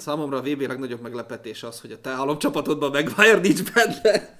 Számomra 0.00 0.36
a 0.36 0.42
VB 0.42 0.60
legnagyobb 0.60 1.00
meglepetés 1.00 1.62
az, 1.62 1.80
hogy 1.80 1.92
a 1.92 2.00
te 2.00 2.10
álomcsapatodban 2.10 2.90
Maguire 2.90 3.38
nincs 3.38 3.72
benne. 3.72 4.38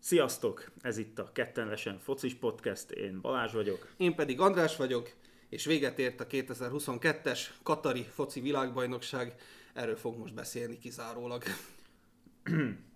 Sziasztok! 0.00 0.72
Ez 0.80 0.98
itt 0.98 1.18
a 1.18 1.30
Kettenlesen 1.32 1.98
Focis 1.98 2.34
Podcast, 2.34 2.90
én 2.90 3.20
Balázs 3.20 3.52
vagyok. 3.52 3.88
Én 3.96 4.14
pedig 4.14 4.40
András 4.40 4.76
vagyok, 4.76 5.10
és 5.48 5.64
véget 5.64 5.98
ért 5.98 6.20
a 6.20 6.26
2022-es 6.26 7.40
Katari 7.62 8.06
foci 8.14 8.40
világbajnokság. 8.40 9.34
Erről 9.74 9.96
fog 9.96 10.18
most 10.18 10.34
beszélni 10.34 10.78
kizárólag. 10.78 11.42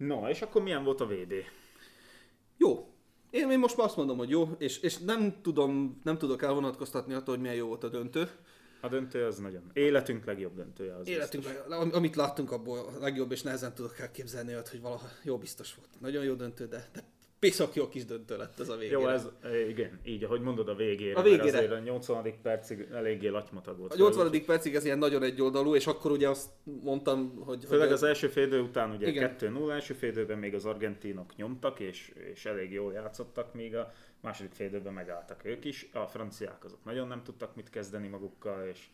No, 0.00 0.28
és 0.28 0.42
akkor 0.42 0.62
milyen 0.62 0.84
volt 0.84 1.00
a 1.00 1.06
VB? 1.06 1.32
Jó. 2.56 2.88
Én, 3.30 3.50
én 3.50 3.58
most 3.58 3.76
már 3.76 3.86
azt 3.86 3.96
mondom, 3.96 4.16
hogy 4.18 4.30
jó, 4.30 4.48
és, 4.58 4.78
és 4.78 4.98
nem, 4.98 5.40
tudom, 5.42 6.00
nem 6.04 6.18
tudok 6.18 6.42
elvonatkoztatni 6.42 7.14
attól, 7.14 7.34
hogy 7.34 7.42
milyen 7.42 7.56
jó 7.56 7.66
volt 7.66 7.84
a 7.84 7.88
döntő. 7.88 8.30
A 8.80 8.88
döntő 8.88 9.24
az 9.24 9.38
nagyon. 9.38 9.70
Életünk 9.72 10.24
legjobb 10.24 10.54
döntője 10.54 10.94
az 10.94 11.08
Életünk, 11.08 11.44
am- 11.68 11.92
amit 11.92 12.16
láttunk 12.16 12.52
abból 12.52 12.78
a 12.78 12.98
legjobb, 13.00 13.32
és 13.32 13.42
nehezen 13.42 13.74
tudok 13.74 13.98
elképzelni 13.98 14.52
olyat, 14.52 14.68
hogy 14.68 14.80
valaha 14.80 15.08
jó 15.22 15.38
biztos 15.38 15.74
volt. 15.74 15.88
Nagyon 16.00 16.24
jó 16.24 16.34
döntő, 16.34 16.66
de, 16.66 16.88
de 16.92 17.04
piszok 17.40 17.74
jó 17.74 17.88
kis 17.88 18.04
döntő 18.04 18.36
lett 18.36 18.60
ez 18.60 18.68
a 18.68 18.76
végére. 18.76 19.00
Jó, 19.00 19.08
ez 19.08 19.28
igen, 19.68 20.00
így 20.04 20.24
ahogy 20.24 20.40
mondod 20.40 20.68
a 20.68 20.74
végére. 20.74 21.18
A 21.18 21.22
végére. 21.22 21.42
Azért 21.58 21.72
a 21.72 21.78
80. 21.78 22.40
percig 22.42 22.88
eléggé 22.92 23.28
latymatag 23.28 23.78
volt. 23.78 23.92
A 23.92 23.96
80. 23.96 24.44
percig 24.44 24.74
ez 24.74 24.84
ilyen 24.84 24.98
nagyon 24.98 25.22
egyoldalú, 25.22 25.74
és 25.74 25.86
akkor 25.86 26.10
ugye 26.10 26.28
azt 26.28 26.50
mondtam, 26.82 27.42
hogy... 27.44 27.64
Főleg 27.64 27.86
hogy 27.86 27.94
az 27.96 28.02
első 28.02 28.28
félidő 28.28 28.60
után 28.60 28.90
ugye 28.90 29.08
Igen. 29.08 29.36
2-0 29.38 29.70
első 29.70 29.94
félidőben 29.94 30.38
még 30.38 30.54
az 30.54 30.64
argentinok 30.64 31.36
nyomtak, 31.36 31.80
és, 31.80 32.12
és 32.32 32.44
elég 32.44 32.72
jól 32.72 32.92
játszottak, 32.92 33.54
míg 33.54 33.76
a 33.76 33.92
második 34.20 34.52
félidőben 34.52 34.92
megálltak 34.92 35.44
ők 35.44 35.64
is. 35.64 35.88
A 35.92 36.06
franciák 36.06 36.64
azok 36.64 36.84
nagyon 36.84 37.08
nem 37.08 37.22
tudtak 37.22 37.56
mit 37.56 37.70
kezdeni 37.70 38.08
magukkal, 38.08 38.66
és 38.66 38.86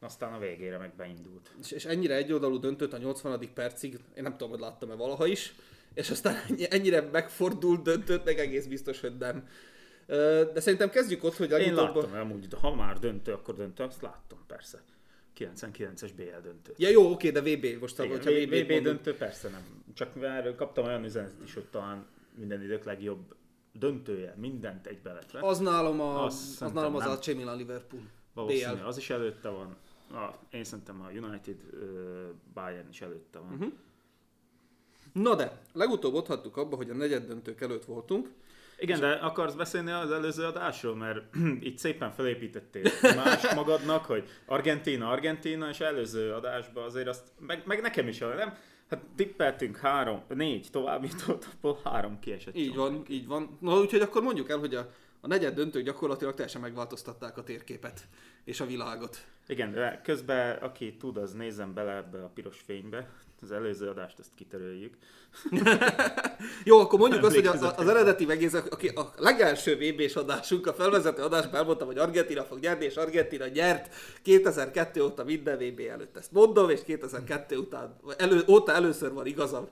aztán 0.00 0.32
a 0.32 0.38
végére 0.38 0.78
meg 0.78 0.92
beindult. 0.96 1.54
és, 1.60 1.70
és 1.70 1.84
ennyire 1.84 2.14
egyoldalú 2.14 2.58
döntőt 2.58 2.92
a 2.92 2.98
80. 2.98 3.50
percig, 3.54 3.92
én 4.16 4.22
nem 4.22 4.32
tudom, 4.32 4.50
hogy 4.50 4.60
láttam-e 4.60 4.94
valaha 4.94 5.26
is, 5.26 5.54
és 5.96 6.10
aztán 6.10 6.36
ennyi- 6.48 6.72
ennyire 6.72 7.00
megfordult 7.12 7.82
döntőt, 7.82 8.24
meg 8.24 8.38
egész 8.38 8.66
biztos, 8.66 9.00
hogy 9.00 9.16
nem. 9.16 9.48
De 10.52 10.60
szerintem 10.60 10.90
kezdjük 10.90 11.24
ott, 11.24 11.36
hogy 11.36 11.50
Én 11.50 11.74
legutóbb... 11.74 11.94
láttam 11.94 12.20
amúgy, 12.20 12.48
de 12.48 12.56
ha 12.56 12.74
már 12.74 12.98
döntő, 12.98 13.32
akkor 13.32 13.54
döntő, 13.54 13.84
azt 13.84 14.02
láttam 14.02 14.38
persze. 14.46 14.82
99-es 15.38 16.10
BL 16.16 16.40
döntő. 16.42 16.74
Ja 16.76 16.88
jó, 16.88 17.10
oké, 17.10 17.30
de 17.30 17.40
VB 17.40 17.66
most, 17.80 17.98
Igen, 17.98 18.10
hogyha 18.10 18.30
VB, 18.30 18.50
VB 18.50 18.82
döntő 18.82 19.14
persze 19.14 19.48
nem. 19.48 19.84
Csak 19.94 20.22
erről 20.22 20.54
kaptam 20.54 20.84
olyan 20.84 21.04
üzenetet 21.04 21.42
is, 21.44 21.54
hogy 21.54 21.64
talán 21.64 22.06
minden 22.34 22.62
idők 22.62 22.84
legjobb 22.84 23.34
döntője, 23.72 24.34
mindent 24.36 24.86
egybe 24.86 25.12
lett 25.12 25.32
le. 25.32 25.40
Az 25.42 25.58
nálam, 25.58 26.00
a, 26.00 26.24
az, 26.24 26.34
szerintem 26.34 26.82
nálam 26.82 26.96
az. 26.96 27.06
AC 27.06 27.26
Milan 27.26 27.56
Liverpool. 27.56 28.02
Valószínű, 28.34 28.74
BL. 28.74 28.84
az 28.86 28.96
is 28.96 29.10
előtte 29.10 29.48
van. 29.48 29.76
A, 30.10 30.38
én 30.50 30.64
szerintem 30.64 31.00
a 31.00 31.10
United 31.10 31.56
uh, 31.72 31.80
Bayern 32.54 32.88
is 32.88 33.00
előtte 33.00 33.38
van. 33.38 33.52
Uh-huh. 33.52 33.72
Na 35.22 35.34
de, 35.34 35.60
legutóbb 35.72 36.14
ott 36.14 36.26
hagytuk 36.26 36.56
abba, 36.56 36.76
hogy 36.76 36.90
a 36.90 36.94
negyed 36.94 37.26
döntők 37.26 37.60
előtt 37.60 37.84
voltunk. 37.84 38.30
Igen, 38.78 39.00
de 39.00 39.10
akarsz 39.10 39.54
beszélni 39.54 39.90
az 39.90 40.10
előző 40.10 40.44
adásról, 40.44 40.96
mert 40.96 41.22
itt 41.68 41.78
szépen 41.78 42.12
felépítettél 42.12 42.82
más 43.02 43.52
magadnak, 43.54 44.04
hogy 44.04 44.28
Argentina, 44.46 45.08
Argentina, 45.08 45.68
és 45.68 45.80
előző 45.80 46.32
adásban 46.32 46.84
azért 46.84 47.08
azt, 47.08 47.22
meg, 47.38 47.62
meg 47.66 47.80
nekem 47.80 48.08
is, 48.08 48.18
nem? 48.18 48.54
Hát 48.90 49.02
tippeltünk 49.16 49.76
három, 49.76 50.22
négy 50.28 50.68
továbbítót, 50.70 51.48
abból 51.54 51.80
három 51.84 52.18
kiesett. 52.18 52.56
Így 52.56 52.74
van, 52.74 53.02
így 53.08 53.26
van. 53.26 53.58
Na 53.60 53.78
úgyhogy 53.78 54.00
akkor 54.00 54.22
mondjuk 54.22 54.50
el, 54.50 54.58
hogy 54.58 54.74
a, 54.74 54.90
a 55.26 55.28
negyed 55.28 55.54
döntők 55.54 55.84
gyakorlatilag 55.84 56.34
teljesen 56.34 56.60
megváltoztatták 56.60 57.38
a 57.38 57.42
térképet 57.42 58.00
és 58.44 58.60
a 58.60 58.66
világot. 58.66 59.18
Igen, 59.46 59.72
de 59.72 60.00
közben 60.04 60.56
aki 60.56 60.96
tud, 60.96 61.16
az 61.16 61.32
nézzen 61.32 61.74
bele 61.74 61.96
ebbe 61.96 62.18
a 62.18 62.30
piros 62.34 62.60
fénybe. 62.66 63.08
Az 63.42 63.52
előző 63.52 63.88
adást 63.88 64.18
ezt 64.18 64.30
kitöröljük. 64.34 64.94
Jó, 66.64 66.78
akkor 66.78 66.98
mondjuk 66.98 67.24
azt, 67.24 67.34
hogy 67.34 67.46
a, 67.46 67.48
Emlékezetek. 67.48 67.80
az 67.80 67.88
eredeti 67.88 68.24
megész, 68.24 68.52
aki 68.54 68.88
a 68.88 69.12
legelső 69.16 69.76
VB-s 69.76 70.14
adásunk, 70.14 70.66
a 70.66 70.72
felvezető 70.72 71.22
adásban 71.22 71.54
elmondtam, 71.54 71.86
hogy 71.86 71.98
Argentina 71.98 72.42
fog 72.42 72.58
nyerni, 72.58 72.84
és 72.84 72.96
Argentina 72.96 73.46
nyert 73.46 73.94
2002 74.22 75.00
óta 75.00 75.24
minden 75.24 75.58
VB 75.58 75.80
előtt. 75.90 76.16
Ezt 76.16 76.32
mondom, 76.32 76.70
és 76.70 76.80
2002 76.84 77.56
után, 77.56 77.96
elő, 78.16 78.42
óta 78.48 78.72
először 78.72 79.12
van 79.12 79.26
igazam. 79.26 79.68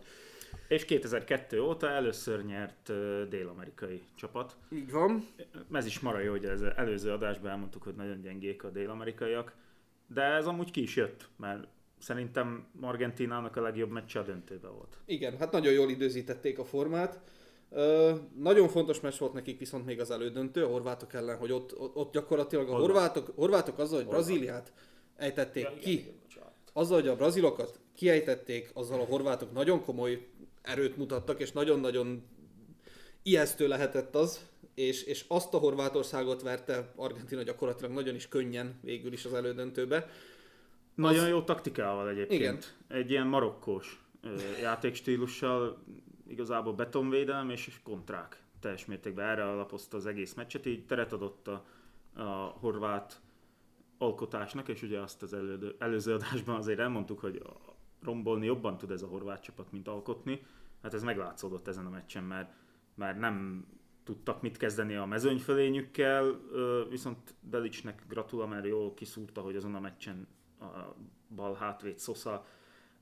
És 0.74 0.84
2002 0.84 1.60
óta 1.60 1.88
először 1.88 2.44
nyert 2.44 2.92
dél-amerikai 3.28 4.02
csapat. 4.14 4.56
Így 4.72 4.90
van. 4.90 5.26
Ez 5.72 5.86
is 5.86 6.00
mara 6.00 6.20
jó, 6.20 6.30
hogy 6.30 6.44
az 6.44 6.62
előző 6.76 7.10
adásban 7.10 7.50
elmondtuk, 7.50 7.82
hogy 7.82 7.94
nagyon 7.94 8.20
gyengék 8.20 8.64
a 8.64 8.70
dél-amerikaiak. 8.70 9.52
De 10.14 10.22
ez 10.22 10.46
amúgy 10.46 10.70
ki 10.70 10.82
is 10.82 10.96
jött, 10.96 11.28
mert 11.36 11.66
szerintem 11.98 12.66
Argentinának 12.80 13.56
a 13.56 13.60
legjobb 13.60 13.90
meccse 13.90 14.18
a 14.18 14.22
döntőben 14.22 14.74
volt. 14.74 14.96
Igen, 15.04 15.38
hát 15.38 15.52
nagyon 15.52 15.72
jól 15.72 15.90
időzítették 15.90 16.58
a 16.58 16.64
formát. 16.64 17.20
Ö, 17.70 18.12
nagyon 18.38 18.68
fontos 18.68 19.00
meccs 19.00 19.18
volt 19.18 19.32
nekik 19.32 19.58
viszont 19.58 19.84
még 19.84 20.00
az 20.00 20.10
elődöntő 20.10 20.64
a 20.64 20.68
horvátok 20.68 21.12
ellen, 21.12 21.36
hogy 21.36 21.52
ott, 21.52 21.78
ott, 21.94 22.12
gyakorlatilag 22.12 22.68
a 22.68 22.70
Horvát. 22.70 22.86
horvátok, 22.90 23.32
horvátok 23.36 23.78
azzal, 23.78 23.98
hogy 23.98 24.08
Brazíliát 24.08 24.72
ejtették 25.16 25.62
Ja, 25.62 25.78
ki, 25.80 25.92
igen, 25.92 26.22
azzal, 26.72 27.00
hogy 27.00 27.08
a 27.08 27.16
brazilokat 27.16 27.80
kiejtették, 27.94 28.70
azzal 28.74 29.00
a 29.00 29.04
horvátok 29.04 29.52
nagyon 29.52 29.82
komoly 29.82 30.26
erőt 30.64 30.96
mutattak, 30.96 31.40
és 31.40 31.52
nagyon-nagyon 31.52 32.22
ijesztő 33.22 33.68
lehetett 33.68 34.14
az, 34.14 34.48
és, 34.74 35.02
és 35.02 35.24
azt 35.28 35.54
a 35.54 35.58
Horvátországot 35.58 36.42
verte 36.42 36.92
Argentina 36.96 37.42
gyakorlatilag 37.42 37.92
nagyon 37.92 38.14
is 38.14 38.28
könnyen 38.28 38.78
végül 38.82 39.12
is 39.12 39.24
az 39.24 39.32
elődöntőbe. 39.32 40.10
Nagyon 40.94 41.28
jó 41.28 41.42
taktikával 41.42 42.08
egyébként. 42.08 42.40
Igen. 42.40 42.58
Egy 42.88 43.10
ilyen 43.10 43.26
marokkós 43.26 44.02
játékstílussal, 44.60 45.84
igazából 46.28 46.72
betonvédelem 46.72 47.50
és 47.50 47.80
kontrák 47.82 48.42
teljes 48.60 48.84
mértékben 48.84 49.28
erre 49.28 49.44
alapozta 49.48 49.96
az 49.96 50.06
egész 50.06 50.34
meccset, 50.34 50.66
így 50.66 50.86
teret 50.86 51.12
adott 51.12 51.48
a, 51.48 51.64
a 52.14 52.56
horvát 52.60 53.20
alkotásnak, 53.98 54.68
és 54.68 54.82
ugye 54.82 54.98
azt 55.00 55.22
az 55.22 55.32
elődő, 55.34 55.74
előző 55.78 56.12
adásban 56.12 56.56
azért 56.56 56.78
elmondtuk, 56.78 57.20
hogy 57.20 57.42
rombolni 58.04 58.46
jobban 58.46 58.78
tud 58.78 58.90
ez 58.90 59.02
a 59.02 59.06
horvát 59.06 59.42
csapat, 59.42 59.72
mint 59.72 59.88
alkotni. 59.88 60.46
Hát 60.82 60.94
ez 60.94 61.02
meglátszódott 61.02 61.68
ezen 61.68 61.86
a 61.86 61.90
meccsen, 61.90 62.24
mert, 62.24 62.52
mert 62.94 63.18
nem 63.18 63.66
tudtak 64.04 64.42
mit 64.42 64.56
kezdeni 64.56 64.94
a 64.94 65.04
mezőnyfölényükkel, 65.04 66.40
viszont 66.88 67.34
Delicsnek 67.40 68.04
gratulál, 68.08 68.46
mert 68.46 68.66
jól 68.66 68.94
kiszúrta, 68.94 69.40
hogy 69.40 69.56
azon 69.56 69.74
a 69.74 69.80
meccsen 69.80 70.26
a 70.60 70.94
bal 71.34 71.54
hátvéd 71.54 72.00
Sosa 72.00 72.46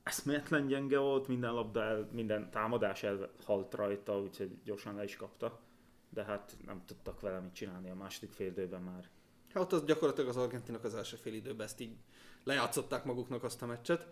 eszméletlen 0.03 0.67
gyenge 0.67 0.99
volt, 0.99 1.29
minden 1.29 1.53
labda, 1.53 1.83
el, 1.83 2.09
minden 2.13 2.51
támadás 2.51 3.03
elhalt 3.03 3.75
rajta, 3.75 4.21
úgyhogy 4.21 4.51
gyorsan 4.65 4.95
le 4.95 5.05
is 5.05 5.17
kapta. 5.17 5.61
De 6.09 6.25
hát 6.25 6.57
nem 6.67 6.83
tudtak 6.87 7.21
vele 7.21 7.41
mit 7.41 7.55
csinálni 7.55 7.91
a 7.91 7.95
második 7.95 8.33
fél 8.33 8.47
időben 8.47 8.83
már. 8.83 9.09
Hát 9.55 9.73
az 9.73 9.85
gyakorlatilag 9.85 10.29
az 10.29 10.37
argentinok 10.37 10.85
az 10.85 10.95
első 10.95 11.17
fél 11.17 11.35
időben 11.35 11.67
ezt 11.67 11.81
így 11.81 11.97
lejátszották 12.45 13.05
maguknak 13.05 13.45
azt 13.45 13.63
a 13.63 13.67
meccset. 13.67 14.09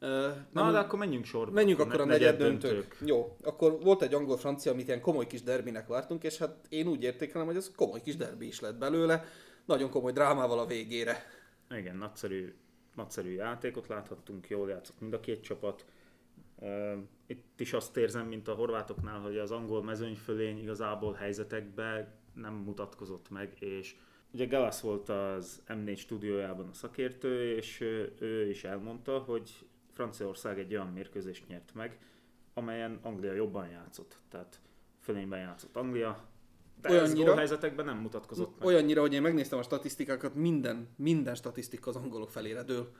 Na, 0.00 0.46
nem- 0.52 0.72
de 0.72 0.78
akkor 0.78 0.98
menjünk 0.98 1.24
sorba. 1.24 1.52
Menjünk 1.52 1.80
akkor 1.80 2.00
a 2.00 2.04
negyed 2.04 2.36
döntők. 2.36 2.70
döntők. 2.70 2.96
Jó, 3.06 3.36
akkor 3.42 3.78
volt 3.82 4.02
egy 4.02 4.14
angol-francia, 4.14 4.72
amit 4.72 4.86
ilyen 4.86 5.00
komoly 5.00 5.26
kis 5.26 5.42
derbinek 5.42 5.86
vártunk, 5.86 6.24
és 6.24 6.38
hát 6.38 6.66
én 6.68 6.86
úgy 6.86 7.02
értékelem, 7.02 7.46
hogy 7.46 7.56
ez 7.56 7.70
komoly 7.76 8.00
kis 8.00 8.16
derbi 8.16 8.46
is 8.46 8.60
lett 8.60 8.78
belőle. 8.78 9.24
Nagyon 9.64 9.90
komoly 9.90 10.12
drámával 10.12 10.58
a 10.58 10.66
végére. 10.66 11.24
Igen, 11.70 11.96
nagyszerű, 11.96 12.54
nagyszerű 12.94 13.30
játékot 13.30 13.88
láthattunk, 13.88 14.48
jól 14.48 14.68
játszott 14.68 15.00
mind 15.00 15.12
a 15.12 15.20
két 15.20 15.42
csapat. 15.42 15.84
Itt 17.26 17.60
is 17.60 17.72
azt 17.72 17.96
érzem, 17.96 18.26
mint 18.26 18.48
a 18.48 18.54
horvátoknál, 18.54 19.18
hogy 19.20 19.38
az 19.38 19.50
angol 19.50 19.82
mezőnyfölény 19.82 20.58
igazából 20.58 21.12
helyzetekben 21.12 22.14
nem 22.34 22.54
mutatkozott 22.54 23.30
meg, 23.30 23.56
és 23.60 23.94
ugye 24.32 24.46
Galas 24.46 24.80
volt 24.80 25.08
az 25.08 25.62
M4 25.68 25.96
stúdiójában 25.98 26.68
a 26.68 26.74
szakértő, 26.74 27.56
és 27.56 27.80
ő 28.20 28.48
is 28.48 28.64
elmondta, 28.64 29.18
hogy 29.18 29.50
Franciaország 29.98 30.58
egy 30.58 30.74
olyan 30.74 30.86
mérkőzést 30.86 31.48
nyert 31.48 31.74
meg, 31.74 31.98
amelyen 32.54 32.98
Anglia 33.02 33.32
jobban 33.32 33.68
játszott. 33.68 34.16
Tehát 34.30 34.60
fölényben 35.00 35.38
játszott 35.38 35.76
Anglia, 35.76 36.24
de 36.80 36.90
Olyannyira- 36.90 37.26
gólhelyzetekben 37.26 37.84
nem 37.84 37.96
mutatkozott 37.96 38.58
meg. 38.58 38.68
Olyannyira, 38.68 39.00
hogy 39.00 39.12
én 39.12 39.22
megnéztem 39.22 39.58
a 39.58 39.62
statisztikákat, 39.62 40.34
minden, 40.34 40.88
minden 40.96 41.34
statisztika 41.34 41.90
az 41.90 41.96
angolok 41.96 42.30
felére 42.30 42.62
dől. 42.62 42.92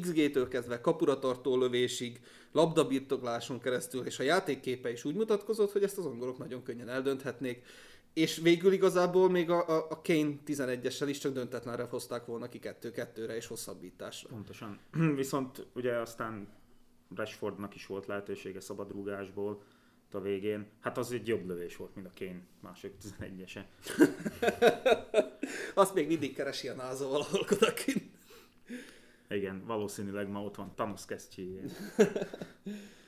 XG-től 0.00 0.48
kezdve 0.48 0.80
kapuratartó 0.80 1.56
lövésig, 1.56 2.20
labdabirtokláson 2.52 3.60
keresztül, 3.60 4.06
és 4.06 4.18
a 4.18 4.22
játékképe 4.22 4.92
is 4.92 5.04
úgy 5.04 5.14
mutatkozott, 5.14 5.72
hogy 5.72 5.82
ezt 5.82 5.98
az 5.98 6.06
angolok 6.06 6.38
nagyon 6.38 6.62
könnyen 6.62 6.88
eldönthetnék. 6.88 7.66
És 8.12 8.38
végül 8.38 8.72
igazából 8.72 9.30
még 9.30 9.50
a, 9.50 9.68
a, 9.68 9.86
a 9.90 10.00
Kane 10.02 10.34
11-essel 10.46 11.06
is 11.08 11.18
csak 11.18 11.32
döntetlenre 11.32 11.82
hozták 11.82 12.24
volna 12.26 12.48
ki 12.48 12.58
2-2-re 12.62 13.36
és 13.36 13.46
hosszabbításra. 13.46 14.28
Pontosan. 14.28 14.78
Viszont 15.16 15.66
ugye 15.74 15.96
aztán 15.96 16.48
Rashfordnak 17.14 17.74
is 17.74 17.86
volt 17.86 18.06
lehetősége 18.06 18.60
szabadrúgásból, 18.60 19.62
a 20.14 20.20
végén. 20.20 20.66
Hát 20.80 20.98
az 20.98 21.12
egy 21.12 21.26
jobb 21.26 21.46
lövés 21.46 21.76
volt, 21.76 21.94
mint 21.94 22.06
a 22.06 22.10
Kane 22.18 22.40
második 22.60 22.96
11-ese. 23.02 23.64
Azt 25.74 25.94
még 25.94 26.06
mindig 26.06 26.34
keresi 26.34 26.68
a 26.68 26.74
NASA 26.74 27.08
valahol 27.08 27.46
odakint. 27.50 28.04
Igen, 29.28 29.64
valószínűleg 29.66 30.28
ma 30.28 30.42
ott 30.42 30.54
van 30.54 30.74
Thanos 30.74 31.04
kesztyűjén. 31.04 31.70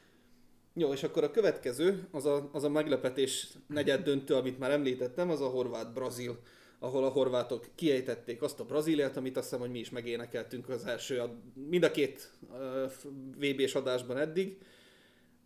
Jó, 0.74 0.92
és 0.92 1.02
akkor 1.02 1.24
a 1.24 1.30
következő, 1.30 2.08
az 2.10 2.26
a, 2.26 2.48
az 2.52 2.64
a 2.64 2.69
meglepetés 2.69 3.48
negyed 3.66 4.02
döntő, 4.02 4.34
amit 4.34 4.58
már 4.58 4.70
említettem, 4.70 5.30
az 5.30 5.40
a 5.40 5.48
horvát-brazil, 5.48 6.38
ahol 6.78 7.04
a 7.04 7.08
horvátok 7.08 7.66
kiejtették 7.74 8.42
azt 8.42 8.60
a 8.60 8.64
Brazíliát, 8.64 9.16
amit 9.16 9.36
azt 9.36 9.44
hiszem, 9.44 9.60
hogy 9.60 9.70
mi 9.70 9.78
is 9.78 9.90
megénekeltünk 9.90 10.69
az 10.69 10.84
első, 10.84 11.20
a, 11.20 11.34
mind 11.54 11.82
a 11.82 11.90
két 11.90 12.32
uh, 12.50 12.92
VB-s 13.38 13.74
adásban 13.74 14.16
eddig. 14.16 14.58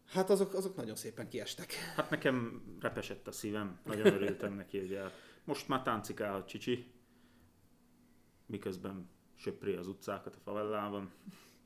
Hát 0.07 0.31
azok, 0.31 0.55
azok 0.55 0.77
nagyon 0.77 0.95
szépen 0.95 1.29
kiestek. 1.29 1.75
Hát 1.97 2.11
nekem 2.11 2.63
repesett 2.81 3.27
a 3.27 3.33
szívem, 3.33 3.81
nagyon 3.85 4.07
örültem 4.07 4.53
neki, 4.53 4.79
hogy 4.79 4.93
el. 4.93 5.13
most 5.45 5.69
már 5.69 5.83
táncikálhat 5.83 6.49
Csicsi, 6.49 6.87
miközben 8.47 9.11
söpri 9.35 9.73
az 9.73 9.87
utcákat 9.87 10.35
a 10.35 10.41
favellában. 10.45 11.13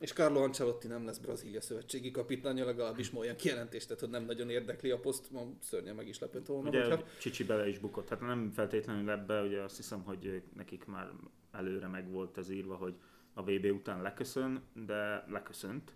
És 0.00 0.12
Carlo 0.12 0.42
Ancelotti 0.42 0.86
nem 0.86 1.04
lesz 1.04 1.18
Brazília 1.18 1.60
szövetségi 1.60 2.10
kapitánya, 2.10 2.64
legalábbis 2.64 3.10
ma 3.10 3.18
olyan 3.18 3.36
kijelentést 3.36 3.88
tett, 3.88 4.00
hogy 4.00 4.10
nem 4.10 4.24
nagyon 4.24 4.50
érdekli 4.50 4.90
a 4.90 4.98
poszt, 5.00 5.30
ma 5.30 5.46
szörnyen 5.60 5.94
meg 5.94 6.08
is 6.08 6.18
lepett 6.18 6.46
volna. 6.46 6.68
Ugye 6.68 6.84
hogyha... 6.84 7.04
Csicsi 7.18 7.44
bele 7.44 7.68
is 7.68 7.78
bukott, 7.78 8.08
hát 8.08 8.20
nem 8.20 8.50
feltétlenül 8.50 9.10
ebbe, 9.10 9.42
ugye 9.42 9.60
azt 9.60 9.76
hiszem, 9.76 10.02
hogy 10.02 10.42
nekik 10.56 10.84
már 10.84 11.10
előre 11.52 11.86
meg 11.86 12.10
volt 12.10 12.38
ez 12.38 12.50
írva, 12.50 12.74
hogy 12.74 12.94
a 13.32 13.42
VB 13.42 13.64
után 13.64 14.02
leköszön, 14.02 14.62
de 14.86 15.24
leköszönt. 15.28 15.92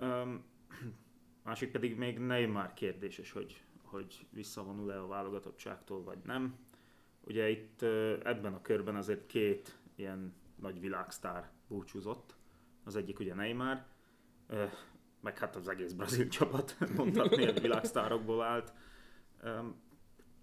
Um, 0.00 0.44
másik 1.44 1.70
pedig 1.70 1.96
még 1.96 2.18
Neymar 2.18 2.72
kérdéses, 2.74 3.32
hogy, 3.32 3.62
hogy 3.82 4.26
visszavonul-e 4.30 5.00
a 5.00 5.06
válogatottságtól, 5.06 6.02
vagy 6.02 6.18
nem. 6.24 6.58
Ugye 7.20 7.48
itt 7.48 7.82
ebben 8.22 8.54
a 8.54 8.62
körben 8.62 8.96
azért 8.96 9.26
két 9.26 9.78
ilyen 9.94 10.34
nagy 10.56 10.80
világsztár 10.80 11.50
búcsúzott. 11.68 12.37
Az 12.88 12.96
egyik 12.96 13.18
ugye 13.18 13.34
Neymar, 13.34 13.84
meg 15.20 15.38
hát 15.38 15.56
az 15.56 15.68
egész 15.68 15.92
brazil 15.92 16.28
csapat 16.38 16.76
mondhatni, 16.96 17.44
hogy 17.44 17.60
világsztárokból 17.60 18.42
állt. 18.42 18.72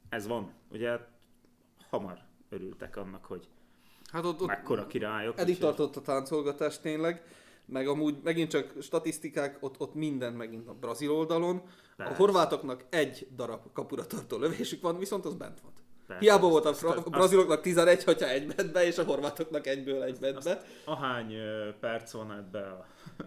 Ez 0.10 0.28
van. 0.28 0.54
Ugye 0.70 1.00
hamar 1.90 2.20
örültek 2.50 2.98
annak, 2.98 3.26
hogy 3.26 3.50
hát 4.12 4.26
ott, 4.26 4.42
ott 4.42 4.48
mekkora 4.48 4.88
királyok. 4.88 5.40
Eddig 5.40 5.58
tartott 5.58 5.96
a 5.96 6.02
táncolgatás 6.02 6.80
tényleg, 6.80 7.24
meg 7.66 7.88
amúgy 7.88 8.18
megint 8.24 8.50
csak 8.50 8.74
statisztikák, 8.82 9.58
ott, 9.60 9.80
ott 9.80 9.94
minden 9.94 10.34
megint 10.34 10.68
a 10.68 10.74
brazil 10.74 11.12
oldalon. 11.12 11.62
Persze. 11.96 12.14
A 12.14 12.16
horvátoknak 12.16 12.86
egy 12.90 13.28
darab 13.36 13.72
kapura 13.74 14.08
tartó 14.08 14.38
lövésük 14.38 14.82
van, 14.82 14.98
viszont 14.98 15.26
az 15.26 15.36
bent 15.36 15.62
van. 15.62 15.72
Persze, 16.08 16.24
Hiába 16.24 16.50
volt 16.50 16.66
a, 16.66 16.74
fra- 16.74 17.06
a 17.06 17.10
braziloknak 17.10 17.62
11, 17.62 18.04
hogyha 18.04 18.28
egy 18.28 18.54
ment 18.56 18.72
be, 18.72 18.86
és 18.86 18.98
a 18.98 19.04
horvátoknak 19.04 19.68
egyből 19.68 20.04
egy 20.04 20.20
ment 20.20 20.44
be. 20.44 20.62
Ahány 20.86 21.34
perc 21.80 22.12
van 22.12 22.32
ebbe 22.32 22.72
a... 22.72 22.86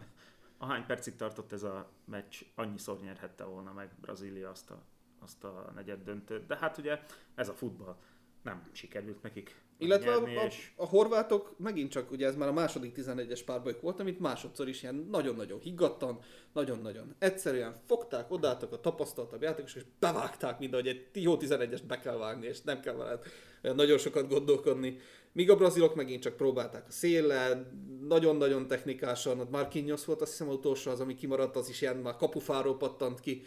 Ahány 0.59 0.87
percig 0.87 1.17
tartott 1.17 1.53
ez 1.53 1.63
a 1.63 1.89
meccs, 2.05 2.43
annyiszor 2.55 3.01
nyerhette 3.01 3.45
volna 3.45 3.73
meg 3.73 3.91
Brazília 4.01 4.51
azt 4.51 4.71
a, 4.71 4.83
azt 5.21 5.45
a 5.45 5.73
negyed 5.75 6.03
döntőt. 6.03 6.47
De 6.47 6.57
hát 6.57 6.79
ugye 6.79 6.99
ez 7.35 7.49
a 7.49 7.53
futball 7.53 7.97
nem 8.43 8.69
sikerült 8.73 9.23
nekik 9.23 9.57
illetve 9.79 10.13
a, 10.13 10.23
a, 10.23 10.45
és... 10.47 10.71
a 10.77 10.87
horvátok 10.87 11.55
megint 11.59 11.91
csak, 11.91 12.11
ugye 12.11 12.27
ez 12.27 12.37
már 12.37 12.49
a 12.49 12.53
második 12.53 12.97
11-es 12.97 13.41
párbajok 13.47 13.81
volt, 13.81 14.01
amit 14.01 14.21
másodszor 14.21 14.69
is 14.69 14.83
ilyen 14.83 15.09
nagyon-nagyon 15.11 15.61
higgadtan, 15.61 16.19
nagyon-nagyon 16.53 17.15
egyszerűen 17.19 17.75
fogták, 17.87 18.31
odálltak 18.31 18.73
a 18.73 18.81
tapasztaltabb 18.81 19.43
játékos, 19.43 19.75
és 19.75 19.85
bevágták 19.99 20.59
mind, 20.59 20.75
hogy 20.75 20.87
egy 20.87 21.07
jó 21.13 21.37
11-est 21.37 21.83
be 21.87 21.99
kell 21.99 22.17
vágni, 22.17 22.47
és 22.47 22.61
nem 22.61 22.81
kell 22.81 22.95
vele 22.95 23.19
nagyon 23.63 23.99
sokat 23.99 24.29
gondolkodni. 24.29 24.99
Míg 25.33 25.51
a 25.51 25.57
brazilok 25.57 25.95
megint 25.95 26.23
csak 26.23 26.37
próbálták 26.37 26.85
a 26.89 26.93
széllel, 26.93 27.73
nagyon-nagyon 28.09 28.67
technikásan, 28.67 29.49
Marquinhos 29.51 30.05
volt 30.05 30.21
azt 30.21 30.31
hiszem 30.31 30.49
utolsó 30.49 30.91
az, 30.91 31.01
ami 31.01 31.15
kimaradt, 31.15 31.57
az 31.57 31.69
is 31.69 31.81
ilyen 31.81 31.97
már 31.97 32.17
kapufáról 32.17 32.77
pattant 32.77 33.21
ki. 33.21 33.43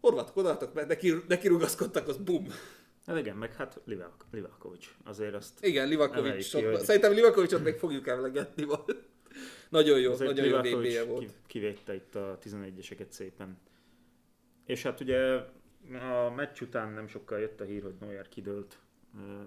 Horvátok 0.00 0.36
odálltak, 0.36 0.86
neki, 0.86 1.14
neki 1.28 1.48
rugaszkodtak, 1.48 2.08
az 2.08 2.16
bum, 2.16 2.46
Hát 3.08 3.18
igen, 3.18 3.36
meg 3.36 3.54
hát 3.54 3.80
Livak, 3.84 4.24
Livakovics. 4.30 4.96
Azért 5.04 5.34
azt 5.34 5.64
Igen, 5.64 5.88
Livakovics. 5.88 6.54
Ki, 6.54 6.62
hogy... 6.62 6.80
Szerintem 6.80 7.12
Livakovicsot 7.12 7.64
még 7.64 7.74
fogjuk 7.74 8.06
emlegetni. 8.06 8.66
nagyon 9.68 10.00
jó, 10.00 10.12
Azért 10.12 10.34
nagyon 10.34 10.66
jó 10.66 10.78
vb 10.78 11.08
volt. 11.08 11.32
kivédte 11.46 11.94
itt 11.94 12.14
a 12.14 12.38
11-eseket 12.42 13.08
szépen. 13.08 13.58
És 14.64 14.82
hát 14.82 15.00
ugye 15.00 15.18
a 16.00 16.30
meccs 16.36 16.60
után 16.60 16.92
nem 16.92 17.06
sokkal 17.06 17.38
jött 17.38 17.60
a 17.60 17.64
hír, 17.64 17.82
hogy 17.82 17.94
Neuer 18.00 18.28
kidőlt 18.28 18.78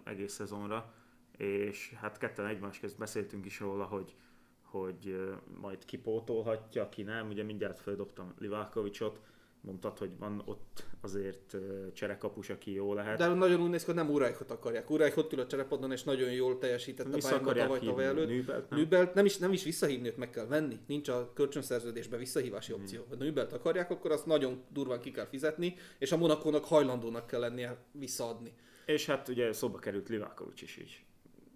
egész 0.03 0.33
szezonra, 0.33 0.93
és 1.37 1.93
hát 1.95 2.17
ketten 2.17 2.45
egymás 2.45 2.79
közt 2.79 2.97
beszéltünk 2.97 3.45
is 3.45 3.59
róla, 3.59 3.83
hogy 3.83 4.15
hogy 4.61 5.31
majd 5.61 5.85
kipótolhatja, 5.85 6.89
ki 6.89 7.03
nem. 7.03 7.27
Ugye 7.27 7.43
mindjárt 7.43 7.79
földobtam 7.79 8.33
Livakovicsot, 8.37 9.19
mondtad, 9.61 9.97
hogy 9.97 10.09
van 10.19 10.41
ott 10.45 10.85
azért 11.01 11.55
cserekapus, 11.93 12.49
aki 12.49 12.73
jó 12.73 12.93
lehet. 12.93 13.17
De 13.17 13.27
nagyon 13.27 13.61
úgy 13.61 13.69
néz 13.69 13.79
ki, 13.79 13.85
hogy 13.85 13.95
nem 13.95 14.09
Urajkot 14.09 14.51
akarják. 14.51 14.89
Urajk 14.89 15.17
ott 15.17 15.33
ül 15.33 15.39
a 15.39 15.47
cserepadon, 15.47 15.91
és 15.91 16.03
nagyon 16.03 16.31
jól 16.31 16.57
teljesített 16.57 17.13
Vissza 17.13 17.35
a 17.35 17.39
pályán 17.39 17.67
tavaly, 17.67 17.79
tavaly 17.79 18.05
előtt. 18.05 18.27
Nübelt, 18.27 18.69
nem? 18.69 18.79
Nübelt 18.79 19.13
nem, 19.13 19.25
is, 19.25 19.37
nem 19.37 19.51
is 19.51 19.63
visszahívni, 19.63 20.07
őt 20.07 20.17
meg 20.17 20.29
kell 20.29 20.45
venni. 20.45 20.79
Nincs 20.87 21.07
a 21.07 21.31
kölcsönszerződésben 21.33 22.19
visszahívási 22.19 22.71
hmm. 22.71 22.81
opció. 22.81 23.05
Ha 23.09 23.15
Nübelt 23.15 23.53
akarják, 23.53 23.91
akkor 23.91 24.11
azt 24.11 24.25
nagyon 24.25 24.63
durván 24.69 24.99
ki 24.99 25.11
kell 25.11 25.27
fizetni, 25.27 25.75
és 25.97 26.11
a 26.11 26.17
Monakónak 26.17 26.65
hajlandónak 26.65 27.27
kell 27.27 27.39
lennie 27.39 27.77
visszaadni. 27.91 28.53
És 28.85 29.05
hát 29.05 29.27
ugye 29.27 29.53
szóba 29.53 29.79
került 29.79 30.09
Livákovics 30.09 30.61
is 30.61 30.77
így. 30.77 31.03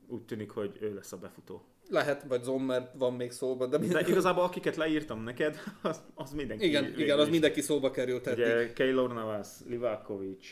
Úgy 0.08 0.26
tűnik, 0.26 0.50
hogy 0.50 0.78
ő 0.80 0.94
lesz 0.94 1.12
a 1.12 1.18
befutó. 1.18 1.66
Lehet, 1.90 2.24
vagy 2.24 2.44
Zommer 2.44 2.92
van 2.98 3.14
még 3.14 3.32
szóba, 3.32 3.68
de, 3.68 3.78
minden... 3.78 4.04
de 4.04 4.10
igazából 4.10 4.44
akiket 4.44 4.76
leírtam 4.76 5.24
neked, 5.24 5.58
az, 5.82 6.02
az 6.14 6.32
mindenki. 6.32 6.66
Igen, 6.66 7.00
igen, 7.00 7.20
az 7.20 7.30
mindenki 7.30 7.62
szóba 7.62 7.92
került 7.92 8.28
eddig. 8.28 8.46
Ugye 8.46 8.74
Keylor 8.74 9.14
Navas, 9.14 9.48
Livakovic, 9.68 10.46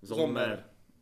Zommer. 0.00 0.44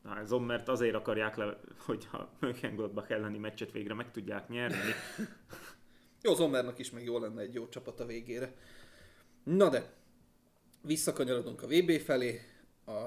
Zommer. 0.03 0.27
Zommert 0.27 0.69
azért 0.69 0.95
akarják 0.95 1.37
le, 1.37 1.61
hogy 1.87 2.09
a 2.13 2.19
Mönchengladbach 2.41 3.11
elleni 3.11 3.39
meccset 3.39 3.73
végre 3.73 3.95
meg 3.95 4.11
tudják 4.11 4.49
nyerni. 4.49 4.77
jó, 6.23 6.35
Zommernak 6.35 6.79
is 6.79 6.91
meg 6.91 7.05
jó 7.05 7.19
lenne 7.19 7.41
egy 7.41 7.55
jó 7.55 7.69
csapat 7.69 8.01
a 8.01 8.07
végére. 8.07 8.55
Na 9.45 9.69
de, 9.69 9.93
visszakanyarodunk 10.83 11.63
a 11.63 11.67
VB 11.67 11.91
felé. 11.91 12.41
A 12.87 13.07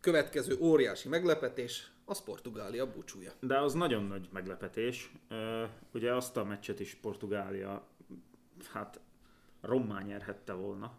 következő 0.00 0.56
óriási 0.60 1.08
meglepetés, 1.08 1.92
az 2.12 2.24
Portugália 2.24 2.92
búcsúja. 2.92 3.32
De 3.40 3.58
az 3.58 3.72
nagyon 3.74 4.04
nagy 4.04 4.28
meglepetés. 4.32 5.12
Ugye 5.92 6.14
azt 6.14 6.36
a 6.36 6.44
meccset 6.44 6.80
is 6.80 6.94
Portugália 6.94 7.86
hát 8.72 9.00
rommá 9.60 10.02
nyerhette 10.02 10.52
volna. 10.52 10.98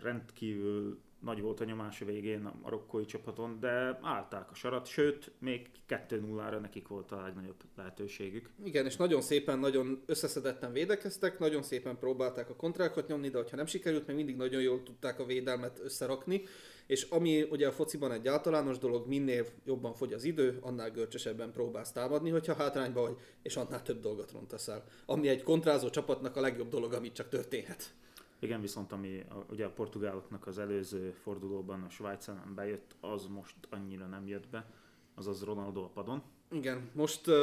Rendkívül 0.00 1.00
nagy 1.20 1.40
volt 1.40 1.60
a 1.60 1.64
nyomás 1.64 2.00
a 2.00 2.04
végén 2.04 2.44
a 2.44 2.54
marokkói 2.62 3.04
csapaton, 3.04 3.60
de 3.60 3.98
állták 4.02 4.50
a 4.50 4.54
sarat, 4.54 4.86
sőt, 4.86 5.32
még 5.38 5.70
2-0-ra 5.88 6.60
nekik 6.60 6.88
volt 6.88 7.12
a 7.12 7.22
legnagyobb 7.22 7.62
lehetőségük. 7.76 8.50
Igen, 8.64 8.86
és 8.86 8.96
nagyon 8.96 9.20
szépen, 9.20 9.58
nagyon 9.58 10.02
összeszedetten 10.06 10.72
védekeztek, 10.72 11.38
nagyon 11.38 11.62
szépen 11.62 11.98
próbálták 11.98 12.50
a 12.50 12.56
kontrákat 12.56 13.08
nyomni, 13.08 13.28
de 13.28 13.38
ha 13.38 13.56
nem 13.56 13.66
sikerült, 13.66 14.06
még 14.06 14.16
mindig 14.16 14.36
nagyon 14.36 14.62
jól 14.62 14.82
tudták 14.82 15.18
a 15.18 15.24
védelmet 15.24 15.80
összerakni 15.84 16.42
és 16.86 17.02
ami 17.02 17.42
ugye 17.42 17.66
a 17.66 17.72
fociban 17.72 18.12
egy 18.12 18.28
általános 18.28 18.78
dolog, 18.78 19.06
minél 19.06 19.46
jobban 19.64 19.94
fogy 19.94 20.12
az 20.12 20.24
idő, 20.24 20.58
annál 20.60 20.90
görcsösebben 20.90 21.52
próbálsz 21.52 21.92
támadni, 21.92 22.30
hogyha 22.30 22.54
hátrányba 22.54 23.00
vagy, 23.00 23.16
és 23.42 23.56
annál 23.56 23.82
több 23.82 24.00
dolgot 24.00 24.32
rontasz 24.32 24.68
el. 24.68 24.84
Ami 25.06 25.28
egy 25.28 25.42
kontrázó 25.42 25.90
csapatnak 25.90 26.36
a 26.36 26.40
legjobb 26.40 26.68
dolog, 26.68 26.92
amit 26.92 27.12
csak 27.12 27.28
történhet. 27.28 27.94
Igen, 28.38 28.60
viszont 28.60 28.92
ami 28.92 29.24
a, 29.28 29.44
ugye 29.50 29.64
a 29.64 29.70
portugáloknak 29.70 30.46
az 30.46 30.58
előző 30.58 31.10
fordulóban 31.10 31.82
a 31.82 31.88
Svájcán 31.88 32.52
bejött, 32.54 32.96
az 33.00 33.26
most 33.26 33.56
annyira 33.70 34.06
nem 34.06 34.26
jött 34.26 34.48
be, 34.48 34.66
azaz 35.14 35.42
Ronaldo 35.42 35.82
a 35.82 35.88
padon. 35.88 36.22
Igen, 36.52 36.90
most 36.94 37.26
uh, 37.26 37.34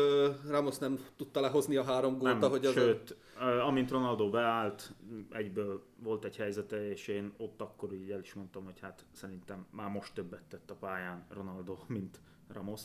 Ramos 0.48 0.78
nem 0.78 1.00
tudta 1.16 1.40
lehozni 1.40 1.76
a 1.76 1.84
három 1.84 2.18
gólt, 2.18 2.34
nem, 2.34 2.44
ahogy 2.44 2.66
az 2.66 2.74
Sőt, 2.74 3.18
a... 3.40 3.44
amint 3.44 3.92
Ronaldo 3.92 4.30
beállt, 4.30 4.94
egyből 5.30 5.84
volt 6.04 6.26
egy 6.26 6.36
helyzete, 6.36 6.90
és 6.90 7.08
én 7.08 7.34
ott 7.38 7.62
akkor 7.62 7.94
így 7.94 8.12
el 8.12 8.20
is 8.20 8.34
mondtam, 8.34 8.64
hogy 8.64 8.80
hát 8.80 9.06
szerintem 9.12 9.68
már 9.72 9.90
most 9.90 10.14
többet 10.14 10.44
tett 10.44 10.72
a 10.72 10.76
pályán 10.76 11.26
Ronaldo, 11.30 11.78
mint 11.88 12.20
Ramos. 12.48 12.82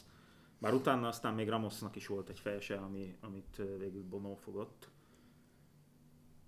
Bár 0.59 0.75
utána 0.75 1.09
aztán 1.09 1.35
még 1.35 1.49
Ramosnak 1.49 1.97
is 1.97 2.07
volt 2.07 2.29
egy 2.29 2.39
fejese, 2.39 2.77
ami, 2.77 3.17
amit 3.21 3.63
végül 3.79 4.03
Bono 4.03 4.35
fogott. 4.35 4.89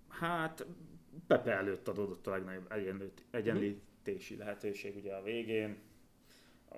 Hát 0.09 0.67
Pepe 1.27 1.53
előtt 1.53 1.89
adódott 1.89 2.27
a 2.27 2.31
legnagyobb 2.31 2.73
egyenlítési 3.31 4.37
lehetőség 4.37 4.97
ugye 4.97 5.15
a 5.15 5.23
végén. 5.23 5.79
A, 6.71 6.77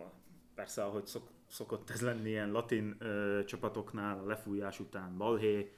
persze, 0.55 0.85
ahogy 0.85 1.07
szok, 1.07 1.31
szokott 1.49 1.91
ez 1.91 2.01
lenni 2.01 2.29
ilyen 2.29 2.51
latin 2.51 2.97
ö, 2.99 3.41
csapatoknál, 3.45 4.19
a 4.19 4.27
lefújás 4.27 4.81
után 4.81 5.17
balhé, 5.17 5.73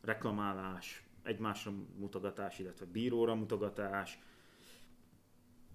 reklamálás, 0.00 1.06
egymásra 1.22 1.72
mutogatás, 1.96 2.58
illetve 2.58 2.86
bíróra 2.86 3.34
mutogatás. 3.34 4.18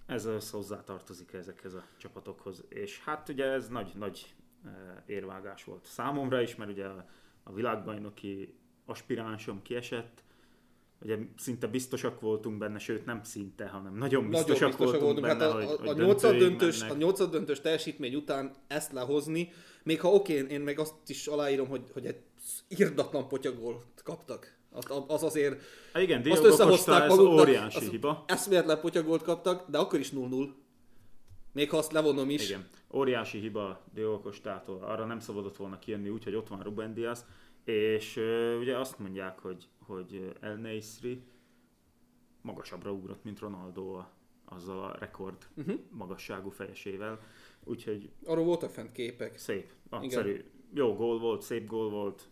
Ez 0.05 0.25
az 0.25 0.49
hozzá 0.49 0.83
tartozik 0.83 1.33
ezekhez 1.33 1.73
a 1.73 1.83
csapatokhoz. 1.97 2.63
És 2.69 3.03
hát 3.03 3.29
ugye 3.29 3.45
ez 3.45 3.67
nagy, 3.67 3.91
nagy 3.95 4.35
eh, 4.65 4.71
érvágás 5.05 5.63
volt 5.63 5.85
számomra 5.85 6.41
is, 6.41 6.55
mert 6.55 6.71
ugye 6.71 6.85
a, 6.85 7.05
a 7.43 7.53
világbajnoki 7.53 8.55
aspiránsom 8.85 9.61
kiesett, 9.61 10.23
ugye 11.01 11.17
szinte 11.37 11.67
biztosak 11.67 12.19
voltunk 12.19 12.57
benne, 12.57 12.79
sőt 12.79 13.05
nem 13.05 13.23
szinte, 13.23 13.67
hanem 13.67 13.95
nagyon 13.97 14.29
biztosak, 14.29 14.59
Nagyon 14.59 14.69
biztosak 14.69 15.01
voltunk, 15.01 15.25
voltunk. 15.25 15.39
benne, 15.39 15.51
Hát 15.51 15.51
a, 15.51 15.55
hogy, 15.55 15.87
a, 15.87 15.89
a, 15.89 15.93
hogy 15.93 16.03
nyolcad 16.03 16.29
döntőig 16.29 16.49
döntős, 16.49 16.79
mennek. 16.79 16.95
a 16.95 16.97
nyolcad 16.97 17.31
döntős 17.31 17.61
teljesítmény 17.61 18.15
után 18.15 18.51
ezt 18.67 18.91
lehozni, 18.91 19.51
még 19.83 20.01
ha 20.01 20.09
oké, 20.13 20.45
én 20.49 20.61
meg 20.61 20.79
azt 20.79 20.93
is 21.07 21.27
aláírom, 21.27 21.67
hogy, 21.67 21.81
hogy 21.93 22.05
egy 22.05 22.19
irdatlan 22.67 23.27
potyagolt 23.27 23.83
kaptak. 24.03 24.59
Az, 24.73 24.85
az 25.07 25.23
azért 25.23 25.61
Hát 25.93 26.03
igen, 26.03 26.17
azt 26.17 26.25
Diogo 26.25 26.41
Costa, 26.47 26.63
összehozták 26.63 27.03
ez 27.03 27.09
maguknak, 27.15 27.39
óriási 27.47 27.89
hiba. 27.89 28.23
eszméletlen 28.27 28.79
potyagolt 28.79 29.23
kaptak, 29.23 29.69
de 29.69 29.77
akkor 29.77 29.99
is 29.99 30.09
0-0. 30.15 30.47
Még 31.53 31.69
ha 31.69 31.77
azt 31.77 31.91
levonom 31.91 32.29
is. 32.29 32.49
Igen, 32.49 32.67
óriási 32.93 33.39
hiba 33.39 33.83
Diogo 33.93 34.19
Costától, 34.19 34.83
arra 34.83 35.05
nem 35.05 35.19
szabadott 35.19 35.57
volna 35.57 35.79
kijönni 35.79 36.09
úgy, 36.09 36.23
hogy 36.23 36.35
ott 36.35 36.47
van 36.47 36.59
Ruben 36.63 36.93
Diaz, 36.93 37.25
és 37.63 38.17
uh, 38.17 38.59
ugye 38.59 38.77
azt 38.77 38.99
mondják, 38.99 39.39
hogy, 39.39 39.67
hogy 39.91 40.35
El 40.39 40.55
Neisri 40.55 41.23
magasabbra 42.41 42.91
ugrott, 42.91 43.23
mint 43.23 43.39
Ronaldo 43.39 43.93
a, 43.93 44.11
azzal 44.45 44.83
a 44.83 44.95
rekord 44.99 45.47
Uh-huh. 45.55 45.79
magasságú 45.89 46.49
fejesével, 46.49 47.19
úgyhogy 47.63 48.11
Arról 48.25 48.45
voltak 48.45 48.69
fent 48.69 48.91
képek. 48.91 49.37
szép, 49.37 49.71
nagyszerű, 49.89 50.43
jó 50.73 50.95
gól 50.95 51.19
volt, 51.19 51.41
szép 51.41 51.67
gól 51.67 51.89
volt, 51.89 52.29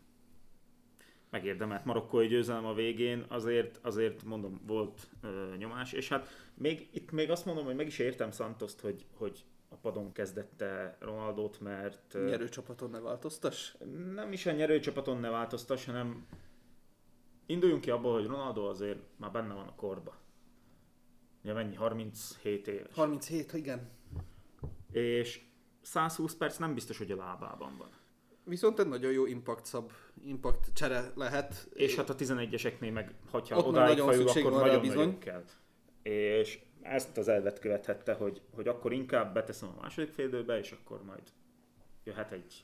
megérdemelt 1.29 1.85
marokkói 1.85 2.27
győzelem 2.27 2.65
a 2.65 2.73
végén, 2.73 3.25
azért, 3.27 3.79
azért 3.81 4.23
mondom, 4.23 4.61
volt 4.65 5.07
ö, 5.21 5.53
nyomás, 5.57 5.93
és 5.93 6.07
hát 6.09 6.27
még, 6.53 6.89
itt 6.91 7.11
még 7.11 7.29
azt 7.31 7.45
mondom, 7.45 7.65
hogy 7.65 7.75
meg 7.75 7.87
is 7.87 7.99
értem 7.99 8.31
Santoszt, 8.31 8.79
hogy, 8.79 9.05
hogy 9.13 9.43
a 9.69 9.75
padon 9.75 10.11
kezdette 10.11 10.97
Ronaldot, 10.99 11.59
mert 11.59 12.13
ö, 12.13 12.29
Nyerő 12.29 12.49
csapaton 12.49 12.89
ne 12.89 12.99
változtass. 12.99 13.73
nem 14.13 14.31
is 14.31 14.45
a 14.45 14.51
nyerőcsapaton 14.51 15.19
ne 15.19 15.29
változtass, 15.29 15.85
hanem 15.85 16.25
induljunk 17.49 17.81
ki 17.81 17.89
abból, 17.89 18.13
hogy 18.13 18.25
Ronaldo 18.25 18.69
azért 18.69 18.99
már 19.15 19.31
benne 19.31 19.53
van 19.53 19.67
a 19.67 19.75
korba. 19.75 20.17
Ugye 21.43 21.53
mennyi? 21.53 21.75
37 21.75 22.67
éves. 22.67 22.93
37, 22.93 23.53
igen. 23.53 23.89
És 24.91 25.41
120 25.81 26.35
perc 26.35 26.57
nem 26.57 26.73
biztos, 26.73 26.97
hogy 26.97 27.11
a 27.11 27.15
lábában 27.15 27.77
van. 27.77 27.89
Viszont 28.43 28.79
egy 28.79 28.87
nagyon 28.87 29.11
jó 29.11 29.25
impact 29.25 29.65
szab, 29.65 29.91
impact 30.23 30.73
csere 30.73 31.11
lehet. 31.15 31.69
És 31.73 31.95
hát 31.95 32.09
a 32.09 32.15
11-eseknél 32.15 32.93
meg, 32.93 33.15
hogyha 33.31 33.57
Ott 33.57 33.65
odáig 33.65 33.97
nagyon 33.97 34.07
fajul, 34.07 34.29
akkor 34.29 34.51
van 34.51 34.59
nagyon 34.59 34.81
bizony. 34.81 34.97
nagyon 34.97 35.19
kell. 35.19 35.43
És 36.01 36.59
ezt 36.81 37.17
az 37.17 37.27
elvet 37.27 37.59
követhette, 37.59 38.13
hogy, 38.13 38.41
hogy 38.55 38.67
akkor 38.67 38.93
inkább 38.93 39.33
beteszem 39.33 39.69
a 39.69 39.81
második 39.81 40.13
félidőbe, 40.13 40.57
és 40.57 40.71
akkor 40.71 41.03
majd 41.03 41.23
jöhet 42.03 42.31
egy... 42.31 42.63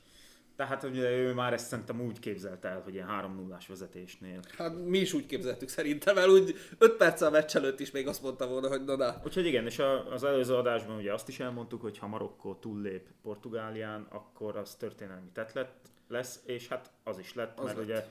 Tehát 0.56 0.82
ugye 0.82 1.10
ő 1.10 1.32
már 1.34 1.52
ezt 1.52 1.66
szerintem 1.66 2.00
úgy 2.00 2.18
képzelte 2.18 2.68
el, 2.68 2.80
hogy 2.80 2.94
ilyen 2.94 3.06
3 3.06 3.34
0 3.34 3.58
vezetésnél. 3.68 4.40
Hát 4.58 4.84
mi 4.84 4.98
is 4.98 5.12
úgy 5.12 5.26
képzeltük 5.26 5.68
szerintem 5.68 6.18
el, 6.18 6.28
úgy 6.28 6.54
5 6.78 6.96
perc 6.96 7.20
a 7.20 7.30
meccs 7.30 7.56
előtt 7.56 7.80
is 7.80 7.90
még 7.90 8.06
azt 8.08 8.22
mondta 8.22 8.46
volna, 8.48 8.68
hogy 8.68 8.84
na 8.84 8.96
na. 8.96 9.20
Úgyhogy 9.24 9.46
igen, 9.46 9.66
és 9.66 9.78
a, 9.78 10.12
az 10.12 10.24
előző 10.24 10.54
adásban 10.54 10.96
ugye 10.96 11.12
azt 11.12 11.28
is 11.28 11.40
elmondtuk, 11.40 11.80
hogy 11.80 11.98
ha 11.98 12.06
Marokkó 12.06 12.54
túllép 12.54 13.08
Portugálián, 13.22 14.06
akkor 14.10 14.56
az 14.56 14.74
történelmi 14.74 15.28
tett 15.32 15.52
lett, 15.52 15.88
lesz, 16.08 16.42
és 16.46 16.68
hát 16.68 16.90
az 17.04 17.18
is 17.18 17.34
lett, 17.34 17.58
Az 17.58 17.64
mert 17.64 17.76
lett. 17.76 17.86
ugye 17.86 18.04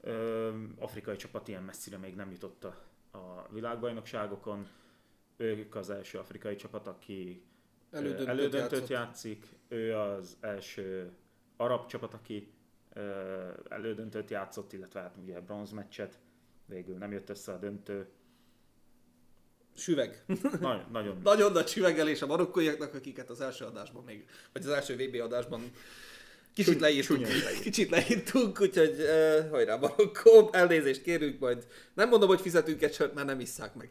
ö, 0.00 0.50
afrikai 0.78 1.16
csapat 1.16 1.48
ilyen 1.48 1.62
messzire 1.62 1.96
még 1.96 2.14
nem 2.14 2.30
jutott 2.30 2.64
a, 2.64 2.76
a 3.18 3.46
világbajnokságokon. 3.50 4.66
Ők 5.36 5.74
az 5.74 5.90
első 5.90 6.18
afrikai 6.18 6.56
csapat, 6.56 6.86
aki 6.86 7.42
Elődöntőt, 7.90 8.28
elődöntőt 8.28 8.70
játszott. 8.70 8.88
játszik. 8.88 9.46
Ő 9.68 9.96
az 9.96 10.36
első 10.40 11.10
arab 11.56 11.86
csapat, 11.86 12.14
aki 12.14 12.52
elődöntőt 13.68 14.30
játszott, 14.30 14.72
illetve 14.72 15.00
hát 15.00 15.16
ugye 15.22 15.40
bronzmeccset. 15.40 16.18
Végül 16.66 16.96
nem 16.96 17.12
jött 17.12 17.30
össze 17.30 17.52
a 17.52 17.58
döntő. 17.58 18.08
Süveg. 19.74 20.24
Nagyon, 20.60 20.84
nagyon 20.92 21.20
Nagyon 21.24 21.52
nagy 21.52 21.68
süvegelés 21.68 22.22
a 22.22 22.26
marokkóiaknak, 22.26 22.94
akiket 22.94 23.30
az 23.30 23.40
első 23.40 23.64
adásban 23.64 24.04
még, 24.04 24.24
vagy 24.52 24.62
az 24.62 24.70
első 24.70 24.96
VB 24.96 25.20
adásban 25.20 25.70
kicsit 26.54 26.80
leírtunk. 26.80 27.26
kicsit 27.62 27.90
leírtunk, 27.90 28.60
úgyhogy 28.60 28.96
uh, 28.98 29.50
hajrá 29.50 29.76
Marokkó, 29.76 30.48
elnézést 30.52 31.02
kérünk, 31.02 31.38
majd 31.38 31.66
nem 31.94 32.08
mondom, 32.08 32.28
hogy 32.28 32.40
fizetünk 32.40 32.82
egy 32.82 32.94
sört, 32.94 33.14
mert 33.14 33.26
nem 33.26 33.40
isszák 33.40 33.74
meg. 33.74 33.90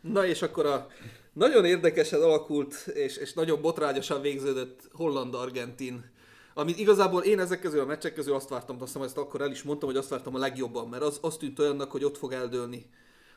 Na 0.00 0.26
és 0.26 0.42
akkor 0.42 0.66
a 0.66 0.88
nagyon 1.32 1.64
érdekesen 1.64 2.22
alakult, 2.22 2.74
és, 2.86 3.16
és 3.16 3.32
nagyon 3.32 3.60
botrányosan 3.60 4.20
végződött 4.20 4.88
Holland-Argentin, 4.92 6.10
amit 6.58 6.78
igazából 6.78 7.22
én 7.22 7.38
ezek 7.38 7.60
közül 7.60 7.80
a 7.80 7.84
meccsek 7.84 8.14
közül 8.14 8.34
azt 8.34 8.48
vártam, 8.48 8.76
azt 8.76 8.92
hiszem, 8.92 9.02
ezt 9.02 9.18
akkor 9.18 9.40
el 9.40 9.50
is 9.50 9.62
mondtam, 9.62 9.88
hogy 9.88 9.98
azt 9.98 10.08
vártam 10.08 10.34
a 10.34 10.38
legjobban, 10.38 10.88
mert 10.88 11.02
az, 11.02 11.18
az 11.22 11.36
tűnt 11.36 11.58
olyannak, 11.58 11.90
hogy 11.90 12.04
ott 12.04 12.16
fog 12.16 12.32
eldőlni, 12.32 12.90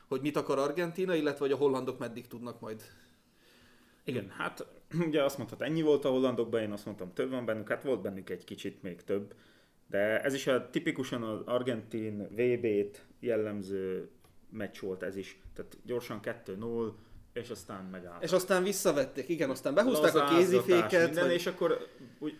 hogy 0.08 0.20
mit 0.20 0.36
akar 0.36 0.58
Argentina, 0.58 1.14
illetve 1.14 1.44
hogy 1.44 1.52
a 1.52 1.56
hollandok 1.56 1.98
meddig 1.98 2.26
tudnak 2.26 2.60
majd. 2.60 2.82
Igen, 4.04 4.28
hát 4.36 4.66
ugye 5.08 5.22
azt 5.22 5.38
mondtad, 5.38 5.62
ennyi 5.62 5.82
volt 5.82 6.04
a 6.04 6.10
hollandokban, 6.10 6.60
én 6.60 6.72
azt 6.72 6.84
mondtam, 6.84 7.12
több 7.12 7.30
van 7.30 7.44
bennük, 7.44 7.68
hát 7.68 7.82
volt 7.82 8.00
bennük 8.00 8.30
egy 8.30 8.44
kicsit 8.44 8.82
még 8.82 9.02
több. 9.04 9.34
De 9.86 10.22
ez 10.22 10.34
is 10.34 10.46
a 10.46 10.70
tipikusan 10.70 11.22
az 11.22 11.40
argentin 11.44 12.28
VB-t 12.30 13.04
jellemző 13.20 14.10
meccs 14.50 14.80
volt 14.80 15.02
ez 15.02 15.16
is. 15.16 15.40
Tehát 15.54 15.76
gyorsan 15.84 16.20
2-0, 16.46 16.92
és 17.32 17.50
aztán 17.50 17.84
megállt. 17.84 18.22
És 18.22 18.32
aztán 18.32 18.62
visszavették, 18.62 19.28
igen, 19.28 19.50
aztán 19.50 19.74
behúzták 19.74 20.14
a 20.14 20.24
kéziféket, 20.24 21.04
minden, 21.04 21.24
vagy... 21.24 21.34
és 21.34 21.46
akkor 21.46 21.86
úgy 22.18 22.34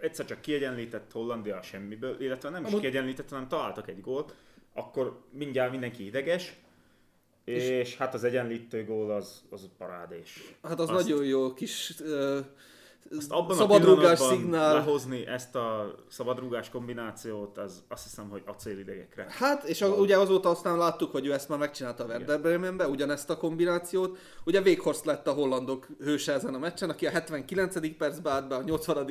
egyszer 0.00 0.26
csak 0.26 0.40
kiegyenlített 0.40 1.12
Hollandia 1.12 1.56
a 1.56 1.62
semmiből, 1.62 2.20
illetve 2.20 2.48
nem 2.50 2.62
is 2.62 2.68
Amúgy- 2.68 2.80
kiegyenlített, 2.80 3.28
hanem 3.28 3.48
találtak 3.48 3.88
egy 3.88 4.00
gólt, 4.00 4.34
akkor 4.74 5.20
mindjárt 5.32 5.70
mindenki 5.70 6.06
ideges, 6.06 6.56
és, 7.44 7.62
És- 7.62 7.68
és 7.68 7.96
hát 7.96 8.14
az 8.14 8.24
egyenlítő 8.24 8.84
gól 8.84 9.10
az, 9.10 9.42
az 9.50 9.68
parádés. 9.78 10.54
hát 10.62 10.80
az 10.80 10.90
Azt- 10.90 11.06
nagyon 11.08 11.24
jó 11.24 11.54
kis 11.54 11.94
uh, 12.00 12.38
Azt 13.18 13.32
abban 13.32 13.56
szabadrúgás 13.56 14.20
a 14.20 14.24
szignál. 14.24 14.74
lehozni 14.74 15.26
ezt 15.26 15.54
a 15.54 15.94
szabadrúgás 16.08 16.70
kombinációt, 16.70 17.58
az 17.58 17.82
azt 17.88 18.02
hiszem, 18.02 18.28
hogy 18.28 18.42
acélidegekre. 18.46 19.26
Hát, 19.28 19.64
és 19.64 19.82
a, 19.82 19.88
ugye 19.88 20.18
azóta 20.18 20.48
aztán 20.48 20.78
láttuk, 20.78 21.10
hogy 21.10 21.26
ő 21.26 21.32
ezt 21.32 21.48
már 21.48 21.58
megcsinálta 21.58 22.04
a 22.04 22.06
Werder 22.06 22.40
Bremenbe, 22.40 22.88
ugyanezt 22.88 23.30
a 23.30 23.36
kombinációt. 23.36 24.18
Ugye 24.44 24.60
Weghorst 24.60 25.04
lett 25.04 25.26
a 25.26 25.32
hollandok 25.32 25.86
hőse 26.00 26.32
ezen 26.32 26.54
a 26.54 26.58
meccsen, 26.58 26.90
aki 26.90 27.06
a 27.06 27.10
79. 27.10 27.96
percben 27.96 28.32
állt 28.32 28.48
be, 28.48 28.54
a 28.54 28.62
80 28.62 29.06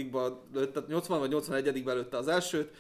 lőtte, 0.54 0.84
80 0.88 1.20
vagy 1.20 1.30
81 1.30 1.84
lőtte 1.86 2.18
az 2.18 2.28
elsőt, 2.28 2.72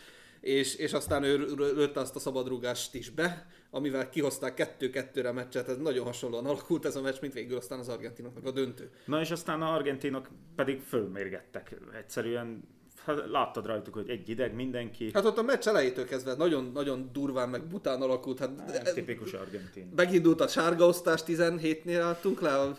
és, 0.42 0.76
és 0.76 0.94
aztán 0.94 1.24
ő 1.24 1.38
lő- 1.38 1.74
lőtte 1.74 2.00
azt 2.00 2.16
a 2.16 2.20
szabadrúgást 2.20 2.96
is 2.96 3.10
be, 3.10 3.48
amivel 3.72 4.10
kihozták 4.10 4.76
2-2-re 4.80 5.30
a 5.30 5.34
meccset. 5.34 5.70
Ez 5.70 5.78
nagyon 5.78 6.06
hasonlóan 6.06 6.46
alakult 6.46 6.86
ez 6.86 6.96
a 6.96 7.02
meccs, 7.02 7.20
mint 7.22 7.34
végül 7.34 7.58
aztán 7.58 7.80
az 7.80 7.90
argentinoknak 7.90 8.46
a 8.46 8.52
döntő. 8.52 8.90
Na 9.06 9.22
és 9.22 9.32
aztán 9.32 9.62
a 9.62 9.74
argentinok 9.74 10.30
pedig 10.56 10.82
fölmérgettek. 10.82 11.76
Egyszerűen 11.98 12.64
hát 13.06 13.28
láttad 13.28 13.66
rajtuk, 13.66 13.94
hogy 13.94 14.10
egy 14.10 14.30
ideg 14.30 14.54
mindenki. 14.54 15.10
Hát 15.14 15.26
ott 15.26 15.38
a 15.38 15.42
meccs 15.42 15.68
elejétől 15.68 16.06
kezdve 16.06 16.36
nagyon, 16.36 16.72
nagyon 16.74 17.10
durván 17.14 17.50
meg 17.50 17.68
bután 17.68 18.02
alakult. 18.02 18.40
Hát, 18.40 18.72
Hát, 18.72 18.94
tipikus 18.94 19.34
argentin. 19.34 19.92
Megindult 19.96 20.42
a 20.42 20.48
sárga 20.48 20.86
osztás, 20.86 21.22
17-nél 21.28 22.00
álltunk 22.02 22.42
le, 22.42 22.60
a 22.60 22.78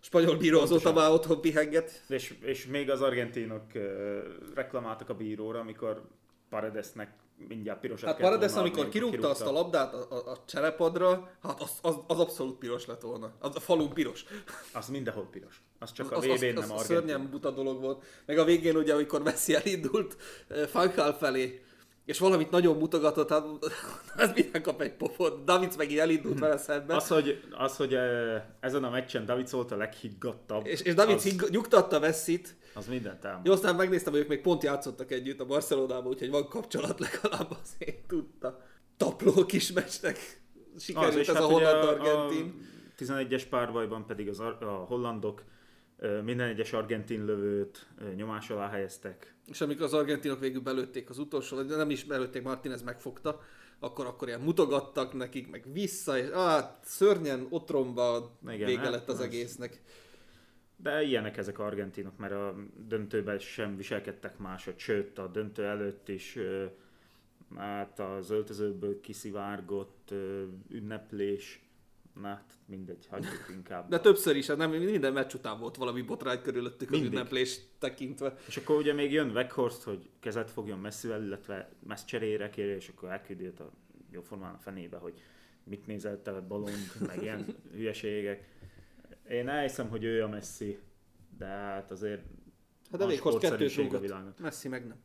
spanyol 0.00 0.36
bíró 0.36 0.60
azóta 0.60 0.92
már 0.92 1.10
otthon 1.10 1.40
pihenget. 1.40 2.02
És, 2.08 2.34
és 2.40 2.66
még 2.66 2.90
az 2.90 3.00
argentinok 3.00 3.62
reklamáltak 4.54 5.08
a 5.08 5.14
bíróra, 5.14 5.58
amikor 5.58 6.02
Paredesnek 6.48 7.14
mindjárt 7.48 7.80
pirosat 7.80 8.08
Hát 8.08 8.20
Paredes, 8.20 8.54
amikor 8.54 8.78
adni, 8.78 8.90
kirúgta 8.90 9.30
azt 9.30 9.42
a 9.42 9.52
labdát 9.52 9.94
a, 9.94 10.06
a, 10.10 10.30
a 10.30 10.44
cserepadra, 10.46 11.30
hát 11.42 11.60
az, 11.60 11.70
az, 11.82 11.94
az, 12.06 12.18
abszolút 12.18 12.58
piros 12.58 12.86
lett 12.86 13.00
volna. 13.00 13.32
Az 13.38 13.56
a 13.56 13.60
falun 13.60 13.92
piros. 13.92 14.24
Az 14.72 14.88
mindenhol 14.88 15.28
piros. 15.30 15.62
Az 15.78 15.92
csak 15.92 16.12
a 16.12 16.16
az, 16.16 16.24
VB-n 16.24 16.30
az, 16.30 16.40
nem 16.40 16.62
az, 16.62 16.70
az 16.70 16.84
szörnyen 16.84 17.30
buta 17.30 17.50
dolog 17.50 17.80
volt. 17.80 18.04
Meg 18.26 18.38
a 18.38 18.44
végén 18.44 18.76
ugye, 18.76 18.94
amikor 18.94 19.22
Messi 19.22 19.54
elindult 19.54 20.16
eh, 20.48 20.66
Fankál 20.66 21.16
felé, 21.16 21.62
és 22.04 22.18
valamit 22.18 22.50
nagyon 22.50 22.76
mutogatott, 22.76 23.28
hát 23.28 23.44
ez 24.16 24.30
minden 24.34 24.62
kap 24.62 24.80
egy 24.80 24.94
pofot. 24.94 25.44
Davids 25.44 25.76
meg 25.76 25.90
így 25.90 25.98
elindult 25.98 26.38
vele 26.38 26.56
szembe. 26.56 26.94
Az, 26.94 27.08
hogy, 27.08 27.42
az, 27.50 27.76
hogy 27.76 27.96
ezen 28.60 28.84
a 28.84 28.90
meccsen 28.90 29.24
David 29.26 29.50
volt 29.50 29.72
a 29.72 29.76
leghiggadtabb, 29.76 30.66
és, 30.66 30.80
és 30.80 30.94
Davids 30.94 31.24
az, 31.24 31.30
higg- 31.30 31.50
nyugtatta 31.50 31.98
Messit, 31.98 32.56
az 32.74 32.86
mindent 32.86 33.24
elmond. 33.24 33.46
Jó, 33.46 33.52
aztán 33.52 33.74
megnéztem, 33.76 34.12
hogy 34.12 34.22
ők 34.22 34.28
még 34.28 34.40
pont 34.40 34.62
játszottak 34.62 35.10
együtt 35.10 35.40
a 35.40 35.44
Barcelonában, 35.46 36.06
úgyhogy 36.06 36.30
van 36.30 36.48
kapcsolat 36.48 36.98
legalább 37.00 37.56
azért 37.62 38.06
tudta. 38.06 38.60
Tapló 38.96 39.44
kis 39.46 39.72
meccsnek 39.72 40.18
sikerült 40.78 41.28
ez 41.28 41.28
a 41.28 41.32
hát 41.32 41.42
ugye 41.44 41.52
holland-argentin. 41.52 42.70
A 42.98 43.02
11-es 43.02 43.42
párbajban 43.50 44.06
pedig 44.06 44.28
az, 44.28 44.40
ar- 44.40 44.62
a 44.62 44.84
hollandok 44.88 45.42
minden 46.24 46.48
egyes 46.48 46.72
argentin 46.72 47.24
lövőt 47.24 47.86
nyomás 48.14 48.50
alá 48.50 48.68
helyeztek. 48.68 49.34
És 49.46 49.60
amikor 49.60 49.84
az 49.84 49.94
argentinok 49.94 50.40
végül 50.40 50.60
belőtték 50.60 51.10
az 51.10 51.18
utolsó, 51.18 51.62
de 51.62 51.76
nem 51.76 51.90
is 51.90 52.04
belőtték, 52.04 52.42
Martinez 52.42 52.82
megfogta 52.82 53.40
akkor, 53.82 54.06
akkor 54.06 54.28
ilyen 54.28 54.40
mutogattak 54.40 55.12
nekik, 55.12 55.50
meg 55.50 55.64
vissza, 55.72 56.18
és 56.18 56.28
ah, 56.28 56.64
szörnyen 56.82 57.46
otromba 57.50 58.36
Igen, 58.48 58.66
vége 58.66 58.80
hát 58.80 58.90
lett 58.90 59.08
az 59.08 59.18
az- 59.18 59.24
egésznek. 59.24 59.80
De 60.76 61.02
ilyenek 61.02 61.36
ezek 61.36 61.58
a 61.58 61.64
argentinok, 61.64 62.16
mert 62.16 62.32
a 62.32 62.54
döntőben 62.86 63.38
sem 63.38 63.76
viselkedtek 63.76 64.38
máshogy, 64.38 64.78
sőt 64.78 65.18
a 65.18 65.26
döntő 65.26 65.64
előtt 65.64 66.08
is 66.08 66.38
hát 67.56 67.98
az 67.98 68.30
öltözőből 68.30 69.00
kiszivárgott 69.00 70.14
ünneplés, 70.68 71.61
na 72.20 72.28
hát 72.28 72.54
mindegy, 72.66 73.06
hagyjuk 73.10 73.46
inkább. 73.50 73.88
De 73.88 74.00
többször 74.00 74.36
is, 74.36 74.46
hát 74.46 74.56
nem 74.56 74.70
minden 74.70 75.12
meccs 75.12 75.34
után 75.34 75.58
volt 75.58 75.76
valami 75.76 76.02
botrány 76.02 76.42
körülöttük 76.42 76.90
az 76.90 76.98
Mindig. 76.98 77.12
ünneplés 77.12 77.60
tekintve. 77.78 78.36
És 78.48 78.56
akkor 78.56 78.76
ugye 78.76 78.92
még 78.92 79.12
jön 79.12 79.30
Weghorst, 79.30 79.82
hogy 79.82 80.10
kezet 80.20 80.50
fogjon 80.50 80.78
messzivel, 80.78 81.22
illetve 81.22 81.70
messz 81.86 82.04
cserére 82.04 82.50
kérje, 82.50 82.74
és 82.76 82.88
akkor 82.88 83.10
elküldi 83.10 83.46
a 83.46 83.70
jóformán 84.10 84.54
a 84.54 84.58
fenébe, 84.58 84.96
hogy 84.96 85.22
mit 85.64 85.86
nézel 85.86 86.22
te 86.22 86.32
balont, 86.40 87.06
meg 87.06 87.22
ilyen 87.22 87.46
hülyeségek. 87.74 88.48
Én 89.28 89.48
elhiszem, 89.48 89.88
hogy 89.88 90.04
ő 90.04 90.22
a 90.22 90.28
Messi, 90.28 90.78
de 91.38 91.46
hát 91.46 91.90
azért 91.90 92.22
Hát 92.90 93.00
de 93.00 93.06
Weghorst 93.06 93.38
kettőt 93.38 93.76
a 93.78 93.82
rúgott. 93.82 94.40
Messi 94.40 94.68
meg 94.68 94.86
nem. 94.86 94.96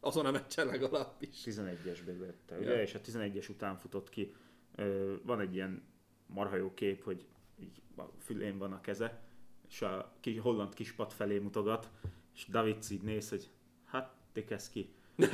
Azon 0.00 0.26
a 0.26 0.30
meccsen 0.30 0.66
legalábbis. 0.66 1.42
11-esbe 1.44 2.14
vette, 2.18 2.54
Ja. 2.54 2.60
ugye, 2.60 2.82
és 2.82 2.94
a 2.94 3.00
11-es 3.00 3.50
után 3.50 3.76
futott 3.76 4.08
ki. 4.08 4.34
Ö, 4.74 5.14
Van 5.22 5.40
egy 5.40 5.54
ilyen 5.54 5.82
marha 6.26 6.56
jó 6.56 6.74
kép, 6.74 7.04
hogy 7.04 7.26
így 7.60 7.82
a 7.96 8.02
fülén 8.18 8.58
van 8.58 8.72
a 8.72 8.80
keze, 8.80 9.20
és 9.68 9.82
a 9.82 10.12
kis, 10.20 10.38
holland 10.40 10.74
kispat 10.74 11.12
felé 11.12 11.38
mutogat, 11.38 11.90
és 12.34 12.46
David 12.48 12.76
így 12.90 13.02
néz, 13.02 13.28
hogy 13.28 13.50
hát, 13.84 14.14
tikesz 14.32 14.68
ki. 14.70 14.94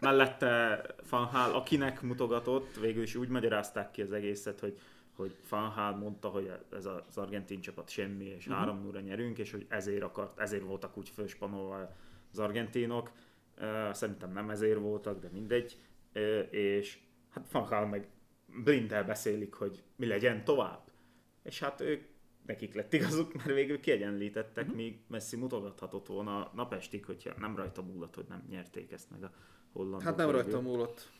Mellette 0.00 0.82
Van 1.10 1.24
Hal, 1.24 1.54
akinek 1.54 2.02
mutogatott, 2.02 2.76
végül 2.76 3.02
is 3.02 3.14
úgy 3.14 3.28
magyarázták 3.28 3.90
ki 3.90 4.02
az 4.02 4.12
egészet, 4.12 4.60
hogy 4.60 4.78
hogy 5.12 5.36
Van 5.48 5.68
Hal 5.70 5.96
mondta, 5.96 6.28
hogy 6.28 6.52
ez 6.72 6.86
az 6.86 7.18
argentin 7.18 7.60
csapat 7.60 7.88
semmi, 7.88 8.24
és 8.24 8.46
Mhm. 8.46 8.54
három 8.54 8.82
0 8.82 9.00
nyerünk, 9.00 9.38
és 9.38 9.50
hogy 9.50 9.66
ezért 9.68 10.02
akart, 10.02 10.38
ezért 10.38 10.62
voltak 10.62 10.96
úgy 10.96 11.08
főspanolva 11.08 11.96
az 12.32 12.38
argentinok. 12.38 13.10
Szerintem 13.92 14.32
nem 14.32 14.50
ezért 14.50 14.78
voltak, 14.78 15.20
de 15.20 15.28
mindegy. 15.32 15.78
És 16.50 16.98
hát 17.30 17.50
Van 17.52 17.64
Hal 17.64 17.86
meg 17.86 18.08
blindel 18.64 19.04
beszélik, 19.04 19.54
hogy 19.54 19.82
mi 19.96 20.06
legyen 20.06 20.44
tovább. 20.44 20.90
És 21.42 21.58
hát 21.58 21.80
ők 21.80 22.04
nekik 22.46 22.74
lett 22.74 22.92
igazuk, 22.92 23.32
mert 23.34 23.46
végül 23.48 23.80
kiegyenlítettek, 23.80 24.66
Mhm. 24.66 24.74
míg 24.74 24.98
Messi 25.06 25.36
mutogathatott 25.36 26.06
volna 26.06 26.50
napestig, 26.54 27.04
hogyha 27.04 27.34
nem 27.38 27.56
rajta 27.56 27.82
múlott, 27.82 28.14
hogy 28.14 28.26
nem 28.28 28.46
nyerték 28.50 28.92
ezt 28.92 29.10
meg 29.10 29.22
a 29.24 29.30
hollandok. 29.72 30.02
Hát 30.02 30.16
nem 30.16 30.26
végül. 30.26 30.42
rajta 30.42 30.60
múlott. 30.60 31.10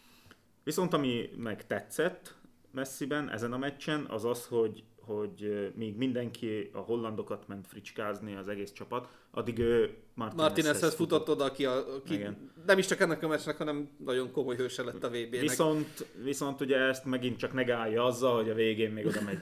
Viszont 0.64 0.92
ami 0.92 1.30
meg 1.36 1.66
tetszett 1.66 2.38
Messiben 2.70 3.30
ezen 3.30 3.52
a 3.52 3.58
meccsen, 3.58 4.04
az 4.04 4.24
az, 4.24 4.46
hogy, 4.46 4.84
hogy 5.04 5.42
ö, 5.44 5.66
míg 5.74 5.96
mindenki 5.96 6.70
a 6.72 6.78
hollandokat 6.78 7.48
ment 7.48 7.66
fricskázni 7.66 8.34
az 8.34 8.48
egész 8.48 8.72
csapat, 8.72 9.08
addig 9.30 9.58
ő 9.58 9.96
Martinezhez, 10.14 10.94
futott 10.94 11.28
oda, 11.28 11.44
aki, 11.44 11.64
a, 11.64 11.94
aki 11.94 12.14
Igen. 12.14 12.50
nem 12.66 12.78
is 12.78 12.86
csak 12.86 13.00
ennek 13.00 13.22
a 13.22 13.28
meccsnek, 13.28 13.56
hanem 13.56 13.88
nagyon 14.04 14.32
komoly 14.32 14.56
hőse 14.56 14.82
lett 14.82 15.04
a 15.04 15.08
VB-nek. 15.08 15.40
Viszont, 15.40 16.06
viszont 16.22 16.60
ugye 16.60 16.76
ezt 16.76 17.04
megint 17.04 17.38
csak 17.38 17.52
negálja 17.52 18.04
azzal, 18.04 18.36
hogy 18.36 18.50
a 18.50 18.54
végén 18.54 18.90
még 18.90 19.06
oda 19.06 19.20
megy 19.20 19.38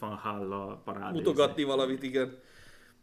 Van 0.00 0.14
Halla 0.16 0.82
parádézni. 0.84 1.16
mutogatni 1.18 1.62
valamit, 1.62 2.02
igen. 2.02 2.38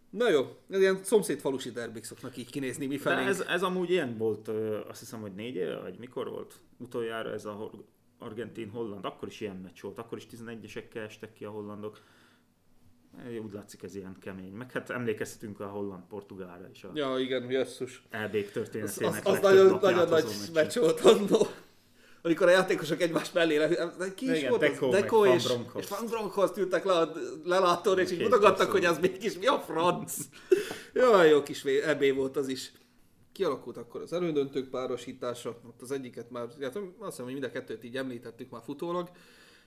Na 0.09 0.29
jó, 0.29 0.41
ez 0.69 0.79
ilyen 0.79 1.03
szomszéd 1.03 1.39
falusi 1.39 1.71
derbik 1.71 2.03
szoknak 2.03 2.37
így 2.37 2.49
kinézni 2.49 2.85
mi 2.85 2.97
felé. 2.97 3.25
ez, 3.25 3.39
ez 3.39 3.63
amúgy 3.63 3.89
ilyen 3.89 4.17
volt, 4.17 4.47
azt 4.89 4.99
hiszem, 4.99 5.21
hogy 5.21 5.33
négy 5.33 5.55
éve, 5.55 5.79
vagy 5.79 5.95
mikor 5.99 6.29
volt 6.29 6.53
utoljára 6.77 7.31
ez 7.31 7.45
a 7.45 7.71
argentin-holland, 8.25 9.05
akkor 9.05 9.27
is 9.27 9.41
ilyen 9.41 9.55
meccs 9.55 9.81
volt, 9.81 9.97
akkor 9.99 10.17
is 10.17 10.27
11-esekkel 10.31 11.03
estek 11.05 11.33
ki 11.33 11.45
a 11.45 11.49
hollandok. 11.49 11.99
Úgy 13.45 13.53
látszik 13.53 13.83
ez 13.83 13.95
ilyen 13.95 14.15
kemény. 14.21 14.51
Meg 14.53 14.71
hát 14.71 14.89
emlékezhetünk 14.89 15.59
a 15.59 15.67
holland-portugálra 15.67 16.67
is 16.73 16.83
a 16.83 16.91
Ja, 16.93 17.15
igen, 17.19 17.51
jösszus. 17.51 18.03
EB-k 18.09 18.45
Az, 18.45 18.51
történetének 18.51 19.11
az, 19.25 19.33
az 19.33 19.41
legtöbb 19.41 19.41
nagyon, 19.41 19.79
nagyon 19.81 20.07
nagy 20.09 20.25
meccs 20.53 20.77
volt 20.79 20.99
annó. 20.99 21.47
Amikor 22.21 22.47
a 22.47 22.51
játékosok 22.51 23.01
egymás 23.01 23.31
mellé, 23.31 23.57
le- 23.57 24.13
ki 24.15 24.31
is 24.31 24.37
Igen, 24.37 24.49
volt 24.49 24.61
Deco 24.61 24.85
az? 24.87 24.91
Deco 24.93 25.17
Van 25.17 25.35
és, 25.35 25.43
Bronckhorst. 25.47 25.89
és 25.89 25.97
Van 25.97 26.07
Bronckhorst 26.09 26.57
ültek 26.57 26.83
le 26.85 26.93
a 26.93 27.11
lelátóra, 27.43 28.01
és 28.01 28.11
így 28.11 28.21
mutogattak, 28.21 28.71
hogy 28.71 28.85
az 28.85 28.99
mégis 28.99 29.37
mi 29.37 29.45
a 29.45 29.59
franc. 29.59 30.17
Jaj, 30.93 31.29
jó 31.29 31.43
kis 31.43 31.61
vé- 31.63 31.83
EB 31.83 32.15
volt 32.15 32.35
az 32.37 32.47
is. 32.47 32.71
Kialakult 33.35 33.77
akkor 33.77 34.01
az 34.01 34.13
elődöntők 34.13 34.69
párosítása, 34.69 35.59
ott 35.67 35.81
az 35.81 35.91
egyiket 35.91 36.29
már, 36.29 36.47
hát 36.61 36.75
azt 36.75 37.09
hiszem, 37.09 37.23
hogy 37.23 37.33
mind 37.33 37.45
a 37.45 37.51
kettőt 37.51 37.83
így 37.83 37.97
említettük 37.97 38.49
már 38.49 38.61
futólag, 38.63 39.09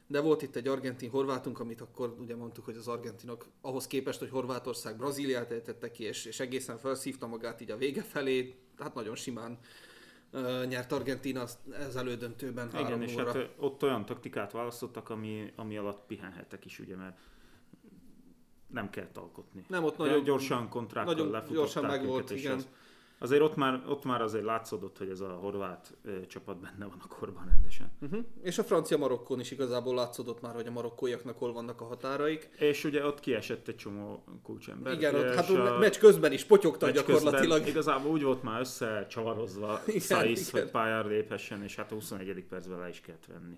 de 0.07 0.21
volt 0.21 0.43
itt 0.43 0.57
egy 0.57 0.69
argentin-horvátunk, 0.69 1.61
amit 1.61 1.81
akkor 1.81 2.17
ugye 2.19 2.37
mondtuk, 2.37 2.65
hogy 2.65 2.77
az 2.77 2.89
argentinok 2.89 3.47
ahhoz 3.61 3.87
képest, 3.87 4.19
hogy 4.19 4.31
Horvátország 4.31 4.97
Brazíliát 4.97 5.51
ejtette 5.51 5.91
ki, 5.91 6.05
és, 6.05 6.25
és 6.25 6.41
egészen 6.41 6.79
felszívta 6.79 7.27
magát 7.27 7.61
így 7.61 7.71
a 7.71 7.77
vége 7.77 8.03
felé, 8.03 8.55
hát 8.79 8.95
nagyon 8.95 9.15
simán 9.15 9.59
uh, 10.33 10.67
nyert 10.67 10.93
Argentina 10.93 11.41
az, 11.41 11.59
elődöntőben 11.97 12.69
Igen, 12.69 12.83
három 12.83 13.03
és 13.03 13.15
óra. 13.15 13.27
hát 13.27 13.35
ö, 13.35 13.45
ott 13.57 13.83
olyan 13.83 14.05
taktikát 14.05 14.53
választottak, 14.53 15.11
ami, 15.11 15.53
ami 15.57 15.77
alatt 15.77 16.07
pihenhettek 16.07 16.65
is, 16.65 16.79
ugye, 16.79 16.97
mert 16.97 17.19
nem 18.67 18.91
kellett 18.91 19.17
alkotni. 19.17 19.65
Nem, 19.69 19.85
ott 19.85 19.97
De 19.97 20.05
nagyon 20.05 20.25
gyorsan 20.25 20.69
kontrákkal 20.69 21.15
nagyon 21.15 21.45
gyorsan 21.51 21.85
őket, 21.85 21.97
megvolt, 21.97 22.31
és 22.31 22.41
igen. 22.41 22.57
Az, 22.57 22.69
azért 23.19 23.43
ott 23.43 23.57
már, 23.57 23.83
ott 23.89 24.05
már 24.05 24.23
azért 24.23 24.45
látszódott, 24.45 24.99
hogy 24.99 25.09
ez 25.09 25.21
a 25.21 25.29
horvát 25.29 25.97
ö, 26.05 26.27
csapat 26.27 26.61
benne 26.61 26.87
van 26.87 27.03
a 27.03 27.07
korban 27.07 27.45
rendesen. 27.49 27.93
Uh-huh. 28.01 28.25
És 28.43 28.59
a 28.59 28.65
francia 28.65 28.97
Marokkón 28.97 29.41
is 29.41 29.51
igazából 29.51 29.95
látszódott 29.95 30.41
már, 30.41 30.55
hogy 30.55 30.67
a 30.67 30.71
marokkóiaknak 30.71 31.39
hol 31.39 31.53
vannak 31.53 31.81
a 31.81 31.85
határaik. 31.85 32.51
És 32.59 32.85
ugye 32.85 33.07
ott 33.07 33.21
kiesett 33.21 33.69
egy 33.69 33.77
csomó 33.77 34.25
kulcsember. 34.43 34.93
Igen, 34.93 35.15
ott, 35.15 35.35
hát 35.35 35.51
a 35.51 35.79
meccs 35.79 35.99
közben 35.99 36.33
is 36.33 36.45
potyogta 36.45 36.91
gyakorlatilag. 36.91 37.49
közben 37.49 37.69
Igazából 37.69 38.11
úgy 38.11 38.23
volt 38.23 38.43
már 38.43 38.61
összecsavarozva 38.61 39.81
Saiz, 40.09 40.51
hogy 40.51 40.71
pályára 40.71 41.09
léphessen, 41.09 41.63
és 41.63 41.77
hát 41.77 41.93
a 41.93 41.95
21. 41.95 42.45
percben 42.49 42.79
le 42.79 42.89
is 42.89 43.01
kellett 43.01 43.27
venni. 43.27 43.57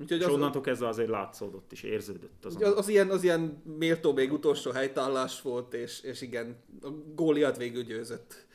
Úgyhogy 0.00 0.20
És 0.20 0.26
onnantól 0.26 0.62
kezdve 0.62 0.88
azért 0.88 1.08
látszódott 1.08 1.72
és 1.72 1.82
érződött 1.82 2.44
az. 2.44 2.56
az, 2.60 2.76
az, 2.76 2.88
ilyen, 2.88 3.10
az 3.10 3.22
ilyen 3.22 3.62
méltó 3.78 4.12
még 4.12 4.32
utolsó 4.32 4.70
helytállás 4.70 5.42
volt, 5.42 5.74
és, 5.74 6.00
és 6.00 6.20
igen, 6.20 6.56
a 6.82 6.88
góliát 7.14 7.56
végül 7.56 7.82
győzött. 7.82 8.45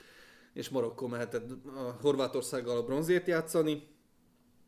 És 0.54 0.70
Marokkó 0.70 1.08
mehetett 1.08 1.52
a 1.66 1.98
Horvátországgal 2.02 2.78
a 2.78 2.84
bronzért 2.84 3.28
játszani. 3.28 3.90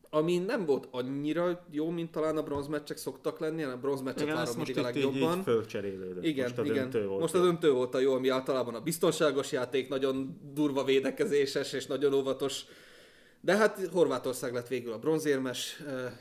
Ami 0.09 0.37
nem 0.37 0.65
volt 0.65 0.87
annyira 0.91 1.65
jó, 1.71 1.89
mint 1.89 2.11
talán 2.11 2.37
a 2.37 2.43
bronzmeccsek 2.43 2.97
szoktak 2.97 3.39
lenni, 3.39 3.63
a 3.63 3.77
bronzmeccset 3.77 4.21
Igen, 4.21 4.35
most 4.35 4.55
mindig 4.55 4.77
a 4.77 4.79
így, 4.79 4.85
legjobban. 4.85 5.37
így 5.37 5.43
fölcserélődött. 5.43 6.23
Igen, 6.23 6.43
most 6.43 6.57
a 6.57 6.63
igen. 6.63 6.75
döntő 6.75 7.07
volt. 7.07 7.21
Most 7.21 7.35
a 7.35 7.41
döntő 7.41 7.71
volt 7.71 7.95
a 7.95 7.99
jó, 7.99 8.13
ami 8.13 8.29
általában 8.29 8.75
a 8.75 8.81
biztonságos 8.81 9.51
játék, 9.51 9.89
nagyon 9.89 10.39
durva 10.53 10.83
védekezéses 10.83 11.73
és 11.73 11.85
nagyon 11.85 12.13
óvatos. 12.13 12.65
De 13.41 13.55
hát 13.55 13.87
Horvátország 13.91 14.53
lett 14.53 14.67
végül 14.67 14.91
a 14.91 14.99
bronzérmes, 14.99 15.79
eh, 15.87 16.11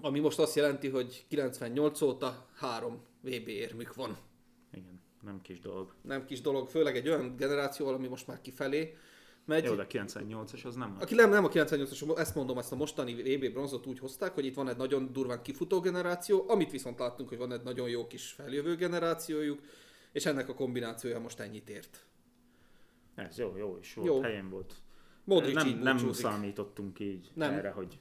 ami 0.00 0.20
most 0.20 0.38
azt 0.38 0.56
jelenti, 0.56 0.88
hogy 0.88 1.24
98 1.28 2.00
óta 2.00 2.46
három 2.54 3.00
VB 3.20 3.48
érmük 3.48 3.94
van. 3.94 4.16
Igen, 4.72 5.00
nem 5.22 5.40
kis 5.42 5.60
dolog. 5.60 5.94
Nem 6.02 6.24
kis 6.24 6.40
dolog, 6.40 6.68
főleg 6.68 6.96
egy 6.96 7.08
olyan 7.08 7.36
generációval, 7.36 7.94
ami 7.94 8.06
most 8.08 8.26
már 8.26 8.40
kifelé 8.40 8.96
megy. 9.44 9.64
Jó, 9.64 9.74
de 9.74 9.86
98-as 9.88 10.64
az 10.64 10.74
nem. 10.74 10.96
Aki 11.00 11.14
nem, 11.14 11.30
nem 11.30 11.44
a 11.44 11.48
98-as, 11.48 12.18
ezt 12.18 12.34
mondom, 12.34 12.58
ezt 12.58 12.72
a 12.72 12.76
mostani 12.76 13.14
VB 13.14 13.52
bronzot 13.52 13.86
úgy 13.86 13.98
hozták, 13.98 14.34
hogy 14.34 14.44
itt 14.44 14.54
van 14.54 14.68
egy 14.68 14.76
nagyon 14.76 15.12
durván 15.12 15.42
kifutó 15.42 15.80
generáció, 15.80 16.44
amit 16.48 16.70
viszont 16.70 16.98
láttunk, 16.98 17.28
hogy 17.28 17.38
van 17.38 17.52
egy 17.52 17.62
nagyon 17.62 17.88
jó 17.88 18.06
kis 18.06 18.30
feljövő 18.30 18.76
generációjuk, 18.76 19.60
és 20.12 20.26
ennek 20.26 20.48
a 20.48 20.54
kombinációja 20.54 21.18
most 21.18 21.40
ennyit 21.40 21.68
ért. 21.68 22.06
Ez 23.14 23.38
jó, 23.38 23.56
jó 23.56 23.78
is 23.80 23.94
volt, 23.94 24.08
Jó. 24.08 24.20
helyén 24.20 24.48
volt. 24.50 24.74
Modric 25.24 25.54
nem, 25.54 25.66
így 25.66 25.78
nem 25.78 26.12
számítottunk 26.12 27.00
így 27.00 27.30
Nem. 27.34 27.52
erre, 27.52 27.70
hogy, 27.70 27.98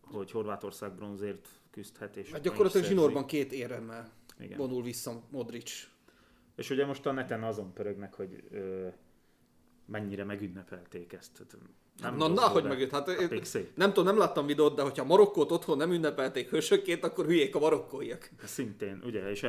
hogy 0.00 0.30
Horvátország 0.30 0.94
bronzért 0.94 1.48
küzdhet. 1.70 2.16
És 2.16 2.30
Hát 2.30 2.42
gyakorlatilag 2.42 2.86
zsinórban 2.86 3.26
két 3.26 3.52
éremmel 3.52 4.12
Igen. 4.40 4.58
vonul 4.58 4.82
vissza 4.82 5.22
Modric. 5.30 5.88
És 6.56 6.70
ugye 6.70 6.86
most 6.86 7.06
a 7.06 7.12
neten 7.12 7.42
azon 7.42 7.72
pörögnek, 7.72 8.14
hogy 8.14 8.42
ö, 8.50 8.86
mennyire 9.86 10.24
megünnepelték 10.24 11.12
ezt. 11.12 11.46
Nem 12.00 12.16
Na, 12.16 12.28
na, 12.28 12.40
hogy 12.48 12.62
de- 12.62 12.68
meg, 12.68 12.88
hát, 12.90 13.06
nem 13.74 13.88
tudom, 13.88 14.04
nem 14.04 14.18
láttam 14.18 14.46
videót, 14.46 14.74
de 14.74 14.82
hogyha 14.82 15.04
Marokkót 15.04 15.50
otthon 15.52 15.76
nem 15.76 15.92
ünnepelték 15.92 16.50
hősökként, 16.50 17.04
akkor 17.04 17.24
hülyék 17.26 17.54
a 17.54 17.58
marokkóiak. 17.58 18.30
Szintén, 18.44 19.02
ugye, 19.04 19.30
és 19.30 19.40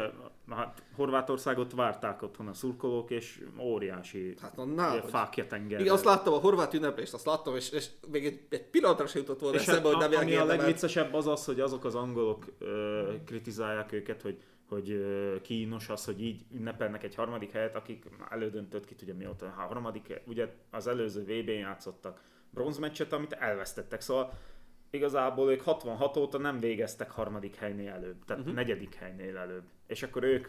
na, 0.46 0.56
hát 0.56 0.84
Horvátországot 0.96 1.74
várták 1.74 2.22
otthon 2.22 2.48
a 2.48 2.54
szurkolók, 2.54 3.12
és 3.12 3.44
óriási 3.60 4.34
Hát 4.42 4.56
na, 4.56 4.66
na 4.66 4.90
ugye, 4.92 5.02
hogy- 5.02 5.10
fákja 5.10 5.48
tengerre. 5.48 5.82
Igen, 5.82 5.94
azt 5.94 6.06
láttam 6.06 6.34
a 6.34 6.38
horvát 6.38 6.74
ünneplést, 6.74 7.14
azt 7.14 7.26
láttam, 7.26 7.56
és, 7.56 7.70
és 7.70 7.88
még 8.12 8.26
egy, 8.26 8.40
egy 8.50 8.64
pillanatra 8.64 9.08
se 9.08 9.20
jutott 9.20 9.40
volna 9.40 9.56
És 9.58 9.68
eszembe, 9.68 9.88
hogy 9.88 10.02
hát, 10.02 10.10
nem 10.10 10.20
ami 10.22 10.36
a 10.36 10.46
legviccesebb 10.46 11.14
az 11.14 11.28
az, 11.28 11.46
hogy 11.46 11.60
azok 11.60 11.86
az 11.86 11.96
angolok 11.96 12.46
ö, 12.60 13.14
kritizálják 13.26 13.92
őket, 13.92 14.22
hogy 14.22 14.38
hogy 14.68 15.02
kínos 15.42 15.90
az, 15.90 16.06
hogy 16.06 16.22
így 16.22 16.46
ünnepelnek 16.52 17.04
egy 17.04 17.16
harmadik 17.16 17.52
helyet, 17.52 17.76
akik 17.76 18.06
elődöntött 18.30 18.86
ki 18.86 18.96
tudja 18.96 19.16
mióta. 19.16 19.46
A 19.46 19.50
harmadik, 19.50 20.22
ugye 20.26 20.54
az 20.72 20.88
előző 20.88 21.22
VB-n 21.22 21.52
játszottak, 21.52 22.22
bronzmeccset, 22.50 23.14
amit 23.14 23.34
elvesztettek. 23.34 24.02
Szóval 24.02 24.34
igazából 24.90 25.52
ők 25.52 25.62
66 25.62 26.18
óta 26.18 26.38
nem 26.38 26.60
végeztek 26.60 27.12
harmadik 27.12 27.56
helynél 27.56 27.92
előbb, 27.92 28.26
tehát 28.26 28.42
uh-huh. 28.42 28.58
negyedik 28.58 28.96
helynél 28.96 29.38
előbb. 29.38 29.64
És 29.88 30.04
akkor 30.04 30.24
ők 30.24 30.48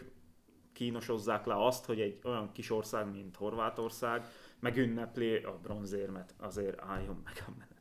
kínosozzák 0.73 1.45
le 1.45 1.65
azt, 1.65 1.85
hogy 1.85 1.99
egy 2.01 2.19
olyan 2.23 2.51
kis 2.51 2.71
ország, 2.71 3.11
mint 3.11 3.35
Horvátország, 3.35 4.25
megünnepli 4.59 5.35
a 5.35 5.59
bronzérmet, 5.61 6.33
azért 6.37 6.81
álljon 6.81 7.21
meg 7.23 7.43
a 7.47 7.51
menet. 7.57 7.77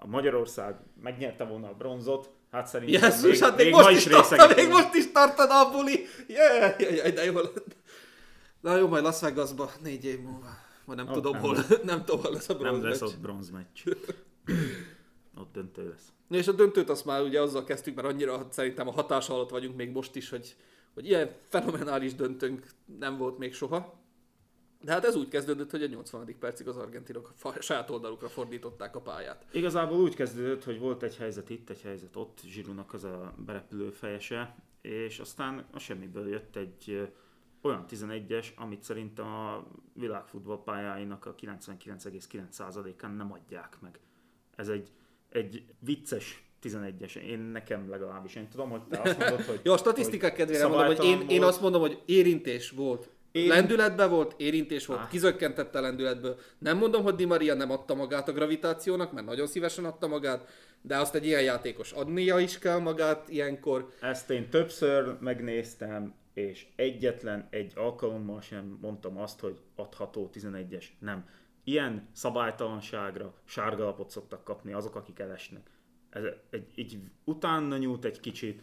A 0.00 0.06
Magyarország 0.06 0.76
megnyerte 1.02 1.44
volna 1.44 1.68
a 1.68 1.74
bronzot, 1.74 2.37
hát 2.50 2.66
szerintem 2.66 3.00
még, 3.00 3.40
hát 3.40 3.56
még, 3.56 3.64
még 3.64 3.74
most 3.74 3.84
ma 3.84 3.90
is, 3.90 4.06
részegek 4.06 4.56
még 4.56 4.68
most 4.68 4.94
is 4.94 5.12
tartana 5.12 5.66
a 5.66 5.70
buli. 5.70 6.06
Yeah, 6.26 6.80
jaj, 6.80 6.94
jaj, 6.94 7.10
de 7.12 7.24
jó 7.24 7.34
lett. 7.34 7.76
Na 8.60 8.76
jó, 8.76 8.88
majd 8.88 9.02
Las 9.02 9.20
Vegasba 9.20 9.70
négy 9.82 10.04
év 10.04 10.20
múlva. 10.20 10.48
Vagy 10.84 10.96
nem 10.96 11.06
Ott 11.06 11.12
tudom 11.14 11.32
nem 11.32 11.40
hol, 11.40 11.54
lesz. 11.54 11.80
nem 11.84 12.04
tudom 12.04 12.20
hol 12.22 12.32
lesz 12.32 12.48
a 12.48 12.52
Nem 12.52 12.62
bronz 12.62 12.82
lesz 12.82 13.00
meccs. 13.00 13.08
ott 13.08 13.18
bronzmeccs. 13.18 13.82
ott 15.40 15.52
döntő 15.52 15.88
lesz. 15.88 16.12
És 16.30 16.48
a 16.48 16.52
döntőt 16.52 16.90
azt 16.90 17.04
már 17.04 17.22
ugye 17.22 17.40
azzal 17.40 17.64
kezdtük, 17.64 17.94
mert 17.94 18.08
annyira 18.08 18.46
szerintem 18.50 18.88
a 18.88 18.92
hatása 18.92 19.34
alatt 19.34 19.50
vagyunk 19.50 19.76
még 19.76 19.90
most 19.90 20.16
is, 20.16 20.30
hogy, 20.30 20.56
hogy 20.94 21.06
ilyen 21.06 21.30
fenomenális 21.48 22.14
döntőnk 22.14 22.66
nem 22.98 23.16
volt 23.16 23.38
még 23.38 23.54
soha. 23.54 24.00
De 24.80 24.92
hát 24.92 25.04
ez 25.04 25.16
úgy 25.16 25.28
kezdődött, 25.28 25.70
hogy 25.70 25.82
a 25.82 25.86
80. 25.86 26.36
percig 26.38 26.68
az 26.68 26.76
argentinok 26.76 27.32
saját 27.60 27.90
oldalukra 27.90 28.28
fordították 28.28 28.96
a 28.96 29.00
pályát. 29.00 29.46
Igazából 29.52 29.98
úgy 29.98 30.14
kezdődött, 30.14 30.64
hogy 30.64 30.78
volt 30.78 31.02
egy 31.02 31.16
helyzet 31.16 31.50
itt, 31.50 31.70
egy 31.70 31.80
helyzet 31.80 32.16
ott, 32.16 32.40
Zsirunak 32.44 32.92
az 32.94 33.04
a 33.04 33.34
berepülő 33.46 33.90
fejese, 33.90 34.56
és 34.80 35.18
aztán 35.18 35.66
a 35.70 35.78
semmiből 35.78 36.28
jött 36.28 36.56
egy 36.56 37.08
olyan 37.62 37.84
11-es, 37.90 38.54
amit 38.56 38.82
szerintem 38.82 39.26
a 39.26 39.66
világfutball 39.92 40.62
pályáinak 40.62 41.26
a 41.26 41.34
99,9%-án 41.34 43.10
nem 43.14 43.32
adják 43.32 43.76
meg. 43.80 43.98
Ez 44.56 44.68
egy, 44.68 44.92
egy 45.28 45.64
vicces 45.78 46.42
11-es, 46.62 47.14
én 47.14 47.38
nekem 47.38 47.90
legalábbis. 47.90 48.34
Én 48.34 48.48
tudom, 48.48 48.70
hogy 48.70 48.82
te 48.82 49.00
azt 49.00 49.18
mondod, 49.18 49.42
hogy... 49.42 49.60
Jó, 49.64 49.72
a 49.72 49.76
statisztikák 49.76 50.34
kedvére 50.34 50.66
mondom, 50.66 50.86
hogy 50.86 51.04
én, 51.04 51.28
én 51.28 51.42
azt 51.42 51.60
mondom, 51.60 51.80
hogy 51.80 52.02
érintés 52.06 52.70
volt. 52.70 53.10
Én... 53.32 53.48
Lendületben 53.48 54.10
volt, 54.10 54.34
érintés 54.36 54.86
volt, 54.86 55.00
Ah. 55.00 55.08
kizökkentette 55.08 55.78
a 55.78 55.80
lendületből. 55.80 56.38
Nem 56.58 56.76
mondom, 56.76 57.02
hogy 57.02 57.14
Di 57.14 57.24
Maria 57.24 57.54
nem 57.54 57.70
adta 57.70 57.94
magát 57.94 58.28
a 58.28 58.32
gravitációnak, 58.32 59.12
mert 59.12 59.26
nagyon 59.26 59.46
szívesen 59.46 59.84
adta 59.84 60.06
magát, 60.06 60.48
de 60.80 60.96
azt 60.96 61.14
egy 61.14 61.26
ilyen 61.26 61.42
játékos 61.42 61.92
adnia 61.92 62.38
is 62.38 62.58
kell 62.58 62.78
magát 62.78 63.28
ilyenkor. 63.28 63.92
Ezt 64.00 64.30
én 64.30 64.50
többször 64.50 65.16
megnéztem, 65.20 66.14
és 66.34 66.66
egyetlen 66.76 67.46
egy 67.50 67.72
alkalommal 67.74 68.40
sem 68.40 68.78
mondtam 68.80 69.18
azt, 69.18 69.40
hogy 69.40 69.58
adható 69.76 70.30
11-es. 70.34 70.84
Nem. 70.98 71.28
Ilyen 71.64 72.08
szabálytalanságra 72.12 73.34
sárgalapot 73.44 74.10
szoktak 74.10 74.44
kapni 74.44 74.72
azok, 74.72 74.94
akik 74.94 75.18
elesnek. 75.18 75.70
Ez 76.10 76.22
egy, 76.50 76.66
egy 76.76 76.98
utána 77.24 77.76
nyújt 77.76 78.04
egy 78.04 78.20
kicsit. 78.20 78.62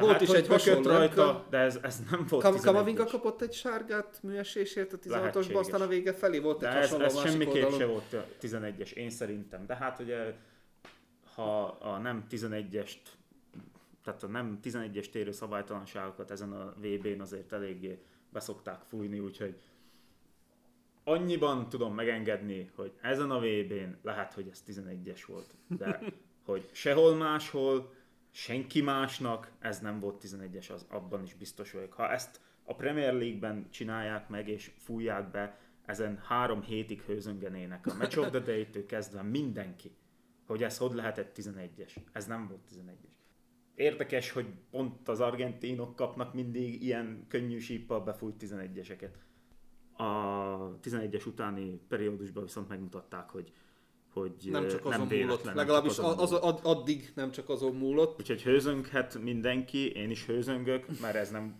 Volt 0.00 0.10
Lehet, 0.12 0.20
is 0.28 0.28
egy 0.34 0.46
hasonló, 0.46 0.90
rajta, 0.90 1.46
de 1.50 1.58
ez, 1.58 1.78
ez 1.82 2.02
nem 2.10 2.26
volt 2.28 2.42
Kam- 2.42 2.56
11-es. 2.58 2.64
Kamavinga 2.64 3.04
kapott 3.04 3.42
egy 3.42 3.52
sárgát 3.52 4.18
műesésért 4.22 4.92
a 4.92 4.98
16-osba, 4.98 5.10
Lehetséges. 5.10 5.54
aztán 5.56 5.80
a 5.80 5.86
vége 5.86 6.12
felé 6.12 6.38
volt 6.38 6.60
De 6.60 6.68
egy 6.70 6.76
ez, 6.76 6.82
hasonló 6.82 7.04
ez 7.04 7.14
másik 7.14 7.30
semmiképp 7.30 7.64
oldalon. 7.64 7.78
se 7.78 7.86
volt 7.86 8.26
11-es, 8.42 8.92
én 8.92 9.10
szerintem. 9.10 9.66
De 9.66 9.74
hát 9.76 9.98
ugye, 9.98 10.34
ha 11.34 11.64
a 11.66 11.98
nem 11.98 12.26
11-est, 12.30 12.96
tehát 14.04 14.22
a 14.22 14.26
nem 14.26 14.58
11-es 14.64 15.10
térő 15.10 15.32
szabálytalanságokat 15.32 16.30
ezen 16.30 16.52
a 16.52 16.74
VB-n 16.76 17.20
azért 17.20 17.52
eléggé 17.52 17.98
beszokták 18.32 18.80
fújni, 18.88 19.18
úgyhogy 19.18 19.54
annyiban 21.04 21.68
tudom 21.68 21.94
megengedni, 21.94 22.70
hogy 22.76 22.92
ezen 23.00 23.30
a 23.30 23.38
VB-n 23.38 23.96
lehet, 24.02 24.34
hogy 24.34 24.48
ez 24.50 24.62
11-es 24.66 25.22
volt, 25.26 25.54
de 25.78 26.00
hogy 26.46 26.68
sehol 26.72 27.14
máshol, 27.14 27.92
senki 28.38 28.80
másnak 28.80 29.50
ez 29.58 29.80
nem 29.80 30.00
volt 30.00 30.24
11-es, 30.26 30.72
az 30.72 30.86
abban 30.88 31.22
is 31.22 31.34
biztos 31.34 31.72
vagyok. 31.72 31.92
Ha 31.92 32.10
ezt 32.10 32.40
a 32.64 32.74
Premier 32.74 33.12
League-ben 33.12 33.66
csinálják 33.70 34.28
meg 34.28 34.48
és 34.48 34.70
fújják 34.78 35.30
be, 35.30 35.58
ezen 35.86 36.18
három 36.18 36.62
hétig 36.62 37.00
hőzöngenének 37.00 37.86
a 37.86 37.94
Match 37.94 38.18
of 38.18 38.30
the 38.30 38.38
Day-től 38.38 38.86
kezdve 38.86 39.22
mindenki, 39.22 39.96
hogy 40.46 40.62
ez 40.62 40.78
hogy 40.78 40.94
lehetett 40.94 41.38
11-es. 41.38 41.96
Ez 42.12 42.26
nem 42.26 42.48
volt 42.48 42.60
11-es. 42.74 43.16
Érdekes, 43.74 44.30
hogy 44.30 44.46
pont 44.70 45.08
az 45.08 45.20
argentinok 45.20 45.96
kapnak 45.96 46.34
mindig 46.34 46.82
ilyen 46.82 47.24
könnyű 47.28 47.58
síppal 47.58 48.00
befújt 48.00 48.44
11-eseket. 48.44 49.12
A 49.92 50.78
11-es 50.80 51.26
utáni 51.26 51.80
periódusban 51.88 52.44
viszont 52.44 52.68
megmutatták, 52.68 53.30
hogy, 53.30 53.52
hogy 54.12 54.32
Nem 54.50 54.68
csak 54.68 54.84
azon 54.84 55.08
véletlen, 55.08 55.26
múlott, 55.26 55.44
nem 55.44 55.56
legalábbis 55.56 55.98
azon 55.98 56.18
az, 56.18 56.30
múlott. 56.30 56.64
addig 56.64 57.12
nem 57.14 57.30
csak 57.30 57.48
azon 57.48 57.74
múlott. 57.74 58.18
Úgyhogy 58.20 58.42
hőzönghet 58.42 59.18
mindenki, 59.22 59.92
én 59.92 60.10
is 60.10 60.26
hőzöngök, 60.26 61.00
mert 61.00 61.14
ez 61.14 61.30
nem, 61.30 61.56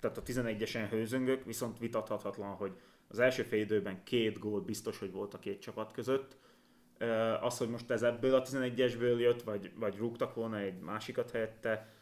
tehát 0.00 0.18
a 0.18 0.22
11-esen 0.22 0.86
hőzöngök, 0.90 1.44
viszont 1.44 1.78
vitathatatlan, 1.78 2.54
hogy 2.54 2.72
az 3.08 3.18
első 3.18 3.42
fél 3.42 3.60
időben 3.60 4.02
két 4.04 4.38
gól 4.38 4.60
biztos, 4.60 4.98
hogy 4.98 5.12
volt 5.12 5.34
a 5.34 5.38
két 5.38 5.60
csapat 5.60 5.92
között. 5.92 6.36
Az, 7.40 7.58
hogy 7.58 7.68
most 7.68 7.90
ez 7.90 8.02
ebből 8.02 8.34
a 8.34 8.42
11-esből 8.42 9.18
jött, 9.18 9.42
vagy, 9.42 9.70
vagy 9.74 9.96
rúgtak 9.96 10.34
volna 10.34 10.58
egy 10.58 10.78
másikat 10.78 11.30
helyette, 11.30 11.92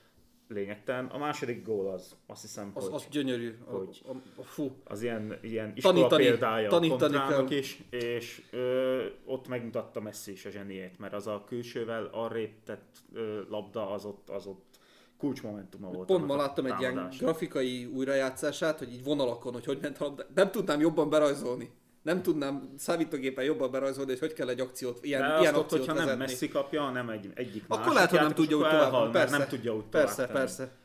lényegtelen. 0.51 1.07
A 1.07 1.19
második 1.19 1.65
gól 1.65 1.91
az, 1.93 2.17
azt 2.27 2.41
hiszem, 2.43 2.71
Az, 2.75 2.85
hogy 2.85 2.95
az 2.95 3.07
gyönyörű. 3.11 3.59
A, 3.67 3.71
hogy- 3.71 4.03
a, 4.07 4.11
a, 4.41 4.43
fú. 4.43 4.71
az 4.85 5.03
ilyen, 5.03 5.39
ilyen 5.43 5.73
iskola 5.75 5.95
Tanítani- 5.95 6.25
példája 6.25 6.69
tanítani 6.69 7.17
a 7.17 7.45
is, 7.49 7.83
és 7.91 8.43
ö, 8.51 9.05
ott 9.25 9.49
megmutatta 9.49 10.01
Messi 10.01 10.33
is 10.33 10.45
a 10.45 10.51
zseniét, 10.51 10.99
mert 10.99 11.13
az 11.13 11.27
a 11.27 11.45
külsővel 11.47 12.09
arrébb 12.13 12.53
tett 12.65 12.97
ö, 13.13 13.41
labda, 13.49 13.91
az 13.91 14.05
ott, 14.05 14.29
az 14.31 14.47
ott 14.47 14.79
kulcsmomentuma 15.19 15.91
volt. 15.91 16.07
Pont 16.07 16.27
ma 16.27 16.35
a 16.35 16.37
láttam 16.37 16.67
egy 16.67 16.81
ilyen 16.81 17.09
grafikai 17.19 17.85
újrajátszását, 17.87 18.79
hogy 18.79 18.93
így 18.93 19.05
vonalakon, 19.05 19.53
hogy 19.53 19.65
hogy 19.65 19.79
ment 19.83 19.99
a 19.99 20.05
labda. 20.05 20.27
Nem 20.35 20.51
tudnám 20.51 20.81
jobban 20.81 21.11
berajzolni. 21.11 21.71
Nem 22.03 22.23
tudnám 22.23 22.75
számítógépen 22.77 23.45
jobban 23.45 23.71
berajzolni, 23.71 24.11
hogy 24.11 24.21
hogy 24.21 24.33
kell 24.33 24.49
egy 24.49 24.61
akciót, 24.61 25.05
ilyen, 25.05 25.21
De 25.21 25.27
ilyen 25.41 25.55
azt 25.55 25.63
akciót 25.63 25.81
hogyha 25.81 25.95
nem 25.95 26.05
vezetni. 26.05 26.25
Messi 26.25 26.49
kapja, 26.49 26.83
hanem 26.83 27.11
egy, 27.11 27.31
egyik 27.35 27.65
Akkor 27.69 27.93
lehet, 27.93 28.11
hogy 28.11 28.21
nem 28.21 28.35
tudja 28.35 28.57
úgy 28.57 28.63
tovább. 28.63 28.81
elhal, 28.81 29.11
Persze, 29.11 29.39
nem 29.39 29.49
tudja 29.49 29.75
úgy 29.75 29.85
persze, 29.85 30.27
tenni. 30.27 30.39
persze. 30.39 30.79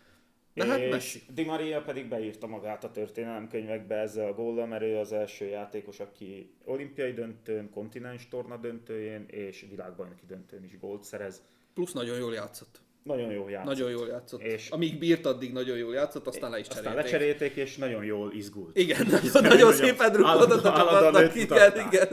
De 0.54 0.65
hát 0.65 0.80
és 0.80 0.91
Messi. 0.91 1.23
Di 1.34 1.43
Maria 1.43 1.82
pedig 1.82 2.08
beírta 2.10 2.47
magát 2.47 2.84
a 2.84 2.91
történelemkönyvekbe 2.91 3.95
ezzel 3.95 4.28
a 4.28 4.34
góllal, 4.34 4.65
mert 4.67 4.84
ő 4.84 4.97
az 4.97 5.12
első 5.12 5.45
játékos, 5.45 5.99
aki 5.99 6.54
olimpiai 6.65 7.13
döntőn, 7.13 7.69
kontinens 7.69 8.28
torna 8.28 8.58
döntőjén 8.58 9.25
és 9.28 9.65
világbajnoki 9.69 10.25
döntőn 10.28 10.63
is 10.63 10.80
gólt 10.80 11.04
szerez. 11.04 11.41
Plusz 11.73 11.93
nagyon 11.93 12.17
jól 12.17 12.34
játszott. 12.34 12.82
Nagyon 13.05 13.31
jó 13.31 13.47
játszott. 13.49 13.67
Nagyon 13.73 13.89
jól 13.89 14.07
játszott. 14.07 14.41
És- 14.41 14.69
Amíg 14.69 14.97
bírt, 14.99 15.25
addig 15.25 15.51
nagyon 15.53 15.77
jól 15.77 15.93
játszott, 15.93 16.27
aztán 16.27 16.51
le 16.51 16.59
is 16.59 16.67
Aztán 16.67 16.83
cserélték. 16.83 17.11
lecserélték, 17.11 17.55
és 17.55 17.77
nagyon 17.77 18.03
jól 18.03 18.33
izgult. 18.33 18.77
Igen, 18.77 19.07
nagyon, 19.11 19.43
nagyon 19.43 19.73
szépen 19.73 20.13
rúgódott 20.13 20.63
a 20.65 20.73
csapatnak. 20.77 21.35
Igen, 21.35 21.73
igen. 21.87 22.07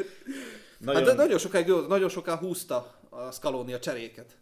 Nagyon, 0.78 1.04
Hát 1.06 1.16
nagyon 1.16 1.38
sokáig, 1.38 1.66
nagyon 1.88 2.08
soká 2.08 2.36
húzta 2.36 3.00
a 3.10 3.30
Scaloni 3.30 3.72
a 3.72 3.78
cseréket. 3.78 4.36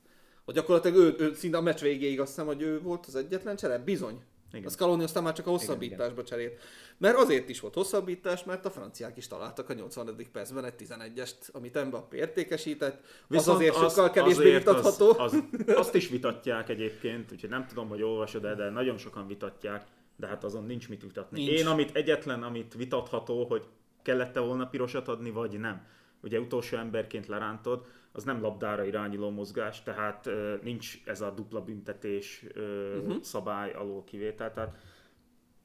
Hogy 0.45 0.55
gyakorlatilag 0.55 0.97
ő, 0.99 1.15
ő 1.25 1.35
szinte 1.35 1.57
a 1.57 1.61
meccs 1.61 1.81
végéig 1.81 2.21
azt 2.21 2.29
hiszem, 2.29 2.47
hogy 2.47 2.63
ő 2.63 2.81
volt 2.81 3.07
az 3.07 3.15
egyetlen 3.17 3.57
csere? 3.57 3.79
Bizony. 3.79 4.19
Igen. 4.53 4.67
A 4.67 4.71
Scaloni 4.71 5.03
aztán 5.03 5.23
már 5.23 5.33
csak 5.33 5.47
a 5.47 5.51
hosszabbításba 5.51 6.25
cserélt. 6.25 6.61
Mert 6.99 7.17
azért 7.17 7.49
is 7.49 7.61
volt 7.61 7.75
hosszabbítás, 7.75 8.45
mert 8.45 8.65
a 8.65 8.71
franciák 8.71 9.17
is 9.17 9.27
találtak 9.27 9.69
a 9.71 9.73
80. 9.73 10.17
percben 10.33 10.65
egy 10.65 10.75
11-est, 10.79 11.53
amit 11.53 11.85
Mbappé 11.85 12.17
értékesített. 12.17 13.05
Az 13.29 13.49
azért 13.49 13.77
sokkal 13.77 14.11
kevésbé 14.11 14.57
vitatható. 14.57 15.15
Az, 15.19 15.33
az, 15.67 15.77
azt 15.77 15.95
is 15.95 16.09
vitatják 16.09 16.69
egyébként, 16.69 17.33
úgyhogy 17.33 17.51
nem 17.51 17.67
tudom, 17.67 17.89
hogy 17.89 18.03
olvasod 18.03 18.45
-e, 18.45 18.55
de 18.55 18.71
nagyon 18.71 18.99
sokan 18.99 19.27
vitatják, 19.27 19.87
de 20.17 20.27
hát 20.27 20.45
azon 20.45 20.65
nincs 20.65 20.89
mit 20.89 21.03
vitatni. 21.03 21.45
Nincs. 21.45 21.61
Én 21.61 21.67
amit 21.67 21.97
egyetlen, 21.97 22.43
amit 22.43 22.75
vitatható, 22.75 23.45
hogy 23.45 23.65
kellett-e 24.03 24.41
volna 24.41 24.67
pirosat 24.67 25.09
adni, 25.09 25.31
vagy 25.31 25.59
nem. 25.59 25.87
Ugye 26.23 26.41
utolsó 26.41 26.77
emberként 26.77 27.27
lerántod, 27.27 27.87
az 28.13 28.25
nem 28.25 28.41
labdára 28.41 28.85
irányuló 28.85 29.31
mozgás, 29.31 29.83
tehát 29.83 30.31
nincs 30.63 31.01
ez 31.05 31.21
a 31.21 31.31
dupla 31.31 31.65
büntetés 31.65 32.45
uh-huh. 32.55 33.23
szabály 33.23 33.73
alól 33.73 34.05
kivétel. 34.05 34.53
Tehát 34.53 34.77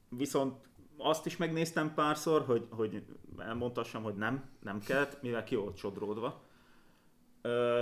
viszont 0.09 0.55
azt 0.97 1.25
is 1.25 1.37
megnéztem 1.37 1.93
párszor, 1.93 2.41
hogy, 2.41 2.67
hogy 2.69 3.05
elmondhassam, 3.37 4.03
hogy 4.03 4.15
nem, 4.15 4.49
nem 4.59 4.79
kellett, 4.79 5.21
mivel 5.21 5.43
ki 5.43 5.55
volt 5.55 5.77
sodródva. 5.77 6.43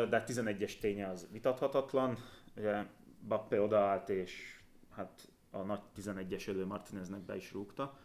De 0.10 0.24
11-es 0.28 0.78
ténye 0.80 1.10
az 1.10 1.28
vitathatatlan. 1.32 2.18
Ugye 2.58 2.86
Bappe 3.28 3.62
odaállt, 3.62 4.10
és 4.10 4.62
hát 4.90 5.32
a 5.52 5.62
nagy 5.62 5.80
11-es 5.98 6.48
elő 6.48 6.66
Martineznek 6.66 7.22
be 7.22 7.36
is 7.36 7.54
rúgta. 7.54 7.98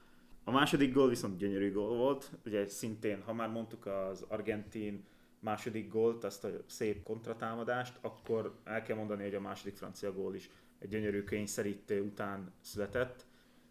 A 0.45 0.51
második 0.51 0.95
gól 0.95 1.09
viszont 1.09 1.39
gyönyörű 1.39 1.73
gól 1.73 1.97
volt. 1.97 2.33
Ugye 2.45 2.67
szintén, 2.67 3.23
ha 3.23 3.33
már 3.33 3.49
mondtuk 3.49 3.87
az 3.87 4.25
argentin 4.29 5.05
második 5.41 5.93
gólt, 5.93 6.25
azt 6.25 6.45
a 6.45 6.51
szép 6.67 7.03
kontratámadást, 7.03 7.99
akkor 8.01 8.59
el 8.65 8.83
kell 8.83 8.97
mondani, 8.97 9.23
hogy 9.23 9.35
a 9.35 9.41
második 9.41 9.77
francia 9.77 10.13
gól 10.13 10.35
is 10.35 10.51
egy 10.79 10.89
gyönyörű 10.89 11.25
kényszerítő 11.25 12.01
után 12.03 12.53
született. 12.61 13.27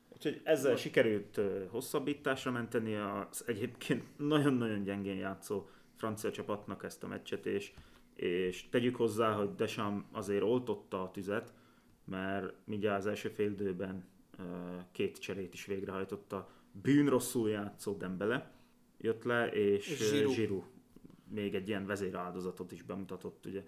Úgyhogy 0.09 0.41
ezzel 0.43 0.75
sikerült 0.75 1.39
hosszabbításra 1.69 2.51
menteni 2.51 2.95
az 2.95 3.43
egyébként 3.47 4.03
nagyon-nagyon 4.17 4.83
gyengén 4.83 5.17
játszó 5.17 5.69
francia 5.95 6.31
csapatnak 6.31 6.83
ezt 6.83 7.03
a 7.03 7.07
meccset, 7.07 7.45
és, 7.45 7.73
és 8.15 8.69
tegyük 8.69 8.95
hozzá, 8.95 9.31
hogy 9.31 9.55
Deschamps 9.55 10.07
azért 10.11 10.43
oltotta 10.43 11.03
a 11.03 11.11
tüzet, 11.11 11.53
mert 12.05 12.53
mindjárt 12.65 12.97
az 12.97 13.05
első 13.05 13.29
fél 13.29 13.51
időben 13.51 14.07
két 14.91 15.17
cserét 15.17 15.53
is 15.53 15.65
végrehajtotta. 15.65 16.49
Bűn 16.71 17.09
rosszul 17.09 17.49
játszó 17.49 17.93
Dembele 17.93 18.51
jött 18.97 19.23
le, 19.23 19.47
és, 19.47 19.89
és 19.89 20.35
Giroud. 20.35 20.63
Még 21.29 21.55
egy 21.55 21.67
ilyen 21.67 21.85
vezéráldozatot 21.85 22.71
is 22.71 22.81
bemutatott, 22.81 23.45
ugye, 23.45 23.63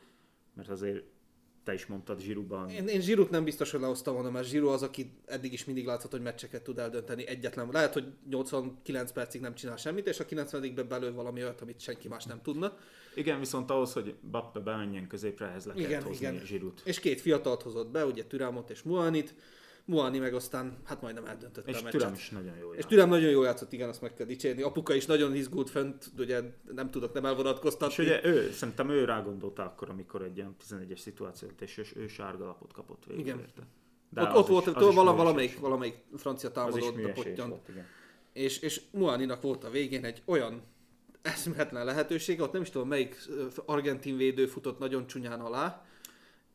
mert 0.53 0.69
azért 0.69 1.03
te 1.63 1.73
is 1.73 1.85
mondtad 1.85 2.19
Zsirúban. 2.19 2.69
Én, 2.69 2.87
én 2.87 3.01
Zsirút 3.01 3.29
nem 3.29 3.43
biztos, 3.43 3.71
hogy 3.71 3.79
lehoztam 3.79 4.13
volna, 4.13 4.29
mert 4.29 4.47
Zsirú 4.47 4.67
az, 4.67 4.83
aki 4.83 5.11
eddig 5.25 5.53
is 5.53 5.65
mindig 5.65 5.85
látszott, 5.85 6.11
hogy 6.11 6.21
meccseket 6.21 6.63
tud 6.63 6.79
eldönteni 6.79 7.27
egyetlen. 7.27 7.69
Lehet, 7.71 7.93
hogy 7.93 8.13
89 8.29 9.11
percig 9.11 9.41
nem 9.41 9.55
csinál 9.55 9.77
semmit, 9.77 10.07
és 10.07 10.19
a 10.19 10.25
90-ben 10.25 10.87
belül 10.87 11.13
valami 11.13 11.41
olyat, 11.41 11.61
amit 11.61 11.79
senki 11.79 12.07
más 12.07 12.25
nem 12.25 12.41
tudna. 12.41 12.77
Igen, 13.15 13.39
viszont 13.39 13.69
ahhoz, 13.69 13.93
hogy 13.93 14.15
Bappe 14.31 14.59
bemenjen 14.59 15.07
középre, 15.07 15.47
ehhez 15.47 15.65
le 15.65 15.73
igen, 15.75 16.03
hozni 16.03 16.27
igen. 16.27 16.45
Zsirút. 16.45 16.81
És 16.85 16.99
két 16.99 17.21
fiatalt 17.21 17.61
hozott 17.61 17.91
be, 17.91 18.05
ugye 18.05 18.25
Türámot 18.25 18.69
és 18.69 18.83
Muanit. 18.83 19.33
Muani 19.89 20.19
meg 20.19 20.33
aztán 20.33 20.77
hát 20.83 21.01
majdnem 21.01 21.25
eldöntötte 21.25 21.71
és 21.71 21.79
a 21.79 21.83
meccset. 21.83 21.99
Türem 21.99 22.13
is 22.13 22.29
nagyon 22.29 22.57
jó 22.57 22.73
És 22.73 22.85
Türem 22.85 23.09
nagyon 23.09 23.29
jó 23.29 23.43
játszott, 23.43 23.73
igen, 23.73 23.89
azt 23.89 24.01
meg 24.01 24.13
kell 24.13 24.25
dicsérni. 24.25 24.61
Apuka 24.61 24.93
is 24.93 25.05
nagyon 25.05 25.35
izgult 25.35 25.69
fönt, 25.69 26.11
ugye 26.17 26.41
nem 26.73 26.91
tudok 26.91 27.13
nem 27.13 27.25
elvonatkoztatni. 27.25 28.03
És 28.03 28.09
ugye 28.09 28.25
ő, 28.25 28.51
szerintem 28.51 28.89
ő 28.89 29.05
rágondolta 29.05 29.63
akkor, 29.63 29.89
amikor 29.89 30.21
egy 30.21 30.37
ilyen 30.37 30.55
11-es 30.69 30.97
szituációt, 30.97 31.61
és 31.61 31.77
ő, 31.77 31.83
ő 31.95 32.07
sárga 32.07 32.45
lapot 32.45 32.73
kapott 32.73 33.03
végül 33.07 33.23
igen. 33.23 33.39
érte. 33.39 33.61
De 34.09 34.21
ott, 34.21 34.35
ott 34.35 34.47
volt, 34.47 34.67
is, 34.67 34.73
az 34.73 34.95
vala, 34.95 35.15
valamelyik, 35.15 35.59
valamelyik 35.59 35.95
francia 36.17 36.51
támadó 36.51 36.85
a 36.85 37.11
pottyan. 37.13 37.61
És, 38.33 38.59
és 38.59 38.81
Muaninak 38.91 39.41
volt 39.41 39.63
a 39.63 39.69
végén 39.69 40.05
egy 40.05 40.21
olyan 40.25 40.61
eszméletlen 41.21 41.85
lehetőség, 41.85 42.41
ott 42.41 42.51
nem 42.51 42.61
is 42.61 42.69
tudom 42.69 42.87
melyik 42.87 43.17
argentin 43.65 44.17
védő 44.17 44.45
futott 44.45 44.79
nagyon 44.79 45.07
csúnyán 45.07 45.39
alá, 45.39 45.85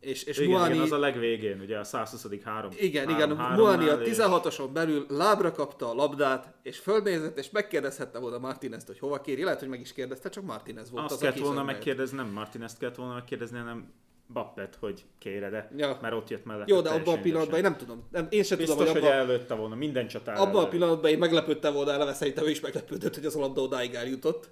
és, 0.04 0.24
és 0.24 0.38
igen, 0.38 0.50
Muani... 0.50 0.72
igen, 0.72 0.84
az 0.84 0.92
a 0.92 0.98
legvégén, 0.98 1.60
ugye 1.60 1.78
a 1.78 1.84
120. 1.84 2.26
három. 2.44 2.70
Igen, 2.78 3.08
három, 3.08 3.30
igen, 3.30 3.36
három 3.36 3.64
Muani 3.64 3.88
a 3.88 3.98
16-oson 3.98 4.72
belül 4.72 5.06
lábra 5.08 5.52
kapta 5.52 5.90
a 5.90 5.94
labdát, 5.94 6.54
és 6.62 6.78
fölnézett, 6.78 7.38
és 7.38 7.50
megkérdezhette 7.50 8.18
volna 8.18 8.38
Martinez-t, 8.38 8.86
hogy 8.86 8.98
hova 8.98 9.20
kéri. 9.20 9.42
Lehet, 9.42 9.58
hogy 9.58 9.68
meg 9.68 9.80
is 9.80 9.92
kérdezte, 9.92 10.28
csak 10.28 10.44
Martinez 10.44 10.90
volt 10.90 11.04
Azt 11.04 11.14
az, 11.14 11.20
kellett 11.20 11.38
volna 11.38 11.62
megkérdezni, 11.62 12.16
nem 12.16 12.28
Martinez 12.28 12.76
kellett 12.76 12.96
volna 12.96 13.14
megkérdezni, 13.14 13.58
hanem 13.58 13.92
Bappet, 14.32 14.76
hogy 14.80 15.04
kére, 15.18 15.50
de 15.50 15.70
ja. 15.76 15.98
mert 16.02 16.14
ott 16.14 16.30
jött 16.30 16.44
mellett. 16.44 16.68
Jó, 16.68 16.80
de 16.80 16.90
abban 16.90 17.18
a 17.18 17.20
pillanatban 17.20 17.56
én 17.56 17.62
nem 17.62 17.76
tudom. 17.76 18.08
Nem, 18.10 18.26
én 18.30 18.42
sem 18.42 18.58
Biztos, 18.58 18.76
tudom, 18.76 18.92
hogy, 18.92 19.02
abba, 19.02 19.16
hogy 19.16 19.28
előtte 19.28 19.54
volna 19.54 19.74
minden 19.74 20.08
csatára. 20.08 20.40
Abban 20.40 20.64
a 20.64 20.68
pillanatban 20.68 21.10
én 21.10 21.18
meglepődtem 21.18 21.72
volna, 21.72 21.92
eleve 21.92 22.12
szerintem 22.12 22.44
ő 22.44 22.50
is 22.50 22.60
meglepődött, 22.60 23.14
hogy 23.14 23.24
az 23.24 23.36
a 23.36 23.40
labda 23.40 23.60
odáig 23.60 23.94
eljutott. 23.94 24.50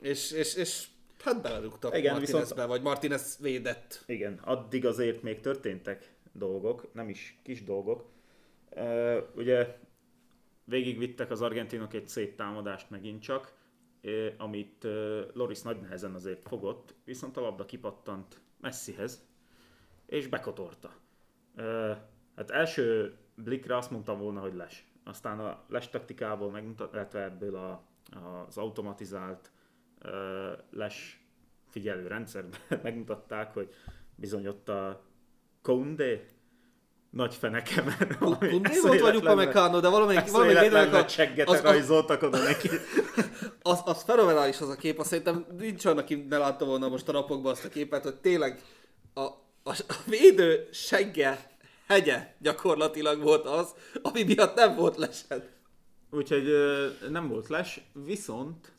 És, 0.00 0.30
és, 0.30 0.54
és 0.54 0.86
Hát 1.18 1.42
belerúgtak 1.42 1.96
igen, 1.96 2.12
Martinezbe, 2.12 2.48
viszont... 2.48 2.68
vagy 2.68 2.82
Martinez 2.82 3.38
védett. 3.40 4.04
Igen, 4.06 4.40
addig 4.44 4.86
azért 4.86 5.22
még 5.22 5.40
történtek 5.40 6.12
dolgok, 6.32 6.94
nem 6.94 7.08
is 7.08 7.38
kis 7.42 7.64
dolgok. 7.64 8.04
Uh, 8.76 9.16
ugye 9.34 9.76
végigvittek 10.64 11.30
az 11.30 11.42
argentinok 11.42 11.94
egy 11.94 12.08
szép 12.08 12.36
támadást 12.36 12.90
megint 12.90 13.22
csak, 13.22 13.52
uh, 14.02 14.26
amit 14.38 14.84
uh, 14.84 15.20
Loris 15.32 15.62
nagy 15.62 15.80
nehezen 15.80 16.14
azért 16.14 16.48
fogott, 16.48 16.94
viszont 17.04 17.36
a 17.36 17.40
labda 17.40 17.64
kipattant 17.64 18.40
Messihez, 18.60 19.26
és 20.06 20.26
bekotorta. 20.26 20.92
Uh, 21.56 21.96
hát 22.36 22.50
első 22.50 23.16
blikre 23.34 23.76
azt 23.76 23.90
mondtam 23.90 24.18
volna, 24.18 24.40
hogy 24.40 24.54
les. 24.54 24.86
Aztán 25.04 25.40
a 25.40 25.64
les 25.68 25.88
taktikából 25.88 26.50
megmutat, 26.50 26.92
illetve 26.92 27.22
ebből 27.22 27.56
a, 27.56 27.82
az 28.46 28.58
automatizált 28.58 29.50
les 30.70 31.22
figyelő 31.70 32.06
rendszerben 32.06 32.60
megmutatták, 32.82 33.52
hogy 33.52 33.74
bizony 34.14 34.46
ott 34.46 34.68
a 34.68 35.02
Conde 35.62 36.20
nagy 37.10 37.34
feneke, 37.34 37.82
mert 37.82 38.18
Conde 38.18 38.80
volt 38.82 39.00
vagy 39.00 39.16
Upamecano, 39.16 39.80
de 39.80 39.88
valamelyik, 39.88 40.30
valamelyik 40.30 40.60
védelmek 40.60 41.04
a... 41.04 41.08
seggetek 41.08 41.62
rajzoltak 41.62 42.22
oda 42.22 42.42
neki. 42.42 42.68
az, 43.62 43.80
az 43.84 44.02
fenomenális 44.08 44.60
az 44.60 44.68
a 44.68 44.76
kép, 44.76 44.98
azt 44.98 45.08
szerintem 45.08 45.46
nincs 45.58 45.84
olyan, 45.84 45.98
aki 45.98 46.26
ne 46.28 46.38
látta 46.38 46.64
volna 46.64 46.88
most 46.88 47.08
a 47.08 47.12
napokban 47.12 47.52
azt 47.52 47.64
a 47.64 47.68
képet, 47.68 48.02
hogy 48.02 48.16
tényleg 48.16 48.60
a, 49.14 49.20
a, 49.20 49.70
a 49.88 49.94
védő 50.06 50.68
segge 50.72 51.50
hegye 51.86 52.34
gyakorlatilag 52.38 53.22
volt 53.22 53.46
az, 53.46 53.74
ami 54.02 54.22
miatt 54.22 54.54
nem 54.54 54.76
volt 54.76 54.96
lesed. 54.96 55.48
Úgyhogy 56.10 56.52
nem 57.10 57.28
volt 57.28 57.48
les, 57.48 57.80
viszont 58.04 58.72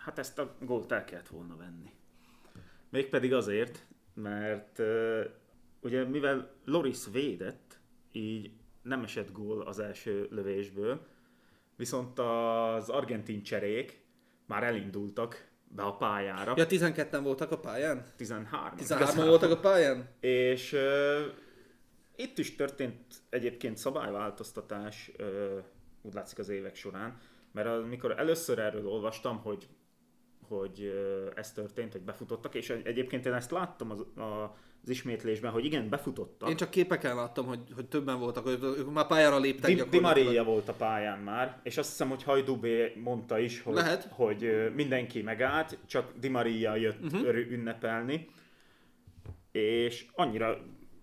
hát 0.00 0.18
ezt 0.18 0.38
a 0.38 0.56
gólt 0.60 0.92
el 0.92 1.04
kellett 1.04 1.28
volna 1.28 1.56
venni. 1.56 1.90
Mégpedig 2.88 3.34
azért, 3.34 3.86
mert 4.14 4.78
ugye 5.80 6.04
mivel 6.04 6.50
Loris 6.64 6.98
védett, 7.12 7.78
így 8.12 8.52
nem 8.82 9.02
esett 9.02 9.32
gól 9.32 9.62
az 9.62 9.78
első 9.78 10.28
lövésből, 10.30 11.06
viszont 11.76 12.18
az 12.18 12.88
argentin 12.88 13.42
cserék 13.42 14.04
már 14.46 14.62
elindultak 14.62 15.48
be 15.68 15.82
a 15.82 15.96
pályára. 15.96 16.54
Ja, 16.56 16.66
12-en 16.68 17.20
voltak 17.22 17.50
a 17.50 17.58
pályán? 17.58 18.04
13. 18.16 18.76
13 18.76 19.26
voltak 19.26 19.50
a 19.50 19.58
pályán? 19.58 20.08
És 20.20 20.72
uh, 20.72 20.80
itt 22.16 22.38
is 22.38 22.56
történt 22.56 23.14
egyébként 23.28 23.76
szabályváltoztatás, 23.76 25.10
uh, 25.18 25.64
úgy 26.02 26.14
látszik 26.14 26.38
az 26.38 26.48
évek 26.48 26.74
során, 26.74 27.18
mert 27.52 27.68
amikor 27.68 28.18
először 28.18 28.58
erről 28.58 28.86
olvastam, 28.86 29.38
hogy 29.38 29.68
hogy 30.50 30.92
ez 31.34 31.52
történt, 31.52 31.92
hogy 31.92 32.00
befutottak, 32.00 32.54
és 32.54 32.70
egyébként 32.70 33.26
én 33.26 33.32
ezt 33.32 33.50
láttam 33.50 33.90
az, 33.90 34.04
az 34.82 34.88
ismétlésben, 34.88 35.50
hogy 35.50 35.64
igen, 35.64 35.88
befutottak. 35.88 36.48
Én 36.48 36.56
csak 36.56 36.70
képeken 36.70 37.16
láttam, 37.16 37.46
hogy, 37.46 37.60
hogy 37.74 37.86
többen 37.86 38.18
voltak, 38.18 38.44
hogy 38.44 38.58
ők 38.62 38.92
már 38.92 39.06
pályára 39.06 39.38
léptek. 39.38 39.74
Di, 39.74 39.82
Di 39.82 40.00
Maria 40.00 40.44
volt 40.44 40.68
a 40.68 40.72
pályán 40.72 41.18
már, 41.18 41.60
és 41.62 41.78
azt 41.78 41.88
hiszem, 41.88 42.08
hogy 42.08 42.22
Hajdubé 42.22 42.92
mondta 43.02 43.38
is, 43.38 43.62
hogy, 43.62 43.74
Lehet. 43.74 44.08
hogy 44.10 44.72
mindenki 44.74 45.22
megállt, 45.22 45.78
csak 45.86 46.12
Di 46.20 46.28
Maria 46.28 46.74
jött 46.74 47.02
uh-huh. 47.02 47.50
ünnepelni, 47.50 48.28
és 49.52 50.06
annyira 50.14 50.58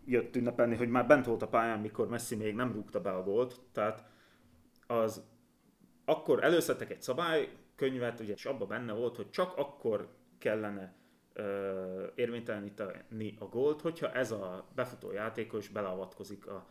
jött 0.06 0.36
ünnepelni, 0.36 0.76
hogy 0.76 0.90
már 0.90 1.08
bent 1.08 1.26
volt 1.26 1.42
a 1.42 1.48
pályán, 1.48 1.80
mikor 1.80 2.08
Messi 2.08 2.36
még 2.36 2.56
nem 2.56 2.72
rúgta 2.72 3.02
be 3.02 3.10
a 3.10 3.24
gólt, 3.24 3.60
tehát 3.74 4.04
az 4.88 5.22
akkor 6.06 6.44
előszedtek 6.44 6.92
egy 6.92 7.02
szabály, 7.02 7.50
könyvet, 7.78 8.20
ugye, 8.20 8.34
és 8.34 8.46
abban 8.46 8.68
benne 8.68 8.94
volt, 8.94 9.16
hogy 9.16 9.30
csak 9.30 9.58
akkor 9.58 10.10
kellene 10.38 10.96
ö, 11.34 12.06
érvényteleníteni 12.16 13.36
a 13.40 13.46
gólt, 13.46 13.82
hogyha 13.82 14.12
ez 14.12 14.32
a 14.32 14.68
befutó 14.76 15.12
játékos 15.12 15.68
beleavatkozik 15.68 16.48
a, 16.48 16.68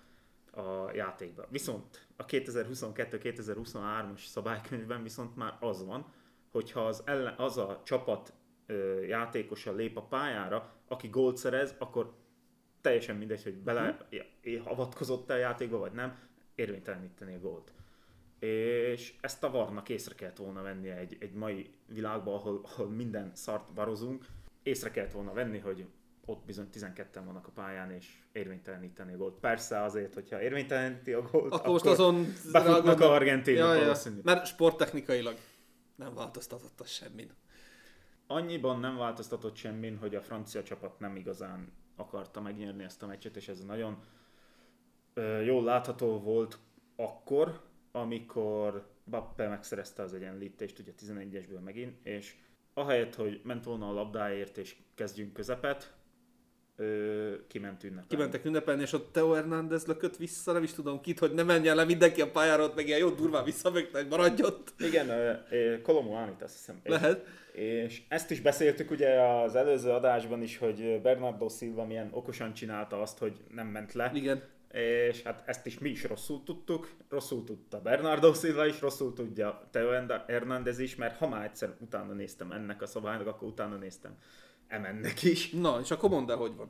a 0.61 0.91
játékba. 0.95 1.47
Viszont 1.51 2.07
a 2.17 2.25
2022-2023-as 2.25 4.27
szabálykönyvben 4.27 5.03
viszont 5.03 5.37
már 5.37 5.57
az 5.61 5.85
van, 5.85 6.13
hogyha 6.51 6.87
az, 6.87 7.03
ellen, 7.05 7.35
az 7.37 7.59
a 7.59 7.81
csapat 7.85 8.33
ö, 8.67 9.05
játékosa 9.05 9.73
lép 9.73 9.97
a 9.97 10.03
pályára, 10.03 10.75
aki 10.89 11.09
gólt 11.09 11.37
szerez, 11.37 11.75
akkor 11.79 12.15
teljesen 12.81 13.17
mindegy, 13.17 13.43
hogy 13.43 13.59
beleavatkozott 13.59 15.31
a 15.31 15.37
játékba, 15.37 15.79
vagy 15.79 15.93
nem, 15.93 16.19
érvényteleníteni 16.55 17.35
a 17.35 17.39
gólt 17.39 17.73
és 18.97 19.15
ezt 19.21 19.45
a 19.45 19.51
varnak 19.51 19.89
észre 19.89 20.15
kellett 20.15 20.37
volna 20.37 20.63
venni 20.63 20.89
egy, 20.89 21.17
egy 21.21 21.33
mai 21.33 21.71
világban, 21.87 22.35
ahol, 22.35 22.61
ahol 22.65 22.89
minden 22.89 23.31
szart 23.35 23.69
varozunk, 23.75 24.27
észre 24.63 24.91
kellett 24.91 25.13
volna 25.13 25.33
venni, 25.33 25.59
hogy 25.59 25.87
ott 26.27 26.45
bizony 26.45 26.69
12-en 26.73 27.23
vannak 27.25 27.47
a 27.47 27.51
pályán, 27.51 27.91
és 27.91 28.23
érvényteleníteni 28.33 29.13
a 29.13 29.17
gólt. 29.17 29.35
Persze 29.41 29.83
azért, 29.83 30.15
hogyha 30.15 30.43
érvényteleníti 30.43 31.13
a 31.13 31.23
gólt, 31.23 31.53
akkor, 31.53 31.77
akkor 31.77 31.91
azon 31.91 32.27
befutnak 32.53 33.01
a 33.01 33.13
argentinok 33.13 33.59
ja, 33.59 33.75
ja. 33.75 33.95
Mert 34.23 34.47
sporttechnikailag 34.47 35.37
nem 35.97 36.15
változtatott 36.15 36.81
az 36.81 36.89
semmin. 36.89 37.31
Annyiban 38.27 38.81
nem 38.81 38.97
változtatott 38.97 39.57
semmin, 39.57 39.99
hogy 39.99 40.15
a 40.15 40.21
francia 40.21 40.63
csapat 40.63 40.99
nem 40.99 41.17
igazán 41.17 41.73
akarta 41.97 42.41
megnyerni 42.41 42.85
ezt 42.85 43.03
a 43.03 43.07
meccset, 43.07 43.37
és 43.37 43.49
ez 43.49 43.61
nagyon 43.61 43.99
jól 45.45 45.65
látható 45.65 46.21
volt 46.21 46.59
akkor, 46.97 47.61
amikor 47.97 48.87
Bappe 49.11 49.49
megszerezte 49.49 50.03
az 50.03 50.15
egyenlítést, 50.15 50.79
ugye 50.79 50.93
11-esből 51.01 51.61
megint, 51.65 52.07
és 52.07 52.35
ahelyett, 52.75 53.15
hogy 53.15 53.41
ment 53.45 53.65
volna 53.65 53.89
a 53.89 53.93
labdáért 53.93 54.57
és 54.57 54.77
kezdjünk 54.95 55.33
közepet, 55.33 55.95
ő 56.77 57.45
kiment 57.47 57.83
ünnepelni. 57.83 58.09
Kimentek 58.09 58.45
ünnepelni, 58.45 58.83
és 58.83 58.93
ott 58.93 59.13
Teo 59.13 59.33
Hernández 59.33 59.87
lökött 59.87 60.17
vissza, 60.17 60.53
nem 60.53 60.63
is 60.63 60.73
tudom 60.73 61.01
kit, 61.01 61.19
hogy 61.19 61.33
ne 61.33 61.43
menjen 61.43 61.77
le 61.77 61.85
mindenki 61.85 62.21
a 62.21 62.31
pályára, 62.31 62.63
ott 62.63 62.75
meg 62.75 62.87
ilyen 62.87 62.99
jó 62.99 63.11
durván 63.11 63.45
visszamögte, 63.45 63.99
hogy 63.99 64.09
maradj 64.09 64.43
ott. 64.43 64.73
Igen, 64.79 65.09
Kolomo 65.83 66.17
Ánit 66.17 66.43
azt 66.43 66.57
hiszem. 66.57 66.81
Lehet. 66.85 67.27
És, 67.53 67.63
és 67.63 68.03
ezt 68.09 68.31
is 68.31 68.41
beszéltük 68.41 68.91
ugye 68.91 69.21
az 69.21 69.55
előző 69.55 69.91
adásban 69.91 70.43
is, 70.43 70.59
hogy 70.59 71.01
Bernardo 71.03 71.49
Silva 71.49 71.85
milyen 71.85 72.09
okosan 72.13 72.53
csinálta 72.53 73.01
azt, 73.01 73.19
hogy 73.19 73.41
nem 73.55 73.67
ment 73.67 73.93
le. 73.93 74.11
Igen 74.15 74.43
és 74.77 75.23
hát 75.23 75.43
ezt 75.47 75.67
is 75.67 75.79
mi 75.79 75.89
is 75.89 76.05
rosszul 76.05 76.43
tudtuk, 76.45 76.91
rosszul 77.09 77.45
tudta 77.45 77.81
Bernardo 77.81 78.33
Silva 78.33 78.67
is, 78.67 78.81
rosszul 78.81 79.13
tudja 79.13 79.69
Teo 79.71 79.91
Hernández 80.27 80.79
is, 80.79 80.97
mert 80.97 81.17
ha 81.17 81.29
már 81.29 81.45
egyszer 81.45 81.77
utána 81.79 82.13
néztem 82.13 82.53
ennek 82.53 82.83
a 82.83 82.87
szabálynak, 82.87 83.27
akkor 83.27 83.49
utána 83.49 83.77
néztem 83.77 84.17
emennek 84.67 85.23
is. 85.23 85.51
Na, 85.51 85.81
és 85.81 85.91
akkor 85.91 86.11
mondd 86.11 86.31
el, 86.31 86.37
hogy 86.37 86.53
van. 86.57 86.69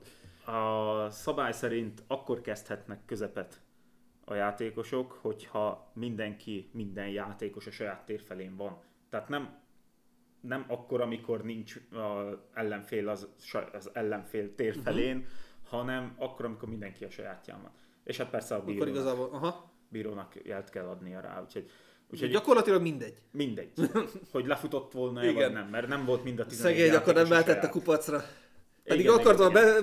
A 0.57 1.11
szabály 1.11 1.53
szerint 1.53 2.03
akkor 2.07 2.41
kezdhetnek 2.41 3.05
közepet 3.07 3.61
a 4.25 4.35
játékosok, 4.35 5.13
hogyha 5.13 5.91
mindenki, 5.95 6.71
minden 6.73 7.09
játékos 7.09 7.67
a 7.67 7.71
saját 7.71 8.05
tér 8.05 8.21
felén 8.21 8.57
van. 8.57 8.81
Tehát 9.11 9.29
nem, 9.29 9.59
nem 10.41 10.65
akkor, 10.69 11.01
amikor 11.01 11.45
nincs 11.45 11.77
az 11.93 12.39
ellenfél 12.55 13.09
az, 13.09 13.29
az 13.73 13.91
ellenfél 13.93 14.55
tér 14.55 14.77
mhm. 14.77 14.89
uh-huh. 14.89 15.23
hanem 15.69 16.15
akkor, 16.19 16.45
amikor 16.45 16.69
mindenki 16.69 17.05
a 17.05 17.11
sajátján 17.11 17.63
van. 17.63 17.73
És 18.07 18.17
hát 18.17 18.31
persze 18.31 18.55
a 18.55 18.65
bírónak, 18.65 18.83
akkor 18.83 18.95
igazából, 18.95 19.29
aha. 19.33 19.73
bírónak 19.89 20.35
jelt 20.45 20.71
kell 20.71 20.87
adnia 20.87 21.21
rá, 21.21 21.43
úgyhogy 21.43 21.71
Úgyhogy 22.11 22.31
gyakorlatilag 22.31 22.83
mindegy. 22.83 23.19
Mindegy. 23.31 23.73
Hogy 24.33 24.47
lefutott 24.47 24.93
volna 24.93 25.23
Igen. 25.23 25.35
vagy 25.35 25.53
nem, 25.53 25.69
mert 25.69 25.89
nem 25.89 26.05
volt 26.05 26.25
mind 26.25 26.39
a 26.39 26.47
11 26.47 26.75
Szegény 26.75 26.95
akkor 26.95 27.15
nem 27.15 27.27
mehetett 27.29 27.63
a 27.63 27.69
kupacra. 27.69 28.25
Pedig 28.85 29.01
igen, 29.01 29.15
akart 29.15 29.39
igen, 29.39 29.53
be... 29.53 29.79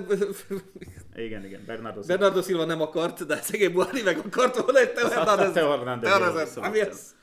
igen, 1.22 1.44
igen, 1.44 1.64
Bernardo 1.66 2.02
Silva. 2.02 2.16
Bernardo 2.16 2.42
Silva 2.42 2.64
nem 2.64 2.80
akart, 2.80 3.26
de 3.26 3.36
szegény 3.36 3.72
Buhari 3.72 4.02
meg 4.02 4.18
akart 4.18 4.56
volna 4.56 4.78
egy 4.78 4.92
Teo 4.92 5.08
Hernández. 5.08 5.52
Teo 5.52 5.70
Hernández. 5.70 6.56
Ami 6.56 6.80
az. 6.80 7.16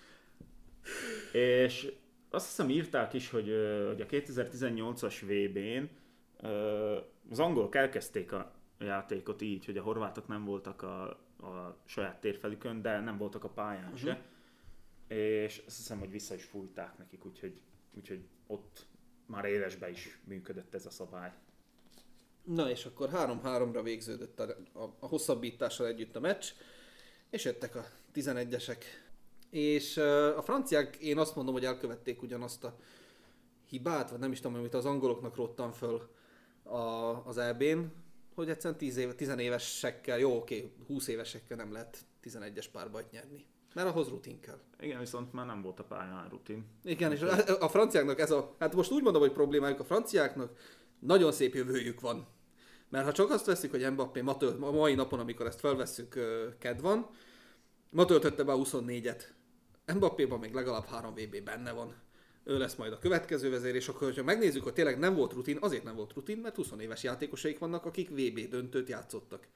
És 1.31 1.91
azt 2.29 2.45
hiszem 2.45 2.69
írták 2.69 3.13
is, 3.13 3.29
hogy, 3.29 3.53
hogy 3.87 4.01
a 4.01 4.05
2018-as 4.05 5.15
VB-n 5.21 5.89
az 7.29 7.39
angolok 7.39 7.75
elkezdték 7.75 8.31
a 8.31 8.51
játékot 8.83 9.41
így, 9.41 9.65
hogy 9.65 9.77
a 9.77 9.83
horvátok 9.83 10.27
nem 10.27 10.45
voltak 10.45 10.81
a, 10.81 11.09
a 11.41 11.77
saját 11.85 12.21
térfelükön, 12.21 12.81
de 12.81 12.99
nem 12.99 13.17
voltak 13.17 13.43
a 13.43 13.49
pályán 13.49 13.83
uh-huh. 13.83 13.99
se. 13.99 14.21
És 15.15 15.63
azt 15.65 15.77
hiszem, 15.77 15.99
hogy 15.99 16.11
vissza 16.11 16.35
is 16.35 16.43
fújták 16.43 16.97
nekik, 16.97 17.25
úgyhogy, 17.25 17.61
úgyhogy 17.93 18.27
ott 18.47 18.85
már 19.25 19.45
élesbe 19.45 19.89
is 19.89 20.19
működött 20.23 20.73
ez 20.73 20.85
a 20.85 20.89
szabály. 20.89 21.31
Na 22.43 22.69
és 22.69 22.85
akkor 22.85 23.09
3-3-ra 23.13 23.79
végződött 23.83 24.39
a, 24.39 24.55
a, 24.73 24.95
a 24.99 25.07
hosszabbítással 25.07 25.87
együtt 25.87 26.15
a 26.15 26.19
meccs, 26.19 26.45
és 27.29 27.45
jöttek 27.45 27.75
a 27.75 27.85
11-esek. 28.13 28.77
És 29.49 29.97
uh, 29.97 30.37
a 30.37 30.41
franciák, 30.41 30.95
én 30.95 31.17
azt 31.17 31.35
mondom, 31.35 31.53
hogy 31.53 31.65
elkövették 31.65 32.21
ugyanazt 32.21 32.63
a 32.63 32.77
hibát, 33.65 34.09
vagy 34.09 34.19
nem 34.19 34.31
is 34.31 34.39
tudom, 34.39 34.57
amit 34.57 34.73
az 34.73 34.85
angoloknak 34.85 35.35
rottam 35.35 35.71
föl 35.71 36.09
a, 36.63 36.77
az 37.25 37.37
EB-n, 37.37 37.91
hogy 38.35 38.49
egyszerűen 38.49 38.79
10 38.79 38.97
éve, 38.97 39.13
10 39.13 39.29
évesekkel, 39.37 40.19
jó, 40.19 40.35
oké, 40.35 40.71
20 40.87 41.07
évesekkel 41.07 41.57
nem 41.57 41.71
lehet 41.71 42.05
11-es 42.23 42.65
párbajt 42.71 43.11
nyerni. 43.11 43.45
Mert 43.73 43.87
ahhoz 43.87 44.09
rutin 44.09 44.39
kell. 44.39 44.59
Igen, 44.79 44.99
viszont 44.99 45.33
már 45.33 45.45
nem 45.45 45.61
volt 45.61 45.79
a 45.79 45.83
pályán 45.83 46.29
rutin. 46.29 46.65
Igen, 46.83 47.11
és 47.11 47.21
a, 47.21 47.61
a 47.63 47.69
franciáknak 47.69 48.19
ez 48.19 48.31
a, 48.31 48.55
hát 48.59 48.75
most 48.75 48.91
úgy 48.91 49.03
mondom, 49.03 49.21
hogy 49.21 49.31
problémájuk 49.31 49.79
a 49.79 49.83
franciáknak, 49.83 50.57
nagyon 50.99 51.31
szép 51.31 51.53
jövőjük 51.53 52.01
van. 52.01 52.27
Mert 52.89 53.05
ha 53.05 53.11
csak 53.11 53.29
azt 53.29 53.45
veszik, 53.45 53.71
hogy 53.71 53.91
Mbappé 53.91 54.21
ma, 54.21 54.37
tölt, 54.37 54.61
a 54.61 54.71
mai 54.71 54.95
napon, 54.95 55.19
amikor 55.19 55.45
ezt 55.45 55.59
felvesszük, 55.59 56.19
ked 56.59 56.81
van, 56.81 57.09
ma 57.89 58.05
töltötte 58.05 58.43
be 58.43 58.51
a 58.51 58.57
24-et. 58.57 59.21
Mbappéban 59.93 60.39
még 60.39 60.53
legalább 60.53 60.85
3 60.85 61.13
VB 61.13 61.43
benne 61.43 61.71
van. 61.71 61.95
Ő 62.43 62.57
lesz 62.57 62.75
majd 62.75 62.91
a 62.91 62.99
következő 62.99 63.49
vezér, 63.49 63.75
és 63.75 63.87
akkor, 63.87 64.13
ha 64.15 64.23
megnézzük, 64.23 64.63
hogy 64.63 64.73
tényleg 64.73 64.99
nem 64.99 65.15
volt 65.15 65.33
rutin, 65.33 65.57
azért 65.61 65.83
nem 65.83 65.95
volt 65.95 66.13
rutin, 66.13 66.37
mert 66.37 66.55
20 66.55 66.71
éves 66.79 67.03
játékosaik 67.03 67.59
vannak, 67.59 67.85
akik 67.85 68.09
VB 68.09 68.49
döntőt 68.49 68.89
játszottak. 68.89 69.47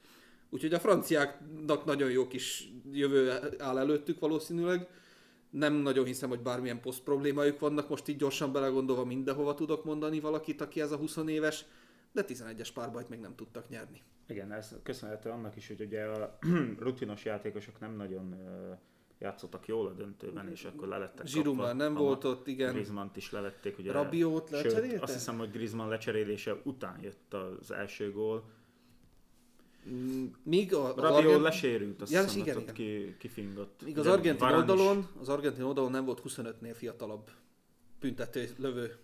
Úgyhogy 0.50 0.74
a 0.74 0.78
franciáknak 0.78 1.84
nagyon 1.84 2.10
jó 2.10 2.26
kis 2.26 2.68
jövő 2.92 3.30
áll 3.58 3.78
előttük 3.78 4.20
valószínűleg. 4.20 4.88
Nem 5.50 5.74
nagyon 5.74 6.04
hiszem, 6.04 6.28
hogy 6.28 6.40
bármilyen 6.40 6.80
poszt 6.80 7.02
problémájuk 7.02 7.58
vannak. 7.58 7.88
Most 7.88 8.08
így 8.08 8.16
gyorsan 8.16 8.52
belegondolva 8.52 9.04
mindenhova 9.04 9.54
tudok 9.54 9.84
mondani 9.84 10.20
valakit, 10.20 10.60
aki 10.60 10.80
ez 10.80 10.92
a 10.92 10.96
20 10.96 11.16
éves, 11.26 11.64
de 12.12 12.24
11-es 12.28 12.68
párbajt 12.74 13.08
még 13.08 13.18
nem 13.18 13.34
tudtak 13.34 13.68
nyerni. 13.68 14.02
Igen, 14.28 14.52
ez 14.52 14.74
köszönhető 14.82 15.30
annak 15.30 15.56
is, 15.56 15.66
hogy 15.68 15.80
ugye 15.80 16.04
a 16.04 16.38
rutinos 16.78 17.24
játékosok 17.24 17.80
nem 17.80 17.96
nagyon 17.96 18.34
játszottak 19.18 19.66
jól 19.66 19.86
a 19.86 19.92
döntőben, 19.92 20.50
és 20.50 20.64
akkor 20.64 20.88
lelettek 20.88 21.26
Zsirú 21.26 21.54
már 21.54 21.76
nem 21.76 21.94
volt 21.94 22.24
ott, 22.24 22.46
igen. 22.46 22.72
griezmann 22.72 23.08
is 23.14 23.30
levették. 23.30 23.78
Ugye, 23.78 23.92
Rabiót 23.92 24.50
lecserélte? 24.50 25.02
Azt 25.02 25.12
hiszem, 25.12 25.38
hogy 25.38 25.50
Griezmann 25.50 25.88
lecserélése 25.88 26.60
után 26.64 26.98
jött 27.02 27.34
az 27.34 27.70
első 27.70 28.12
gól, 28.12 28.44
Míg 30.42 30.74
a, 30.74 30.94
az 30.94 31.02
Argent... 31.02 31.42
lesérült, 31.42 32.02
azt 32.02 32.12
ja, 32.12 32.22
hiszem, 32.22 32.40
igen, 32.40 32.60
igen. 32.60 32.74
Ki, 32.74 33.16
kifingott. 33.18 33.80
Míg 33.84 33.98
az 33.98 34.06
argentin 34.06 34.46
oldalon, 34.46 35.08
az 35.20 35.28
argentin 35.28 35.62
oldalon 35.62 35.90
nem 35.90 36.04
volt 36.04 36.22
25-nél 36.28 36.72
fiatalabb 36.74 37.30
büntető 38.00 38.48
lövő. 38.58 38.96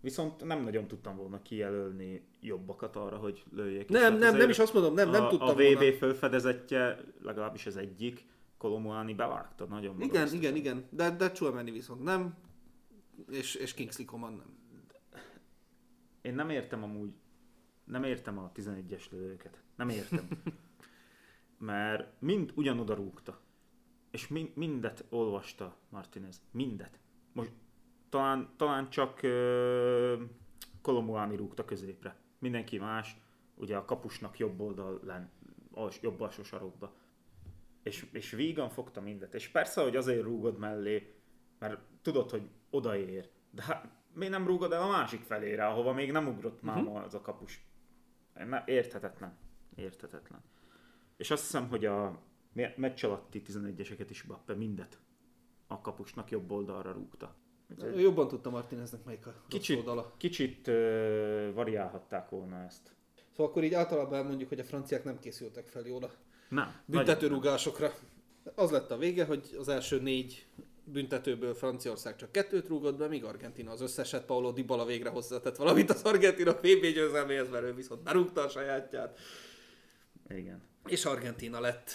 Viszont 0.00 0.44
nem 0.44 0.62
nagyon 0.62 0.86
tudtam 0.86 1.16
volna 1.16 1.42
kijelölni 1.42 2.22
jobbakat 2.40 2.96
arra, 2.96 3.16
hogy 3.16 3.44
lőjék. 3.52 3.88
Nem, 3.88 4.18
nem, 4.18 4.36
nem 4.36 4.48
is 4.48 4.58
azt 4.58 4.74
mondom, 4.74 4.94
nem, 4.94 5.10
nem 5.10 5.24
a, 5.24 5.28
tudtam 5.28 5.48
A 5.48 5.52
VB 5.52 5.74
volna. 5.74 5.92
felfedezetje, 5.92 7.00
legalábbis 7.22 7.66
az 7.66 7.76
egyik, 7.76 8.26
Kolomuani 8.58 9.14
bevágta 9.14 9.64
nagyon 9.64 10.00
Igen, 10.00 10.34
igen, 10.34 10.56
igen, 10.56 10.86
de, 10.90 11.10
de 11.10 11.32
Chouameni 11.32 11.70
viszont 11.70 12.02
nem, 12.02 12.36
és, 13.30 13.54
és 13.54 13.74
Kingsley 13.74 14.06
Coman 14.06 14.32
nem. 14.32 14.56
Én 16.22 16.34
nem 16.34 16.50
értem 16.50 16.82
amúgy 16.82 17.12
nem 17.88 18.04
értem 18.04 18.38
a 18.38 18.52
11-es 18.54 19.10
lövőket. 19.10 19.62
Nem 19.76 19.88
értem. 19.88 20.28
Mert 21.58 22.20
mind 22.20 22.52
ugyanoda 22.54 22.94
rúgta. 22.94 23.40
És 24.10 24.28
mind, 24.28 24.50
mindet 24.54 25.04
olvasta 25.10 25.76
Martinez. 25.88 26.40
Mindet. 26.50 26.98
Most 27.32 27.52
talán, 28.08 28.48
talán 28.56 28.90
csak 28.90 29.20
uh, 29.22 30.22
Kolomuani 30.82 31.36
rúgta 31.36 31.64
középre. 31.64 32.16
Mindenki 32.38 32.78
más, 32.78 33.16
ugye 33.54 33.76
a 33.76 33.84
kapusnak 33.84 34.38
jobb 34.38 34.60
oldalán, 34.60 35.30
jobb 36.00 36.20
alsó 36.20 36.42
sarokba. 36.42 36.94
És, 37.82 38.06
és 38.12 38.30
vígan 38.30 38.70
fogta 38.70 39.00
mindet. 39.00 39.34
És 39.34 39.48
persze, 39.48 39.82
hogy 39.82 39.96
azért 39.96 40.22
rúgod 40.22 40.58
mellé, 40.58 41.14
mert 41.58 41.80
tudod, 42.02 42.30
hogy 42.30 42.48
odaér. 42.70 43.28
De 43.50 43.62
hát 43.62 43.88
miért 44.12 44.32
nem 44.32 44.46
rúgod 44.46 44.72
el 44.72 44.82
a 44.82 44.88
másik 44.88 45.22
felére, 45.22 45.66
ahova 45.66 45.92
még 45.92 46.12
nem 46.12 46.26
ugrott 46.26 46.62
uh-huh. 46.62 46.74
máma 46.74 47.02
az 47.02 47.14
a 47.14 47.20
kapus? 47.20 47.66
Érthetetlen. 48.64 49.38
Érthetetlen. 49.74 50.42
És 51.16 51.30
azt 51.30 51.42
hiszem, 51.42 51.68
hogy 51.68 51.84
a 51.84 52.22
meccs 52.76 53.04
alatti 53.04 53.42
11-eseket 53.46 54.06
is 54.08 54.22
Bappe 54.22 54.54
mindet 54.54 54.98
a 55.66 55.80
kapusnak 55.80 56.30
jobb 56.30 56.50
oldalra 56.50 56.92
rúgta. 56.92 57.36
Jobban 57.96 58.28
tudta 58.28 58.50
Martineznek 58.50 59.04
melyik 59.04 59.26
a 59.26 59.34
kicsit, 59.48 59.76
oldala. 59.76 60.14
Kicsit 60.16 60.66
uh, 60.66 60.74
variálhatták 61.54 62.28
volna 62.28 62.62
ezt. 62.62 62.94
Szóval 63.30 63.46
akkor 63.46 63.64
így 63.64 63.74
általában 63.74 64.26
mondjuk, 64.26 64.48
hogy 64.48 64.58
a 64.58 64.64
franciák 64.64 65.04
nem 65.04 65.18
készültek 65.18 65.66
fel 65.66 65.86
jól 65.86 66.02
a 66.02 66.10
nem, 66.48 66.74
büntetőrúgásokra. 66.84 67.94
Az 68.54 68.70
lett 68.70 68.90
a 68.90 68.96
vége, 68.96 69.24
hogy 69.24 69.56
az 69.58 69.68
első 69.68 70.00
négy 70.00 70.46
büntetőből 70.84 71.54
Franciaország 71.54 72.16
csak 72.16 72.32
kettőt 72.32 72.68
rúgott 72.68 72.96
be, 72.96 73.06
míg 73.08 73.24
Argentina 73.24 73.70
az 73.70 73.80
összeset, 73.80 74.24
Paulo 74.24 74.52
Dybala 74.52 74.84
végre 74.84 75.08
hozzátett 75.08 75.56
valamit 75.56 75.90
az 75.90 76.02
Argentina 76.02 76.54
PB 76.54 76.86
győzelméhez, 76.94 77.50
mert 77.50 77.64
ő 77.64 77.74
viszont 77.74 78.02
berúgta 78.02 78.44
a 78.44 78.48
sajátját. 78.48 79.18
Igen. 80.28 80.62
És 80.86 81.04
Argentina 81.04 81.60
lett 81.60 81.90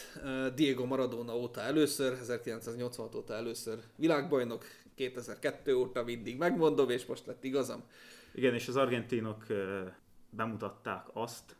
Diego 0.55 0.85
Maradona 0.85 1.37
óta 1.37 1.61
először, 1.61 2.13
1986 2.13 3.15
óta 3.15 3.33
először 3.33 3.79
világbajnok, 3.95 4.65
2002 4.95 5.73
óta 5.73 6.03
mindig 6.03 6.37
megmondom, 6.37 6.89
és 6.89 7.05
most 7.05 7.25
lett 7.25 7.43
igazam. 7.43 7.83
Igen, 8.33 8.53
és 8.53 8.67
az 8.67 8.75
argentinok 8.75 9.45
bemutatták 10.29 11.05
azt, 11.13 11.55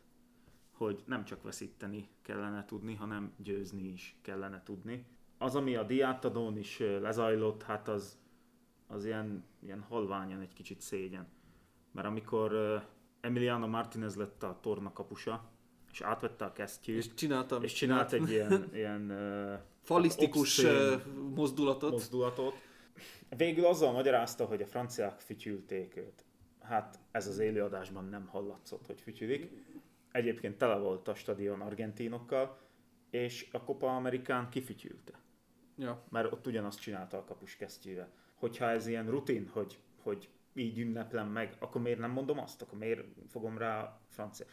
hogy 0.76 1.02
nem 1.06 1.24
csak 1.24 1.42
veszíteni 1.42 2.08
kellene 2.22 2.64
tudni, 2.64 2.94
hanem 2.94 3.32
győzni 3.36 3.82
is 3.82 4.16
kellene 4.22 4.62
tudni 4.62 5.06
az, 5.38 5.56
ami 5.56 5.76
a 5.76 5.82
diátadón 5.82 6.58
is 6.58 6.78
lezajlott, 6.78 7.62
hát 7.62 7.88
az, 7.88 8.18
az 8.86 9.04
ilyen, 9.04 9.44
ilyen 9.62 9.80
halványan 9.80 10.40
egy 10.40 10.52
kicsit 10.52 10.80
szégyen. 10.80 11.26
Mert 11.92 12.06
amikor 12.06 12.82
Emiliano 13.20 13.66
Martinez 13.66 14.16
lett 14.16 14.42
a 14.42 14.58
torna 14.62 14.92
kapusa, 14.92 15.50
és 15.92 16.00
átvette 16.00 16.44
a 16.44 16.52
kesztyűt, 16.52 16.96
és, 16.96 17.14
csináltam, 17.14 17.62
és 17.62 17.72
csinált 17.72 18.12
egy 18.12 18.30
ilyen, 18.30 18.68
ilyen 18.74 19.12
falisztikus 19.82 20.66
mozdulatot. 21.34 21.90
mozdulatot. 21.90 22.54
Végül 23.36 23.66
azzal 23.66 23.92
magyarázta, 23.92 24.44
hogy 24.44 24.62
a 24.62 24.66
franciák 24.66 25.20
fütyülték 25.20 25.96
őt. 25.96 26.24
Hát 26.60 26.98
ez 27.10 27.26
az 27.26 27.38
élőadásban 27.38 28.04
nem 28.04 28.26
hallatszott, 28.26 28.86
hogy 28.86 29.00
fütyülik. 29.00 29.50
Egyébként 30.14 30.58
tele 30.58 30.76
volt 30.76 31.08
a 31.08 31.14
stadion 31.14 31.60
argentinokkal, 31.60 32.58
és 33.10 33.48
a 33.52 33.62
Copa 33.62 33.96
Amerikán 33.96 34.48
kifütyülte. 34.48 35.12
Ja. 35.78 36.04
Mert 36.10 36.32
ott 36.32 36.46
ugyanazt 36.46 36.80
csinálta 36.80 37.16
a 37.16 37.24
kapus 37.24 37.56
kesztyűvel. 37.56 38.12
Hogyha 38.34 38.70
ez 38.70 38.86
ilyen 38.86 39.10
rutin, 39.10 39.48
hogy, 39.52 39.78
hogy 40.02 40.28
így 40.54 40.78
ünneplem 40.78 41.28
meg, 41.28 41.56
akkor 41.58 41.80
miért 41.80 41.98
nem 41.98 42.10
mondom 42.10 42.38
azt? 42.38 42.62
Akkor 42.62 42.78
miért 42.78 43.04
fogom 43.30 43.58
rá 43.58 44.00
francia, 44.08 44.46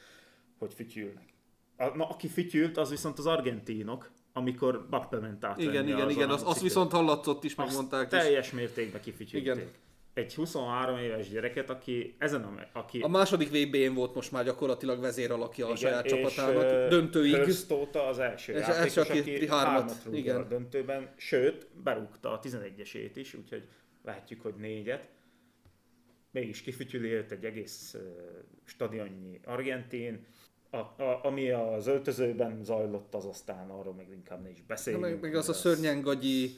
hogy 0.57 0.74
fütyülnek? 0.74 1.34
a, 1.82 1.95
na, 1.95 2.07
aki 2.09 2.28
fütyült, 2.28 2.78
az 2.78 2.89
viszont 2.89 3.18
az 3.18 3.26
argentinok, 3.26 4.12
amikor 4.34 4.88
Bappe 4.89 5.20
ment 5.20 5.43
át 5.43 5.62
Igen, 5.62 5.88
igen, 5.88 6.09
igen, 6.09 6.30
az, 6.30 6.43
az 6.45 6.62
viszont 6.62 6.91
hallatszott 6.91 7.43
is, 7.43 7.55
megmondták 7.55 8.12
is. 8.12 8.20
teljes 8.20 8.51
mértékben 8.51 9.01
kifütyülték. 9.01 9.53
Igen. 9.55 9.72
Egy 10.14 10.36
23 10.36 10.97
éves 10.97 11.30
gyereket, 11.30 11.70
aki 11.70 12.16
ezen 12.18 12.43
a... 12.43 12.80
Aki... 12.80 12.99
A 12.99 13.07
második 13.07 13.49
VB-n 13.49 13.93
volt 13.93 14.16
most 14.16 14.32
már 14.32 14.43
gyakorlatilag 14.43 14.99
vezéralakja 14.99 15.68
a 15.68 15.76
saját 15.76 16.05
csapatának, 16.05 16.89
döntőig. 16.89 17.41
Köztóta 17.43 18.07
az 18.07 18.20
első 18.20 18.53
és 18.53 18.59
játékos, 18.59 18.97
első, 18.97 19.01
aki, 19.01 19.20
aki 19.20 19.47
hármat, 19.47 19.95
igen. 20.12 20.36
a 20.36 20.43
döntőben, 20.43 21.14
sőt, 21.18 21.68
berúgta 21.84 22.32
a 22.32 22.39
11-esét 22.39 23.12
is, 23.14 23.34
úgyhogy 23.34 23.68
vehetjük, 24.01 24.41
hogy 24.41 24.55
négyet. 24.55 25.09
Mégis 26.32 26.62
kifütyüli 26.62 27.14
egy 27.14 27.45
egész 27.45 27.95
stadionnyi 28.66 29.39
argentin, 29.45 30.26
a, 30.72 30.78
a, 30.78 31.20
ami 31.24 31.49
az 31.49 31.88
öltözőben 31.88 32.64
zajlott, 32.64 33.16
az 33.16 33.26
aztán 33.26 33.70
arról 33.70 33.93
még 33.93 34.09
inkább 34.09 34.41
ne 34.41 34.49
is 34.49 34.62
beszéljünk. 34.68 35.05
Meg, 35.05 35.22
meg 35.22 35.36
az 35.36 35.49
a 35.49 35.53
szörnyen 35.53 36.01
gagyi, 36.01 36.57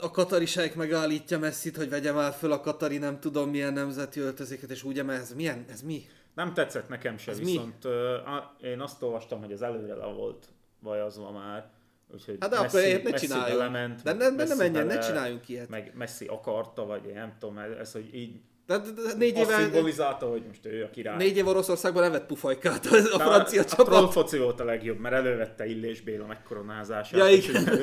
a 0.00 0.10
katari 0.10 0.46
sejk 0.46 0.74
megállítja 0.74 1.38
messzit, 1.38 1.76
hogy 1.76 1.88
vegye 1.88 2.12
már 2.12 2.32
föl 2.32 2.52
a 2.52 2.60
katari 2.60 2.98
nem 2.98 3.20
tudom 3.20 3.50
milyen 3.50 3.72
nemzeti 3.72 4.20
öltözéket, 4.20 4.70
és 4.70 4.82
úgy 4.82 4.98
ez 4.98 5.34
milyen, 5.34 5.64
ez 5.70 5.82
mi? 5.82 6.06
Nem 6.34 6.54
tetszett 6.54 6.88
nekem 6.88 7.18
sem, 7.18 7.34
ez 7.34 7.40
viszont 7.40 7.84
mi? 7.84 8.68
én 8.68 8.80
azt 8.80 9.02
olvastam, 9.02 9.40
hogy 9.40 9.52
az 9.52 9.62
előre 9.62 9.94
le 9.94 10.06
volt 10.06 10.46
vajazva 10.80 11.30
már, 11.30 11.70
Úgyhogy 12.12 12.36
hát 12.40 12.50
de 12.50 12.60
Messi, 12.60 12.92
akkor 12.92 13.10
ne 13.10 13.18
csináljunk. 13.18 13.58
Belement, 13.58 14.02
de 14.02 14.12
ne, 14.12 14.28
ne 14.28 14.54
menjen, 14.54 14.86
ne 14.86 14.98
csináljunk 14.98 15.48
ilyet. 15.48 15.68
Meg 15.68 15.92
Messi 15.94 16.26
akarta, 16.26 16.86
vagy 16.86 17.06
én 17.06 17.14
nem 17.14 17.36
tudom, 17.38 17.58
ez, 17.58 17.92
hogy 17.92 18.14
így 18.14 18.40
de, 18.66 18.78
de, 18.78 18.90
de 18.90 19.14
négy 19.16 19.36
éve... 19.36 19.56
szimbolizálta, 19.56 20.26
hogy 20.26 20.42
most 20.46 20.66
ő 20.66 20.84
a 20.84 20.90
király. 20.90 21.16
Négy 21.16 21.36
év 21.36 21.46
Oroszországban 21.46 22.02
nem 22.02 22.12
vett 22.12 22.26
pufajkát 22.26 22.86
a, 22.86 22.96
a 22.96 23.18
francia 23.18 23.60
a, 23.60 23.64
csapat. 23.64 23.88
A 23.88 24.08
foci 24.08 24.38
volt 24.38 24.60
a 24.60 24.64
legjobb, 24.64 24.98
mert 24.98 25.14
elővette 25.14 25.66
Illés 25.66 26.00
Béla 26.00 26.26
megkoronázását. 26.26 27.18
Ja, 27.18 27.28
igen. 27.28 27.80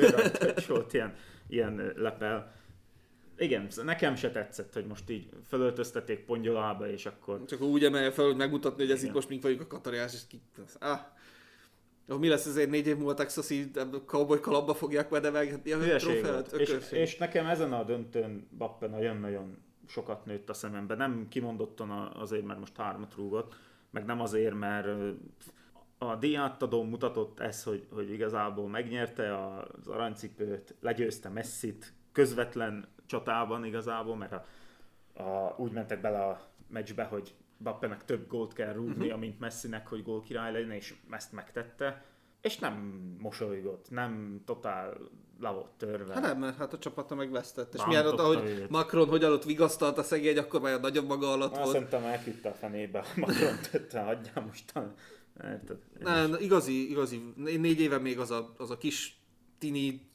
És 0.56 0.66
volt 0.66 0.92
ilyen, 0.92 1.14
ilyen 1.48 1.92
lepel. 1.96 2.54
Igen, 3.38 3.68
nekem 3.84 4.14
se 4.14 4.30
tetszett, 4.30 4.72
hogy 4.72 4.86
most 4.86 5.10
így 5.10 5.28
felöltöztették 5.44 6.24
pongyolába, 6.24 6.88
és 6.88 7.06
akkor... 7.06 7.44
Csak 7.44 7.60
úgy 7.60 7.84
emelje 7.84 8.10
fel, 8.10 8.24
hogy 8.24 8.36
megmutatni, 8.36 8.82
hogy 8.82 8.92
ez 8.92 9.02
itt 9.02 9.12
most 9.12 9.28
mink 9.28 9.42
vagyunk 9.42 9.60
a 9.60 9.66
katariás, 9.66 10.14
és 10.14 10.20
ki... 10.28 10.40
Ah. 10.78 10.98
Oh, 12.08 12.18
mi 12.18 12.28
lesz 12.28 12.46
ezért 12.46 12.70
négy 12.70 12.86
év 12.86 12.96
múlva 12.96 13.14
texasi 13.14 13.70
cowboy 14.06 14.40
kalapba 14.40 14.74
fogják 14.74 15.10
medevelgetni 15.10 15.72
a 15.72 15.96
trófeát? 15.96 16.52
És, 16.52 16.90
és, 16.90 17.16
nekem 17.16 17.46
ezen 17.46 17.72
a 17.72 17.84
döntőn 17.84 18.48
Bappe 18.58 18.86
nagyon-nagyon 18.86 19.58
sokat 19.88 20.24
nőtt 20.24 20.50
a 20.50 20.54
szemembe. 20.54 20.94
Nem 20.94 21.26
kimondottan 21.28 21.90
azért, 22.14 22.44
mert 22.44 22.58
most 22.58 22.76
hármat 22.76 23.14
rúgott, 23.14 23.54
meg 23.90 24.04
nem 24.04 24.20
azért, 24.20 24.54
mert 24.54 24.86
a 25.98 26.16
díjátadó 26.16 26.82
mutatott 26.82 27.40
ez, 27.40 27.62
hogy, 27.62 27.86
hogy 27.92 28.10
igazából 28.10 28.68
megnyerte 28.68 29.36
az 29.36 29.88
aranycipőt, 29.88 30.74
legyőzte 30.80 31.28
Messit 31.28 31.92
közvetlen 32.12 32.88
csatában 33.06 33.64
igazából, 33.64 34.16
mert 34.16 34.32
a, 34.32 34.44
a, 35.22 35.54
úgy 35.58 35.72
mentek 35.72 36.00
bele 36.00 36.24
a 36.24 36.40
meccsbe, 36.68 37.04
hogy 37.04 37.34
Bappenek 37.58 38.04
több 38.04 38.28
gólt 38.28 38.52
kell 38.52 38.72
rúgni, 38.72 38.94
uh-huh. 38.94 39.12
amint 39.12 39.38
Messinek, 39.40 39.86
hogy 39.86 40.02
gól 40.02 40.20
király 40.20 40.52
legyen, 40.52 40.70
és 40.70 40.94
ezt 41.10 41.32
megtette. 41.32 42.04
És 42.40 42.58
nem 42.58 42.74
mosolygott, 43.20 43.90
nem 43.90 44.42
totál 44.44 44.96
le 45.40 45.50
volt 45.50 45.70
törve. 45.70 46.14
Hát 46.14 46.22
nem, 46.22 46.38
mert 46.38 46.56
hát 46.56 46.72
a 46.72 46.78
csapata 46.78 47.14
megvesztett. 47.14 47.74
És 47.74 47.84
milyen 47.86 48.06
ott, 48.06 48.18
ahogy 48.18 48.66
Macron 48.68 49.08
hogy 49.08 49.24
alatt 49.24 49.44
vigasztalt 49.44 49.98
a 49.98 50.02
szegény, 50.02 50.38
akkor 50.38 50.60
már 50.60 50.80
nagyobb 50.80 51.06
maga 51.06 51.32
alatt 51.32 51.56
volt. 51.56 51.70
Szerintem 51.70 52.04
elküldte 52.04 52.48
a 52.48 52.54
fenébe 52.54 53.04
Macron 53.16 53.56
tette, 53.70 54.00
hagyjál 54.00 54.44
most. 55.42 55.80
Nem, 55.98 56.36
igazi, 56.40 56.90
igazi. 56.90 57.32
Négy 57.36 57.80
éve 57.80 57.98
még 57.98 58.18
az 58.18 58.30
a, 58.30 58.54
az 58.56 58.70
a 58.70 58.78
kis 58.78 59.20
tini 59.58 60.10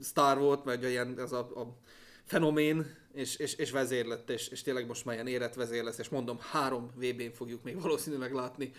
sztár 0.00 0.38
volt, 0.38 0.64
vagy 0.64 0.82
ilyen 0.82 1.18
ez 1.18 1.32
a, 1.32 1.38
a 1.38 1.76
fenomén, 2.24 2.96
és, 3.12 3.36
és, 3.36 3.54
és 3.54 3.70
vezér 3.70 4.06
lett, 4.06 4.30
és, 4.30 4.48
és 4.48 4.62
tényleg 4.62 4.86
most 4.86 5.04
már 5.04 5.14
ilyen 5.14 5.26
érett 5.26 5.54
vezér 5.54 5.84
lesz, 5.84 5.98
és 5.98 6.08
mondom, 6.08 6.36
három 6.40 6.90
VB-n 6.96 7.32
fogjuk 7.32 7.62
még 7.62 7.80
valószínűleg 7.80 8.32
látni 8.32 8.72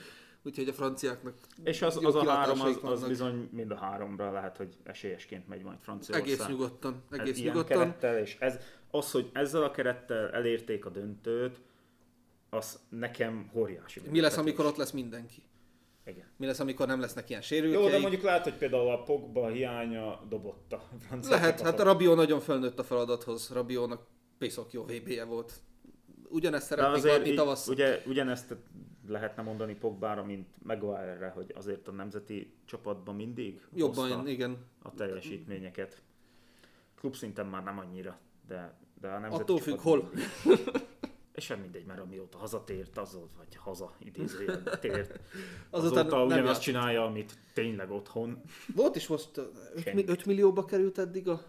úgyhogy 0.43 0.67
a 0.67 0.73
franciáknak 0.73 1.35
És 1.63 1.81
az, 1.81 2.05
az 2.05 2.15
a 2.15 2.29
három, 2.29 2.61
az, 2.61 2.79
az 2.81 3.07
bizony 3.07 3.49
mind 3.51 3.71
a 3.71 3.75
háromra 3.75 4.31
lehet, 4.31 4.57
hogy 4.57 4.75
esélyesként 4.83 5.47
megy 5.47 5.63
majd 5.63 5.77
Franciaország. 5.81 6.27
Egész 6.27 6.47
nyugodtan, 6.47 7.03
egész 7.11 7.37
ez 7.37 7.43
nyugodtan. 7.43 7.77
kerettel, 7.77 8.17
és 8.17 8.37
ez, 8.39 8.59
az, 8.91 9.11
hogy 9.11 9.29
ezzel 9.33 9.63
a 9.63 9.71
kerettel 9.71 10.29
elérték 10.29 10.85
a 10.85 10.89
döntőt, 10.89 11.59
az 12.49 12.79
nekem 12.89 13.51
óriási. 13.53 14.01
Mi 14.09 14.21
lesz, 14.21 14.37
amikor 14.37 14.65
ott 14.65 14.75
lesz 14.75 14.91
mindenki? 14.91 15.43
Igen. 16.05 16.25
Mi 16.37 16.45
lesz, 16.45 16.59
amikor 16.59 16.87
nem 16.87 16.99
lesznek 16.99 17.29
ilyen 17.29 17.41
sérültjeik? 17.41 17.85
Jó, 17.85 17.91
de 17.91 17.99
mondjuk 17.99 18.21
lehet, 18.21 18.43
hogy 18.43 18.57
például 18.57 18.89
a 18.89 19.03
Pogba 19.03 19.47
hiánya 19.47 20.25
dobott 20.29 20.73
a 20.73 20.81
francia 20.99 21.31
Lehet, 21.31 21.57
csapatot. 21.57 21.71
hát 21.71 21.87
a 21.87 21.91
Rabió 21.91 22.13
nagyon 22.13 22.39
felnőtt 22.39 22.79
a 22.79 22.83
feladathoz. 22.83 23.49
Rabiónak 23.53 24.07
piszok 24.37 24.73
jó 24.73 24.83
VB-je 24.83 25.23
volt. 25.23 25.53
Ugyanezt 26.29 26.65
szeretnék 26.65 27.03
látni 27.03 27.33
tavasszal. 27.33 27.73
Ugye, 27.73 28.01
ugyanezt 28.05 28.55
lehetne 29.07 29.43
mondani 29.43 29.75
Pogbára, 29.75 30.23
mint 30.23 30.47
Maguire-re, 30.63 31.29
hogy 31.29 31.51
azért 31.55 31.87
a 31.87 31.91
nemzeti 31.91 32.53
csapatban 32.65 33.15
mindig 33.15 33.61
jobban, 33.73 34.27
igen. 34.27 34.57
a 34.81 34.93
teljesítményeket. 34.93 36.01
Klub 36.95 37.15
szinten 37.15 37.45
már 37.45 37.63
nem 37.63 37.79
annyira, 37.79 38.19
de, 38.47 38.77
de 39.01 39.07
a 39.07 39.19
nemzeti 39.19 39.41
Attól 39.41 39.59
függ, 39.59 39.79
hol. 39.79 40.09
És 41.35 41.43
sem 41.43 41.59
mindegy, 41.59 41.85
mert 41.85 41.99
amióta 41.99 42.37
hazatért, 42.37 42.97
azóta, 42.97 43.37
vagy 43.37 43.55
haza 43.55 43.95
idézőjel 43.99 44.63
tért, 44.79 45.19
azóta, 45.69 45.99
azóta 45.99 46.23
ugyanazt 46.23 46.45
játsz. 46.45 46.59
csinálja, 46.59 47.05
amit 47.05 47.37
tényleg 47.53 47.91
otthon. 47.91 48.41
Volt 48.75 48.95
is 48.95 49.07
most 49.07 49.37
5, 49.37 50.09
5 50.09 50.25
millióba 50.25 50.65
került 50.65 50.97
eddig 50.97 51.27
a, 51.27 51.43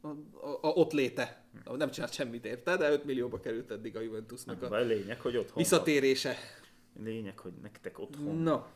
a, 0.00 0.08
a, 0.46 0.58
a 0.60 0.68
ott 0.68 0.92
léte. 0.92 1.44
Nem 1.76 1.90
csinált 1.90 2.12
semmit 2.12 2.44
érte, 2.44 2.76
de 2.76 2.90
5 2.92 3.04
millióba 3.04 3.40
került 3.40 3.70
eddig 3.70 3.96
a 3.96 4.00
Juventusnak 4.00 4.62
a, 4.62 4.70
a 4.70 4.80
lényeg, 4.80 5.20
hogy 5.20 5.36
otthon 5.36 5.56
visszatérése. 5.56 6.36
Lényeg, 7.02 7.38
hogy 7.38 7.52
nektek 7.62 7.98
otthon. 7.98 8.36
Na. 8.36 8.66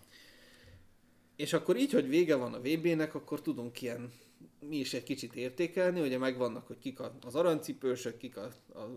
És 1.36 1.52
akkor 1.52 1.76
így, 1.76 1.92
hogy 1.92 2.08
vége 2.08 2.36
van 2.36 2.54
a 2.54 2.60
VB-nek, 2.60 3.14
akkor 3.14 3.40
tudunk 3.40 3.82
ilyen 3.82 4.12
mi 4.60 4.76
is 4.76 4.94
egy 4.94 5.02
kicsit 5.02 5.34
értékelni, 5.34 6.00
ugye 6.00 6.18
megvannak, 6.18 6.66
hogy 6.66 6.78
kik 6.78 6.98
az 7.20 7.34
aranycipősök, 7.34 8.16
kik 8.16 8.36
a, 8.36 8.48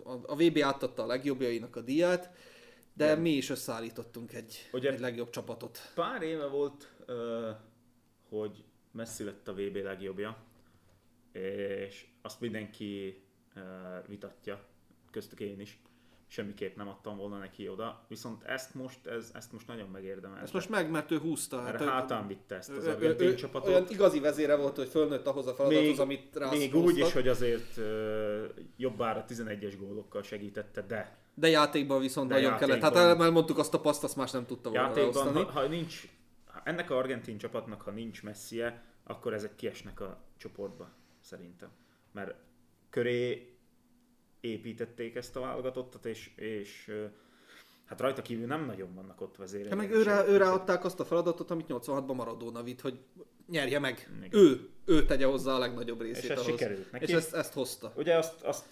a, 0.04 0.20
a 0.26 0.36
VB 0.36 0.60
átadta 0.64 1.04
a 1.04 1.06
legjobbjainak 1.06 1.76
a 1.76 1.82
díját, 1.82 2.36
de 2.94 3.06
Igen. 3.06 3.20
mi 3.20 3.30
is 3.30 3.50
összeállítottunk 3.50 4.34
egy, 4.34 4.70
ugye, 4.72 4.92
egy 4.92 5.00
legjobb 5.00 5.30
csapatot. 5.30 5.80
Pár 5.96 6.22
éve 6.22 6.46
volt, 6.46 6.94
hogy 8.30 8.64
Messi 8.92 9.24
lett 9.24 9.48
a 9.48 9.54
VB 9.54 9.76
legjobbja, 9.76 10.44
és 11.32 12.06
azt 12.22 12.40
mindenki 12.40 13.24
vitatja, 14.08 14.66
köztük 15.12 15.40
én 15.40 15.60
is 15.60 15.80
semmiképp 16.32 16.76
nem 16.76 16.88
adtam 16.88 17.18
volna 17.18 17.38
neki 17.38 17.68
oda, 17.68 18.06
viszont 18.08 18.44
ezt 18.44 18.74
most, 18.74 19.08
ez, 19.08 19.32
ezt 19.34 19.52
most 19.52 19.68
nagyon 19.68 19.90
megérdemelte. 19.90 20.44
Ezt 20.44 20.54
most 20.54 20.70
meg, 20.70 20.92
mert 20.92 21.12
ő 21.12 21.18
húzta. 21.18 21.62
Mert 21.62 21.80
hát 21.80 21.90
hátán 21.90 22.28
vitte 22.28 22.56
ezt 22.56 22.70
az 22.70 22.88
argentin 22.88 23.36
csapatot. 23.36 23.70
Olyan 23.70 23.86
igazi 23.90 24.20
vezére 24.20 24.56
volt, 24.56 24.76
hogy 24.76 24.88
fölnőtt 24.88 25.28
ahhoz 25.28 25.48
a 25.48 25.54
feladathoz, 25.54 25.88
még, 25.88 26.00
amit 26.00 26.36
rá 26.36 26.50
Még 26.50 26.76
úgy 26.76 26.98
is, 26.98 27.14
hogy 27.14 27.28
azért 27.28 27.78
uh, 27.78 27.84
jobbára 28.78 29.26
11-es 29.28 29.74
gólokkal 29.80 30.24
segítette, 30.24 30.82
de 30.82 31.20
de 31.34 31.48
játékban 31.48 32.00
viszont 32.00 32.28
de 32.28 32.34
nagyon 32.34 32.50
játékban, 32.52 32.80
kellett. 32.80 32.98
Hát 32.98 33.18
már 33.18 33.32
mondtuk 33.32 33.58
azt 33.58 33.74
a 33.74 33.80
paszt, 33.80 34.04
azt 34.04 34.16
más 34.16 34.32
nem 34.32 34.46
tudta 34.46 34.70
volna 34.70 34.88
Játékban, 34.88 35.34
ha, 35.34 35.52
ha, 35.52 35.68
nincs, 35.68 36.08
ennek 36.64 36.90
a 36.90 36.98
argentin 36.98 37.38
csapatnak, 37.38 37.82
ha 37.82 37.92
nincs 37.92 38.24
messie, 38.24 38.84
akkor 39.04 39.34
ezek 39.34 39.56
kiesnek 39.56 40.00
a 40.00 40.24
csoportba, 40.38 40.90
szerintem. 41.20 41.70
Mert 42.12 42.36
köré 42.90 43.51
építették 44.42 45.16
ezt 45.16 45.36
a 45.36 45.40
válogatottat, 45.40 46.06
és, 46.06 46.32
és 46.36 46.92
hát 47.86 48.00
rajta 48.02 48.22
kívül 48.22 48.46
nem 48.46 48.66
nagyon 48.66 48.94
vannak 48.94 49.22
ott 49.22 49.36
vezérek. 49.36 49.68
Hát 49.68 49.78
meg 49.78 49.92
őre, 49.92 50.28
őre 50.28 50.50
adták 50.50 50.86
azt 50.86 51.00
a 51.00 51.06
feladatot, 51.06 51.52
amit 51.52 51.66
86-ban 51.70 52.16
Maradona 52.16 52.64
vitt, 52.64 52.82
hogy 52.82 53.00
nyerje 53.48 53.80
meg. 53.80 54.10
Igen. 54.24 54.40
Ő, 54.42 54.70
ő 54.86 55.06
tegye 55.06 55.26
hozzá 55.26 55.54
a 55.54 55.60
legnagyobb 55.60 56.02
részét 56.02 56.24
És 56.24 56.30
ez 56.30 56.40
ahhoz. 56.40 56.52
sikerült 56.52 56.92
neki. 56.92 57.04
És 57.04 57.12
ezt, 57.12 57.34
ezt 57.34 57.54
hozta. 57.54 57.94
Ugye 57.96 58.18
azt, 58.18 58.42
azt 58.42 58.70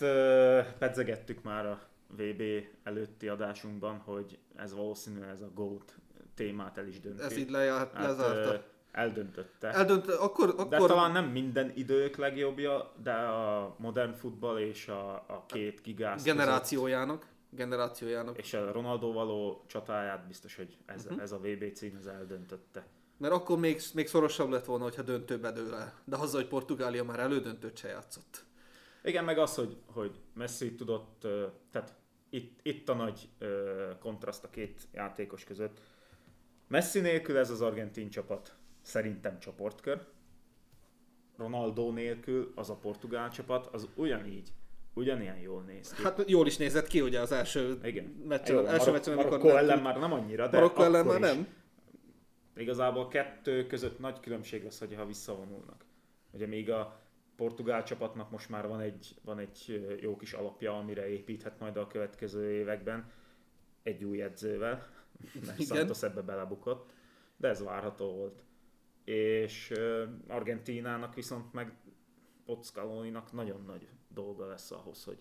pedzegettük 0.78 1.44
már 1.44 1.66
a 1.66 1.82
VB 2.08 2.44
előtti 2.84 3.28
adásunkban, 3.28 3.98
hogy 3.98 4.38
ez 4.56 4.74
valószínűleg 4.74 5.30
ez 5.30 5.42
a 5.42 5.52
GOAT 5.54 5.96
témát 6.36 6.78
el 6.78 6.88
is 6.88 7.00
dönti. 7.00 7.24
Ez 7.24 7.38
így 7.38 7.50
lejárt, 7.50 7.94
hát, 7.94 8.06
lezárta 8.06 8.64
eldöntötte. 8.92 9.68
Eldönt, 9.68 10.08
akkor, 10.08 10.50
akkor... 10.50 10.68
De 10.68 10.78
talán 10.78 11.12
nem 11.12 11.26
minden 11.26 11.72
idők 11.76 12.16
legjobbja, 12.16 12.92
de 13.04 13.14
a 13.14 13.76
modern 13.78 14.14
futball 14.14 14.60
és 14.60 14.88
a, 14.88 15.14
a 15.14 15.44
két 15.48 15.82
gigász 15.82 16.24
Generációjának. 16.24 17.28
Generációjának. 17.50 18.38
És 18.38 18.54
a 18.54 18.72
Ronaldo 18.72 19.12
való 19.12 19.64
csatáját 19.68 20.28
biztos, 20.28 20.56
hogy 20.56 20.78
ez, 20.86 21.06
uh-huh. 21.06 21.22
ez 21.22 21.32
a 21.32 21.38
VB 21.38 21.74
cím 21.74 21.96
ez 22.00 22.06
eldöntötte. 22.06 22.88
Mert 23.18 23.34
akkor 23.34 23.60
még, 23.60 23.82
még 23.94 24.08
szorosabb 24.08 24.50
lett 24.50 24.66
volna, 24.66 24.84
hogyha 24.84 25.02
döntőbe 25.02 25.52
dől 25.52 25.76
el. 25.76 25.94
De 26.06 26.16
haza, 26.16 26.38
hogy 26.38 26.48
Portugália 26.48 27.04
már 27.04 27.20
elődöntőt 27.20 27.78
se 27.78 27.88
játszott. 27.88 28.44
Igen, 29.04 29.24
meg 29.24 29.38
az, 29.38 29.56
hogy, 29.56 29.78
hogy 29.86 30.20
Messi 30.34 30.76
tudott, 30.76 31.28
tehát 31.72 31.96
itt, 32.30 32.60
itt 32.62 32.90
a 32.90 32.94
nagy 32.94 33.30
kontraszt 34.00 34.44
a 34.44 34.50
két 34.50 34.88
játékos 34.94 35.44
között, 35.44 35.80
Messi 36.68 37.00
nélkül 37.00 37.38
ez 37.38 37.50
az 37.50 37.62
argentin 37.62 38.10
csapat 38.10 38.56
szerintem 38.90 39.40
csoportkör. 39.40 40.06
Ronaldo 41.38 41.92
nélkül 41.92 42.52
az 42.56 42.70
a 42.70 42.76
portugál 42.76 43.30
csapat, 43.30 43.68
az 43.68 43.88
ugyanígy, 43.96 44.54
ugyanilyen 44.94 45.38
jól 45.38 45.62
néz 45.62 45.94
ki. 45.94 46.04
Hát 46.04 46.30
jól 46.30 46.48
is 46.48 46.58
nézett 46.58 46.88
ki 46.88 47.02
ugye 47.02 47.20
az 47.20 47.32
első 47.32 47.80
Igen. 47.84 48.06
meccs, 48.28 48.48
Jó, 48.50 48.58
első 48.58 48.78
Marok- 48.78 48.92
meccsen, 48.94 49.14
amikor 49.14 49.38
Marokkó 49.38 49.58
ellen 49.58 49.82
már 49.82 50.00
nem 50.00 50.14
annyira, 50.14 50.48
de 50.48 50.58
Marokkó 50.58 50.84
ellen 50.84 51.06
már 51.06 51.20
nem? 51.20 51.48
Igazából 52.56 53.08
kettő 53.08 53.68
között 53.68 54.00
nagy 54.00 54.20
különbség 54.20 54.64
lesz, 54.64 54.80
hogyha 54.80 55.06
visszavonulnak. 55.06 55.86
Ugye 56.32 56.48
még 56.48 56.70
a 56.72 57.00
portugál 57.36 57.84
csapatnak 57.84 58.32
most 58.32 58.50
már 58.50 58.68
van 58.68 58.80
egy, 58.80 59.16
van 59.24 59.40
egy 59.40 59.84
jó 60.02 60.16
kis 60.16 60.34
alapja, 60.34 60.78
amire 60.78 61.08
építhet 61.10 61.60
majd 61.60 61.78
a 61.78 61.88
következő 61.88 62.52
években, 62.52 63.12
egy 63.84 64.04
új 64.04 64.22
edzővel, 64.22 64.88
mert 65.46 65.60
Igen. 65.60 65.78
Santos 65.78 66.04
ebbe 66.04 66.22
belebukott, 66.22 66.94
de 67.38 67.48
ez 67.48 67.64
várható 67.64 68.12
volt. 68.12 68.44
És 69.10 69.70
ö, 69.70 70.04
Argentinának 70.28 71.16
viszont 71.16 71.54
meg 71.54 71.74
ott 72.46 72.66
Scaloninak 72.66 73.32
nagyon 73.32 73.64
nagy 73.66 73.88
dolga 74.08 74.48
lesz 74.48 74.72
ahhoz, 74.72 75.04
hogy, 75.04 75.18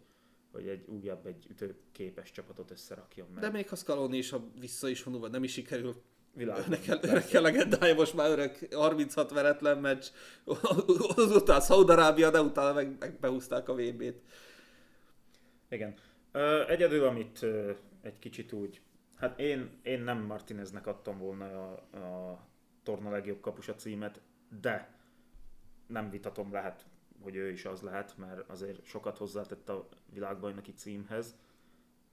hogy 0.53 0.68
egy 0.68 0.84
újabb, 0.86 1.26
egy 1.26 1.47
ütőképes 1.51 2.30
csapatot 2.30 2.70
összerakjon. 2.70 3.28
Mert 3.28 3.41
De 3.41 3.51
még 3.51 3.68
ha 3.68 3.76
Scaloni 3.76 4.16
is, 4.16 4.30
ha 4.30 4.51
vissza 4.61 4.89
is 4.89 5.03
vonul, 5.03 5.20
vagy 5.20 5.30
nem 5.30 5.45
is 5.45 5.53
sikerül, 5.53 6.03
Öreg, 7.01 7.24
a 7.34 7.41
legendája, 7.41 7.95
most 7.95 8.14
már 8.14 8.30
öreg 8.30 8.68
36 8.72 9.30
veretlen 9.30 9.78
meccs, 9.78 10.07
azután 11.16 11.61
Szaudarábia, 11.61 12.30
de 12.30 12.41
utána 12.41 12.72
meg, 12.72 12.97
meg 12.99 13.18
behúzták 13.20 13.68
a 13.68 13.74
VB-t. 13.74 14.22
Igen. 15.68 15.95
Ö, 16.32 16.68
egyedül, 16.68 17.05
amit 17.05 17.47
egy 18.03 18.18
kicsit 18.18 18.53
úgy, 18.53 18.80
hát 19.14 19.41
én, 19.41 19.78
én 19.82 20.01
nem 20.01 20.18
Martineznek 20.18 20.86
adtam 20.86 21.18
volna 21.18 21.45
a, 21.45 21.97
a 21.97 22.48
torna 22.89 23.11
legjobb 23.11 23.41
kapusa 23.41 23.74
címet, 23.74 24.20
de 24.61 24.95
nem 25.86 26.11
vitatom, 26.11 26.53
lehet, 26.53 26.86
hogy 27.20 27.36
ő 27.36 27.51
is 27.51 27.64
az 27.64 27.80
lehet, 27.80 28.16
mert 28.16 28.51
azért 28.51 28.84
sokat 28.84 29.18
hozzátett 29.18 29.68
a 29.68 29.89
világbajnoki 30.12 30.72
címhez. 30.72 31.36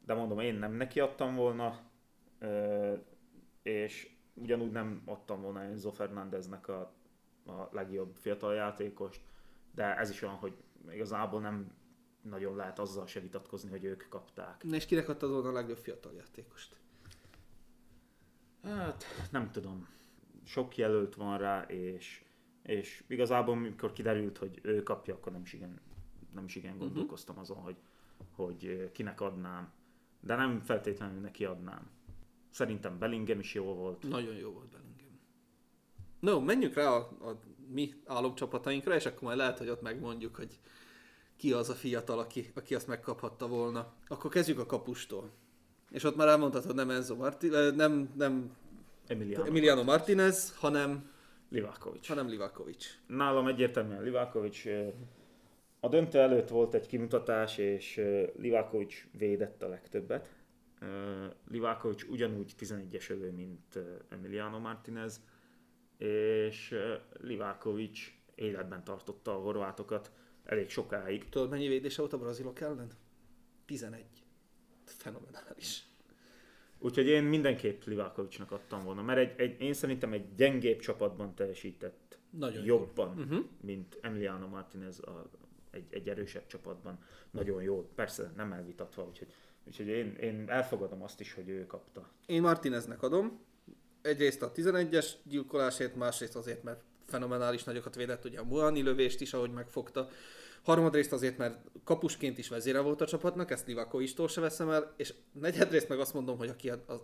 De 0.06 0.14
mondom, 0.14 0.40
én 0.40 0.56
nem 0.56 0.74
neki 0.74 1.00
adtam 1.00 1.36
volna, 1.36 1.80
és 3.62 4.16
ugyanúgy 4.34 4.72
nem 4.72 5.02
adtam 5.06 5.42
volna 5.42 5.62
Enzo 5.62 5.92
Fernándeznek 5.92 6.68
a, 6.68 6.94
a 7.46 7.70
legjobb 7.72 8.16
fiatal 8.16 8.54
játékost, 8.54 9.22
de 9.72 9.98
ez 9.98 10.10
is 10.10 10.22
olyan, 10.22 10.36
hogy 10.36 10.64
igazából 10.90 11.42
nem 11.42 11.72
nagyon 12.22 12.56
lehet 12.56 12.80
azzal 12.80 13.08
se 13.08 13.20
vitatkozni, 13.20 13.70
hogy 13.70 13.84
ők 13.84 14.08
kapták. 14.10 14.64
Na 14.64 14.76
és 14.76 14.86
kinek 14.86 15.10
adtad 15.10 15.32
volna 15.32 15.50
a 15.50 15.54
legjobb 15.54 15.78
fiatal 15.78 16.14
játékost? 16.14 16.76
Hát 18.64 19.06
nem 19.32 19.52
tudom. 19.52 19.94
Sok 20.46 20.78
jelölt 20.78 21.16
van 21.16 21.38
rá, 21.38 21.62
és, 21.62 22.24
és 22.64 23.04
igazából 23.08 23.56
mikor 23.56 23.94
kiderült, 23.94 24.38
hogy 24.38 24.60
ő 24.62 24.84
kapja, 24.84 25.14
akkor 25.14 25.32
nem 25.32 25.42
is 25.42 25.54
igen, 25.54 25.80
nem 26.34 26.46
is 26.46 26.56
igen 26.56 26.78
gondolkoztam 26.78 27.40
azon, 27.40 27.58
hogy, 27.58 27.76
hogy 28.36 28.66
ö, 28.66 28.92
kinek 28.92 29.22
adnám. 29.22 29.72
De 30.20 30.36
nem 30.36 30.62
feltétlenül 30.62 31.22
neki 31.22 31.46
adnám. 31.46 31.90
Szerintem 32.50 33.00
Bellingham 33.00 33.40
is 33.40 33.54
jó 33.54 33.64
volt. 33.64 34.10
Nagyon 34.10 34.36
jó 34.36 34.52
volt 34.52 34.68
Bellingham. 34.68 35.20
No, 36.20 36.40
menjünk 36.40 36.74
rá 36.74 36.90
a, 36.90 36.98
a 37.30 37.40
mi 37.68 37.94
álomcsapatainkra, 38.06 38.96
és 38.96 39.06
akkor 39.06 39.22
majd 39.22 39.38
lehet, 39.38 39.58
hogy 39.58 39.70
ott 39.70 39.82
megmondjuk, 39.82 40.36
hogy 40.36 40.60
ki 41.38 41.54
az 41.54 41.70
a 41.70 41.74
fiatal, 41.74 42.20
aki, 42.20 42.52
aki 42.56 42.76
azt 42.76 42.88
megkaphatta 42.88 43.48
volna. 43.48 43.94
Akkor 44.08 44.32
kezdjük 44.32 44.60
a 44.60 44.66
kapustól. 44.66 45.32
És 45.90 46.04
ott 46.04 46.16
már 46.16 46.28
elmondtad, 46.28 46.66
hogy 46.66 46.76
nem 46.76 46.90
Enzo 46.90 47.16
Marti, 47.16 47.54
eh, 47.54 47.76
nem, 47.76 48.14
nem 48.16 48.52
Emiliano, 49.08 49.46
Emiliano 49.46 49.84
Martinez, 49.84 50.56
hanem, 50.56 51.12
Livakovic. 51.50 52.08
hanem 52.08 52.28
Livakovic. 52.28 52.86
Nálam 53.08 53.48
egyértelműen 53.48 54.04
Livakovic. 54.04 54.66
ö, 54.66 54.88
A 55.80 55.88
döntő 55.88 56.20
előtt 56.20 56.50
volt 56.50 56.74
egy 56.74 56.88
kimutatás, 56.88 57.58
és 57.58 57.98
ö, 57.98 58.24
Livakovic 58.38 58.94
védett 59.18 59.62
a 59.62 59.68
legtöbbet. 59.68 60.30
Ö, 60.80 61.26
Livakovic 61.50 62.04
ugyanúgy 62.10 62.54
11-es 62.60 63.10
ölő, 63.10 63.32
mint 63.32 63.80
Emiliano 64.10 64.60
Martinez, 64.60 65.22
és 65.98 66.72
ö, 66.72 66.96
Livakovic 67.22 68.00
életben 68.36 68.84
tartotta 68.84 69.36
a 69.36 69.40
horvátokat 69.40 70.12
elég 70.44 70.70
sokáig. 70.70 71.30
Tudod, 71.30 71.50
mennyi 71.50 71.68
védése 71.68 72.02
volt 72.02 72.14
a 72.14 72.18
brazilok 72.18 72.60
ellen? 72.60 72.92
11. 73.66 74.06
Fenomenális. 74.86 75.84
Úgyhogy 76.86 77.08
én 77.08 77.24
mindenképp 77.24 77.84
Livakovicnak 77.84 78.52
adtam 78.52 78.84
volna, 78.84 79.02
mert 79.02 79.20
egy, 79.20 79.34
egy, 79.40 79.62
én 79.62 79.74
szerintem 79.74 80.14
egy 80.14 80.36
gyengébb 80.36 80.80
csapatban 80.80 81.36
teljesített 81.36 82.18
Nagyon 82.30 82.64
jobban, 82.64 83.18
Uh-huh. 83.18 83.46
mint 83.62 83.98
Emiliano 84.02 84.48
Martinez 84.48 85.00
a, 85.00 85.30
egy, 85.72 85.86
egy 85.90 86.10
erősebb 86.10 86.48
csapatban. 86.48 87.00
Nagyon 87.32 87.62
jó, 87.62 87.90
persze 87.96 88.32
nem 88.36 88.52
elvitatva, 88.52 89.04
úgyhogy, 89.04 89.28
úgyhogy 89.68 89.88
én, 89.88 90.16
én 90.16 90.46
elfogadom 90.48 91.04
azt 91.04 91.20
is, 91.20 91.34
hogy 91.34 91.50
ő 91.50 91.66
kapta. 91.66 92.10
Én 92.26 92.42
Martineznek 92.42 93.04
adom. 93.04 93.40
Egyrészt 94.02 94.42
a 94.42 94.52
11-es 94.52 95.10
gyilkolásért, 95.24 95.96
másrészt 95.96 96.36
azért, 96.36 96.64
mert 96.64 96.84
fenomenális 97.06 97.64
nagyokat 97.64 97.96
védett, 97.96 98.26
ugye 98.26 98.40
a 98.40 98.44
Muani 98.44 98.82
lövést 98.82 99.22
is, 99.22 99.34
ahogy 99.34 99.52
megfogta. 99.52 100.10
Harmadrészt 100.66 101.12
azért, 101.12 101.38
mert 101.38 101.58
kapusként 101.84 102.38
is 102.38 102.50
vezére 102.50 102.80
volt 102.80 103.02
a 103.02 103.06
csapatnak, 103.06 103.52
ezt 103.52 103.68
Livakovicstól 103.68 104.28
se 104.28 104.42
veszem 104.42 104.70
el, 104.70 104.94
és 104.98 105.14
negyedrészt 105.32 105.90
meg 105.90 106.00
azt 106.00 106.14
mondom, 106.14 106.38
hogy 106.38 106.50
aki 106.50 106.70
az, 106.70 107.02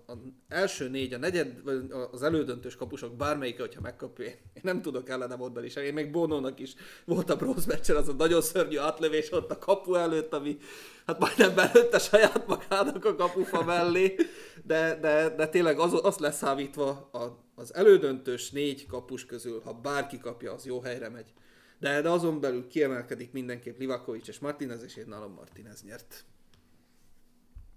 első 0.47 0.89
négy, 0.89 1.13
a 1.13 1.17
negyed, 1.17 1.61
az 2.11 2.23
elődöntős 2.23 2.75
kapusok 2.75 3.15
bármelyike, 3.15 3.61
hogyha 3.61 3.81
megkapja, 3.81 4.25
én 4.25 4.61
nem 4.61 4.81
tudok 4.81 5.09
ellene 5.09 5.35
mondani 5.35 5.69
sem. 5.69 5.83
Én 5.83 5.93
még 5.93 6.11
Bonónak 6.11 6.59
is 6.59 6.73
volt 7.05 7.29
a 7.29 7.35
bronz 7.35 7.65
meccsen 7.65 7.95
az 7.95 8.07
a 8.07 8.13
nagyon 8.13 8.41
szörnyű 8.41 8.77
átlövés 8.77 9.31
ott 9.31 9.51
a 9.51 9.57
kapu 9.57 9.95
előtt, 9.95 10.33
ami 10.33 10.57
hát 11.05 11.19
majdnem 11.19 11.55
belőtte 11.55 11.99
saját 11.99 12.47
magának 12.47 13.05
a 13.05 13.15
kapufa 13.15 13.63
mellé, 13.63 14.15
de, 14.63 14.97
de, 15.01 15.29
de 15.29 15.47
tényleg 15.47 15.79
az, 15.79 15.93
azt 16.03 16.19
leszámítva 16.19 17.09
a, 17.11 17.45
az 17.55 17.73
elődöntős 17.73 18.51
négy 18.51 18.85
kapus 18.85 19.25
közül, 19.25 19.61
ha 19.65 19.73
bárki 19.73 20.19
kapja, 20.19 20.53
az 20.53 20.65
jó 20.65 20.81
helyre 20.81 21.09
megy. 21.09 21.33
De, 21.81 22.01
de 22.01 22.09
azon 22.09 22.39
belül 22.39 22.67
kiemelkedik 22.67 23.31
mindenképp 23.31 23.79
Livakovic 23.79 24.27
és 24.27 24.39
Martinez, 24.39 24.83
és 24.83 24.95
én 24.95 25.07
nálam 25.07 25.33
Martinez 25.33 25.83
nyert. 25.83 26.25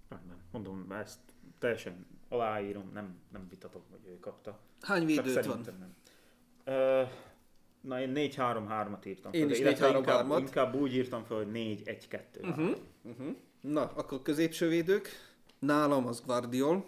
Rendben. 0.09 0.37
Mondom, 0.51 0.91
ezt 0.91 1.19
teljesen 1.59 2.05
aláírom, 2.29 2.89
nem, 2.93 3.19
nem 3.31 3.47
vitatom, 3.49 3.81
hogy 3.89 4.11
ő 4.11 4.19
kapta. 4.19 4.59
Hány 4.81 5.05
védőt 5.05 5.45
van? 5.45 5.65
nem. 5.79 5.95
Ö, 6.63 7.03
na, 7.81 8.01
én 8.01 8.11
4-3-3-at 8.15 9.05
írtam 9.05 9.33
Én 9.33 9.41
fel, 9.41 9.51
is 9.51 9.59
illetve 9.59 9.91
4-3-3-at. 9.91 9.97
inkább, 9.97 10.37
inkább 10.39 10.75
úgy 10.75 10.93
írtam 10.93 11.23
fel, 11.23 11.37
hogy 11.37 11.49
4-1-2. 11.53 12.19
Uh-huh. 12.41 12.77
Uh-huh. 13.03 13.35
Na, 13.61 13.91
akkor 13.95 14.21
középső 14.21 14.67
védők. 14.67 15.09
Nálam 15.59 16.07
az 16.07 16.21
Guardiol, 16.25 16.85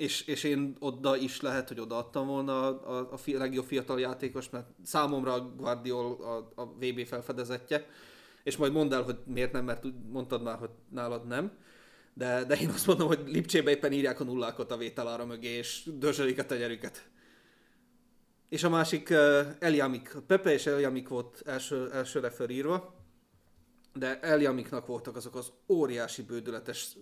és, 0.00 0.26
és 0.26 0.44
én 0.44 0.76
oda 0.78 1.16
is 1.16 1.40
lehet, 1.40 1.68
hogy 1.68 1.80
odaadtam 1.80 2.26
volna 2.26 2.66
a, 2.66 2.98
a, 2.98 3.08
a 3.12 3.18
legjobb 3.24 3.64
fiatal 3.64 4.00
játékos, 4.00 4.50
mert 4.50 4.66
számomra 4.84 5.54
Guardiol 5.56 6.12
a, 6.22 6.60
a 6.62 6.64
VB 6.64 7.06
felfedezetje, 7.06 7.86
és 8.42 8.56
majd 8.56 8.72
mondd 8.72 8.92
el, 8.92 9.02
hogy 9.02 9.18
miért 9.26 9.52
nem, 9.52 9.64
mert 9.64 9.84
mondtad 10.10 10.42
már, 10.42 10.58
hogy 10.58 10.70
nálad 10.88 11.26
nem. 11.26 11.52
De, 12.14 12.44
de 12.44 12.56
én 12.56 12.68
azt 12.68 12.86
mondom, 12.86 13.06
hogy 13.06 13.20
Lipcsébe 13.26 13.70
éppen 13.70 13.92
írják 13.92 14.20
a 14.20 14.24
nullákat 14.24 14.70
a 14.70 14.76
vételára 14.76 15.26
mögé, 15.26 15.48
és 15.48 15.88
dörzsölik 15.94 16.38
a 16.38 16.46
tenyerüket. 16.46 17.08
És 18.48 18.64
a 18.64 18.68
másik 18.68 19.10
uh, 19.10 19.40
Eljamik, 19.58 20.16
Pepe 20.26 20.52
és 20.52 20.66
Eljamik 20.66 21.08
volt 21.08 21.42
első, 21.46 21.90
elsőre 21.92 22.30
felírva, 22.30 22.99
de 23.92 24.20
Eljamiknak 24.20 24.86
voltak 24.86 25.16
azok 25.16 25.34
az 25.34 25.52
óriási 25.68 26.22
bődületes 26.22 26.96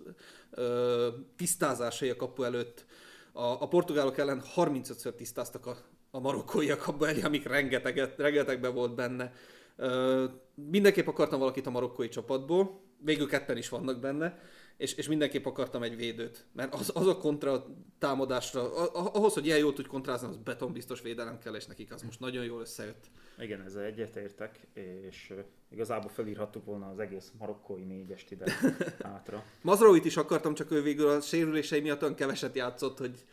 ö, 0.51 1.09
tisztázásai 1.37 2.11
a 2.11 2.17
kapu 2.17 2.43
előtt. 2.43 2.85
A, 3.33 3.43
a 3.43 3.69
portugálok 3.69 4.19
ellen 4.19 4.43
35-ször 4.57 5.15
tisztáztak 5.15 5.67
a, 5.67 5.77
a 6.11 6.21
marokkóiak, 6.21 6.87
abban 6.87 7.09
Eljamik 7.09 7.47
rengeteget, 7.47 8.17
rengetegben 8.17 8.75
volt 8.75 8.95
benne. 8.95 9.33
Ö, 9.77 10.25
mindenképp 10.55 11.07
akartam 11.07 11.39
valakit 11.39 11.67
a 11.67 11.71
marokkói 11.71 12.09
csapatból, 12.09 12.81
végül 12.99 13.29
ketten 13.29 13.57
is 13.57 13.69
vannak 13.69 14.01
benne, 14.01 14.39
és, 14.79 14.95
és 14.95 15.09
mindenképp 15.09 15.45
akartam 15.47 15.83
egy 15.83 15.97
védőt, 15.97 16.47
mert 16.53 16.75
az, 16.75 16.91
az 16.95 17.07
a 17.07 17.17
kontra 17.17 17.65
támadásra, 17.99 18.75
a- 18.75 19.11
ahhoz, 19.15 19.35
hogy 19.35 19.47
ilyen 19.47 19.59
jól 19.59 19.73
tudj 19.73 19.89
kontrázni, 19.89 20.29
az 20.29 20.37
betonbiztos 20.37 21.01
védelem 21.03 21.39
kell, 21.39 21.55
és 21.55 21.67
nekik 21.67 21.93
az 21.93 22.03
most 22.03 22.21
nagyon 22.21 22.45
jól 22.45 22.61
összejött. 22.61 23.11
Igen, 23.39 23.61
ezzel 23.61 23.85
egyetértek, 23.85 24.67
és 25.09 25.35
igazából 25.71 26.11
felírhattuk 26.11 26.65
volna 26.65 26.91
az 26.91 26.99
egész 26.99 27.33
marokkói 27.39 27.83
négyest 27.83 28.31
ide 28.31 28.53
hátra. 29.03 29.45
Mazrovit 29.63 30.05
is 30.05 30.17
akartam, 30.17 30.55
csak 30.55 30.71
ő 30.71 30.83
végül 30.83 31.09
a 31.09 31.21
sérülései 31.21 31.81
miatt 31.81 32.03
olyan 32.03 32.15
keveset 32.15 32.55
játszott, 32.55 32.99
hogy 32.99 33.25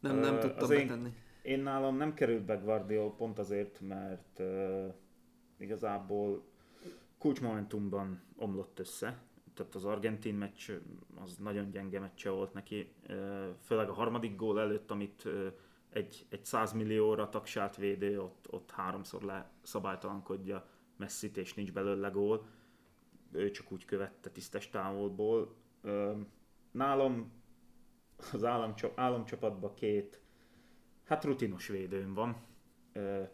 nem, 0.00 0.16
nem 0.18 0.38
tudtam 0.40 0.62
az 0.64 0.70
én- 0.70 0.86
betenni. 0.86 1.12
Én 1.42 1.60
nálam 1.60 1.96
nem 1.96 2.14
került 2.14 2.42
be 2.44 2.54
Guardiol 2.54 3.14
pont 3.16 3.38
azért, 3.38 3.80
mert 3.80 4.38
uh, 4.38 4.94
igazából 5.58 6.44
kulcsmomentumban 7.18 8.22
omlott 8.36 8.78
össze. 8.78 9.18
Tehát 9.54 9.74
az 9.74 9.84
argentin 9.84 10.34
meccs 10.34 10.70
az 11.14 11.36
nagyon 11.36 11.70
gyenge 11.70 12.00
meccse 12.00 12.30
volt 12.30 12.52
neki, 12.52 12.92
főleg 13.60 13.88
a 13.88 13.92
harmadik 13.92 14.36
gól 14.36 14.60
előtt, 14.60 14.90
amit 14.90 15.28
egy, 15.92 16.26
egy 16.28 16.44
100 16.44 16.72
millióra 16.72 17.28
tagsált 17.28 17.76
védő 17.76 18.20
ott, 18.20 18.46
ott 18.50 18.70
háromszor 18.70 19.22
le 19.22 19.50
szabálytalankodja 19.62 20.66
messzit, 20.96 21.36
és 21.36 21.54
nincs 21.54 21.72
belőle 21.72 22.08
gól. 22.08 22.46
Ő 23.32 23.50
csak 23.50 23.72
úgy 23.72 23.84
követte 23.84 24.30
tisztes 24.30 24.70
távolból. 24.70 25.56
Nálam 26.70 27.32
az 28.32 28.44
államcsap, 28.44 28.98
államcsapatban 28.98 29.74
két 29.74 30.20
hát 31.04 31.24
rutinos 31.24 31.66
védőm 31.68 32.14
van. 32.14 32.36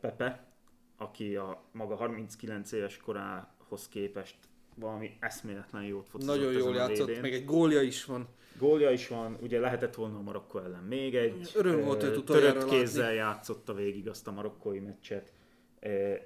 Pepe, 0.01 0.53
aki 0.97 1.37
a 1.37 1.63
maga 1.73 1.97
39 1.97 2.73
éves 2.73 2.97
korához 2.97 3.89
képest 3.89 4.48
valami 4.81 5.17
eszméletlen 5.21 5.83
jót 5.83 6.09
focizott 6.09 6.37
Nagyon 6.37 6.53
jól 6.53 6.75
játszott, 6.75 7.21
meg 7.21 7.33
egy 7.33 7.45
gólja 7.45 7.83
is 7.83 8.05
van. 8.05 8.29
Gólja 8.59 8.91
is 8.91 9.09
van, 9.09 9.39
ugye 9.41 9.61
lehetett 9.61 9.95
volna 9.95 10.17
a 10.17 10.23
Marokkó 10.23 10.59
ellen 10.59 10.85
még 10.85 11.15
egy. 11.15 11.51
Öröm 11.55 11.85
volt 11.85 12.03
őt 12.03 12.25
Törött 12.25 12.65
kézzel 12.65 13.03
látni. 13.03 13.17
játszotta 13.17 13.75
végig 13.75 14.09
azt 14.09 14.27
a 14.27 14.33
marokkói 14.33 14.79
meccset, 14.79 15.33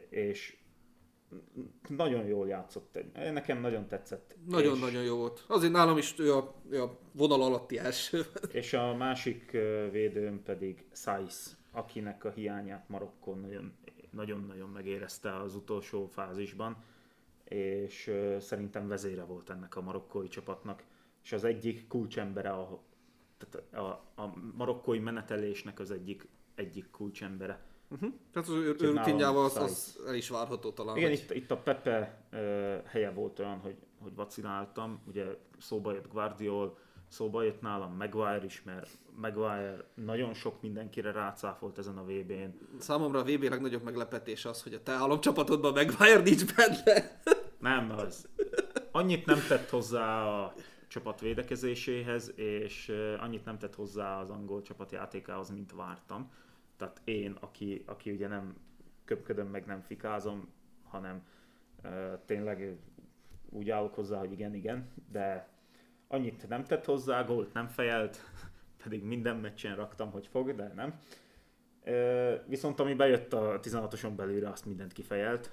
és 0.09 0.57
nagyon 1.89 2.27
jól 2.27 2.49
játszott. 2.49 2.99
Nekem 3.33 3.61
nagyon 3.61 3.89
tetszett. 3.89 4.37
Nagyon-nagyon 4.49 5.03
jó 5.03 5.17
volt. 5.17 5.45
Azért 5.49 5.73
nálam 5.73 5.99
is 5.99 6.15
ő 6.19 6.35
a, 6.35 6.55
ő 6.71 6.83
a 6.83 6.99
vonal 7.13 7.43
alatti 7.43 7.79
első. 7.79 8.23
És 8.53 8.73
a 8.73 8.95
másik 8.95 9.51
védőm 9.91 10.43
pedig 10.43 10.85
Sais, 10.93 11.35
akinek 11.73 12.25
a 12.25 12.31
hiányát 12.31 12.89
Marokkon 12.89 13.41
nagyon 13.41 13.73
nagyon-nagyon 14.13 14.69
megérezte 14.69 15.37
az 15.37 15.55
utolsó 15.55 16.07
fázisban, 16.07 16.77
és 17.45 18.11
szerintem 18.39 18.89
vezére 18.89 19.25
volt 19.25 19.51
ennek 19.51 19.77
a 19.77 19.81
marokkói 19.81 20.29
csapatnak, 20.29 20.85
és 21.23 21.33
az 21.33 21.45
egyik 21.45 21.87
kulcsembere 21.87 22.51
a, 22.51 22.83
tehát 23.39 23.73
a, 23.73 24.23
a 24.23 24.35
marokkói 24.57 24.99
menetelésnek 24.99 25.79
az 25.79 25.91
egyik, 25.91 26.29
egyik 26.55 26.91
kulcsembere. 26.91 27.67
Uh-huh. 27.91 28.13
Tehát 28.33 28.49
az 28.49 28.55
ő 28.55 28.77
rutinjával 28.91 29.45
az, 29.45 29.57
az 29.57 30.01
el 30.07 30.15
is 30.15 30.29
várható 30.29 30.71
talán. 30.71 30.97
Igen, 30.97 31.09
hogy... 31.09 31.19
itt, 31.19 31.31
itt 31.31 31.51
a 31.51 31.57
Pepe 31.57 32.27
uh, 32.33 32.39
helye 32.85 33.11
volt 33.11 33.39
olyan, 33.39 33.59
hogy, 33.59 33.77
hogy 34.01 34.15
vaciláltam, 34.15 35.03
ugye 35.07 35.25
szóba 35.59 35.93
jött 35.93 36.13
Guardiol, 36.13 36.79
szóba 37.13 37.43
jött 37.43 37.61
nálam 37.61 37.97
Maguire 37.97 38.45
is, 38.45 38.63
mert 38.63 38.89
Maguire 39.17 39.85
nagyon 39.95 40.35
sok 40.35 40.63
mindenkire 40.63 41.13
rácáfolt 41.13 41.79
ezen 41.79 41.97
a 41.97 42.05
VB-n. 42.05 42.79
Számomra 42.79 43.19
a 43.19 43.25
VB 43.25 43.43
legnagyobb 43.43 43.83
meglepetés 43.83 44.45
az, 44.45 44.63
hogy 44.63 44.75
a 44.75 44.83
te 44.83 44.93
államcsapatodban 44.93 45.73
Maguire 45.73 46.21
nincs 46.21 46.55
benne. 46.55 47.21
Nem, 47.59 47.91
az 47.91 48.29
annyit 48.91 49.27
nem 49.27 49.39
tett 49.49 49.69
hozzá 49.69 50.25
a 50.25 50.55
csapat 50.89 51.21
védekezéséhez, 51.21 52.33
és 52.37 52.93
annyit 53.19 53.45
nem 53.45 53.59
tett 53.59 53.75
hozzá 53.75 54.21
az 54.21 54.31
angol 54.31 54.63
csapat 54.63 54.93
játékához, 54.93 55.51
mint 55.51 55.73
vártam. 55.73 56.31
Tehát 56.77 57.01
én, 57.05 57.37
aki, 57.41 57.83
aki 57.87 58.11
ugye 58.11 58.29
nem 58.29 58.57
köpködöm, 59.05 59.47
meg 59.47 59.67
nem 59.67 59.81
fikázom, 59.81 60.53
hanem 60.83 61.23
uh, 61.85 61.91
tényleg 62.27 62.77
úgy 63.51 63.71
állok 63.71 63.95
hozzá, 63.95 64.19
hogy 64.19 64.33
igen, 64.33 64.55
igen, 64.55 64.89
de 65.11 65.52
annyit 66.13 66.49
nem 66.49 66.65
tett 66.65 66.85
hozzá, 66.85 67.23
gólt 67.23 67.53
nem 67.53 67.67
fejelt, 67.67 68.21
pedig 68.83 69.05
minden 69.05 69.37
meccsen 69.37 69.77
raktam, 69.77 70.11
hogy 70.11 70.27
fog, 70.27 70.55
de 70.55 70.73
nem. 70.75 70.99
Viszont 72.47 72.81
ami 72.81 72.95
bejött 72.95 73.33
a 73.33 73.61
16-oson 73.61 74.13
belőle, 74.17 74.49
azt 74.49 74.67
mindent 74.67 74.93
kifejelt, 74.93 75.51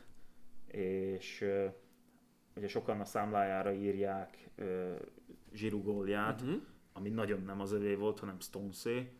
és 0.68 1.45
ugye 2.55 2.68
sokan 2.68 2.99
a 2.99 3.05
számlájára 3.05 3.74
írják 3.74 4.49
Zsiru 5.53 5.82
gólját, 5.82 6.41
uh-huh. 6.41 6.62
ami 6.93 7.10
nagyon 7.10 7.41
nem 7.41 7.62
az 7.62 7.72
övé 7.72 7.95
volt, 7.95 8.20
hanem 8.20 8.39
Stonesé. 8.39 9.12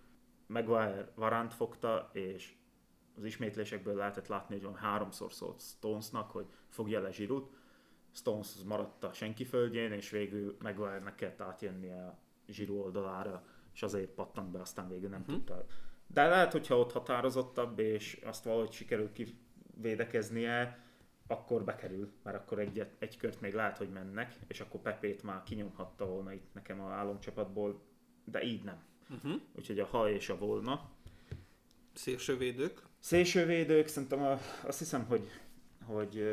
Maguire 0.48 1.12
Varant 1.16 1.54
fogta, 1.54 2.10
és 2.14 2.54
az 3.18 3.24
ismétlésekből 3.24 3.96
lehetett 3.96 4.28
látni, 4.28 4.56
hogy 4.56 4.64
van 4.64 4.76
háromszor 4.76 5.34
szólt 5.34 5.62
Stonesnak, 5.62 6.32
hogy 6.32 6.46
fogja 6.68 7.02
le 7.02 7.12
Zsirut, 7.12 7.52
Stones 8.12 8.56
maradt 8.66 9.04
a 9.04 9.14
senki 9.14 9.46
földjén, 9.46 9.92
és 9.92 10.10
végül 10.10 10.58
Maguire-nek 10.62 11.16
kellett 11.16 11.42
átjönnie 11.42 12.06
a 12.06 12.20
zsíru 12.48 12.82
oldalára, 12.82 13.44
és 13.74 13.84
azért 13.84 14.10
pattant 14.10 14.52
be, 14.52 14.60
aztán 14.60 14.90
végül 14.90 15.10
nem 15.10 15.20
uh-huh. 15.20 15.36
tudta. 15.36 15.66
De 16.08 16.28
lehet, 16.28 16.52
hogyha 16.52 16.80
ott 16.80 16.92
határozottabb, 16.92 17.80
és 17.80 18.20
azt 18.24 18.44
valahogy 18.44 18.72
sikerül 18.72 19.12
kivédekeznie, 19.12 20.88
akkor 21.28 21.64
bekerül, 21.64 22.12
mert 22.24 22.38
akkor 22.38 22.60
egy, 22.60 22.88
egy 23.00 23.18
kört 23.18 23.42
még 23.42 23.54
lehet, 23.54 23.78
hogy 23.78 23.90
mennek, 23.90 24.36
és 24.48 24.60
akkor 24.60 24.82
Pepét 24.82 25.24
már 25.24 25.44
kinyomhatta 25.44 26.06
volna 26.06 26.34
itt 26.34 26.54
nekem 26.54 26.82
a 26.82 26.92
álomcsapatból, 26.92 27.82
de 28.24 28.44
így 28.44 28.64
nem. 28.64 28.84
Uh-huh. 29.10 29.42
Úgyhogy 29.56 29.80
a 29.80 29.86
ha 29.86 30.10
és 30.10 30.30
a 30.30 30.38
volna. 30.38 30.90
Szélsővédők? 31.94 32.82
Szélsővédők, 33.00 33.88
szerintem 33.88 34.22
a, 34.22 34.40
azt 34.66 34.80
hiszem, 34.80 35.06
hogy, 35.06 35.30
hogy 35.86 36.24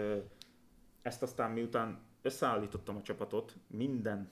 ezt 1.07 1.22
aztán 1.22 1.50
miután 1.50 1.98
összeállítottam 2.22 2.96
a 2.96 3.02
csapatot, 3.02 3.57
minden 3.66 4.30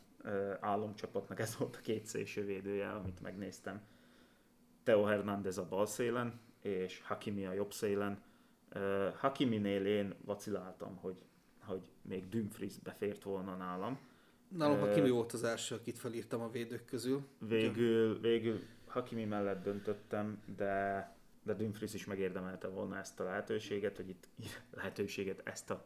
álomcsapatnak 0.61 1.41
ez 1.41 1.57
volt 1.57 1.77
a 1.77 1.81
két 1.81 2.07
szélsővédője, 2.07 2.91
amit 2.91 3.20
megnéztem. 3.20 3.83
Teo 4.83 5.05
Hernández 5.05 5.59
a 5.59 5.66
bal 5.68 5.87
szélen, 5.87 6.41
és 6.62 7.03
Hakimi 7.05 7.47
a 7.47 7.53
jobb 7.53 7.72
szélen. 7.72 8.22
Hakiminél 9.16 9.87
én 9.87 10.14
vaciláltam, 10.25 10.97
hogy, 10.97 11.16
hogy 11.64 11.83
még 12.03 12.29
Dumfries 12.29 12.79
befért 12.79 13.22
volna 13.22 13.57
nálam. 13.57 13.99
Nálam 14.49 14.79
Hakimi 14.79 15.11
volt 15.11 15.33
az 15.33 15.45
első, 15.45 15.75
akit 15.75 15.99
felírtam 15.99 16.41
a 16.41 16.51
védők 16.51 16.85
közül. 16.85 17.27
Végül, 17.39 18.20
végül 18.20 18.61
Hakimi 18.87 19.25
mellett 19.25 19.62
döntöttem, 19.62 20.43
de 20.57 21.12
de 21.45 21.55
Dumfries 21.55 21.95
is 21.95 22.05
megérdemelte 22.05 22.68
volna 22.68 22.99
ezt 22.99 23.20
a 23.20 23.25
lehetőséget, 23.25 23.97
hogy 23.97 24.09
itt 24.09 24.29
lehetőséget, 24.77 25.41
ezt 25.45 25.70
a 25.70 25.85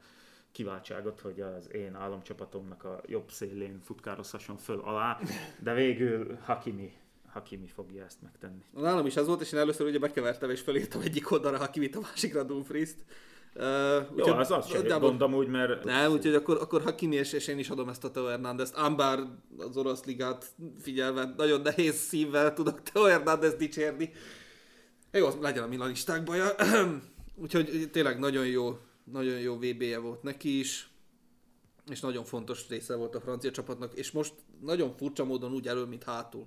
kiváltságot, 0.58 1.20
hogy 1.20 1.40
az 1.40 1.72
én 1.72 1.94
államcsapatomnak 1.94 2.84
a 2.84 3.00
jobb 3.06 3.30
szélén 3.30 3.80
futkározhasson 3.84 4.56
föl 4.56 4.80
alá, 4.80 5.18
de 5.62 5.74
végül 5.74 6.38
Hakimi 6.42 6.92
Hakimi 7.32 7.66
fogja 7.66 8.04
ezt 8.04 8.22
megtenni. 8.22 8.62
Nálam 8.72 9.06
is 9.06 9.16
ez 9.16 9.26
volt, 9.26 9.40
és 9.40 9.52
én 9.52 9.58
először 9.58 9.86
ugye 9.86 9.98
bekevertem, 9.98 10.50
és 10.50 10.60
felírtam 10.60 11.00
egyik 11.00 11.30
oldalra 11.30 11.58
Hakimit, 11.58 11.96
a 11.96 12.00
másikra 12.00 12.42
Dumfries-t. 12.42 12.96
Uh, 13.54 13.64
Jó, 14.16 14.26
az 14.26 14.50
az 14.50 14.66
sem 14.66 14.98
gondom 15.00 15.34
úgy, 15.34 15.48
mert... 15.48 15.84
Nem, 15.84 16.12
úgyhogy 16.12 16.34
akkor, 16.34 16.58
akkor 16.60 16.82
Hakimi, 16.82 17.14
és, 17.14 17.32
és 17.32 17.46
én 17.46 17.58
is 17.58 17.70
adom 17.70 17.88
ezt 17.88 18.04
a 18.04 18.10
Teo 18.10 18.26
Hernandez-t. 18.26 18.76
Ám 18.76 18.96
bár 18.96 19.18
az 19.58 19.76
orosz 19.76 20.04
ligát 20.04 20.46
figyelve 20.80 21.34
nagyon 21.36 21.60
nehéz 21.60 21.94
szívvel 21.94 22.52
tudok 22.52 22.82
Teo 22.82 23.04
Hernandez 23.04 23.54
dicsérni. 23.54 24.12
Jó, 25.12 25.28
legyen 25.40 25.62
a 25.62 25.66
milanistákban. 25.66 26.36
úgyhogy 27.42 27.88
tényleg 27.92 28.18
nagyon 28.18 28.46
jó 28.46 28.78
nagyon 29.12 29.40
jó 29.40 29.56
VB-je 29.56 29.98
volt 29.98 30.22
neki 30.22 30.58
is, 30.58 30.90
és 31.90 32.00
nagyon 32.00 32.24
fontos 32.24 32.68
része 32.68 32.94
volt 32.94 33.14
a 33.14 33.20
francia 33.20 33.50
csapatnak, 33.50 33.94
és 33.94 34.10
most 34.10 34.34
nagyon 34.60 34.96
furcsa 34.96 35.24
módon 35.24 35.52
úgy 35.52 35.68
elő, 35.68 35.84
mint 35.84 36.04
hátul. 36.04 36.46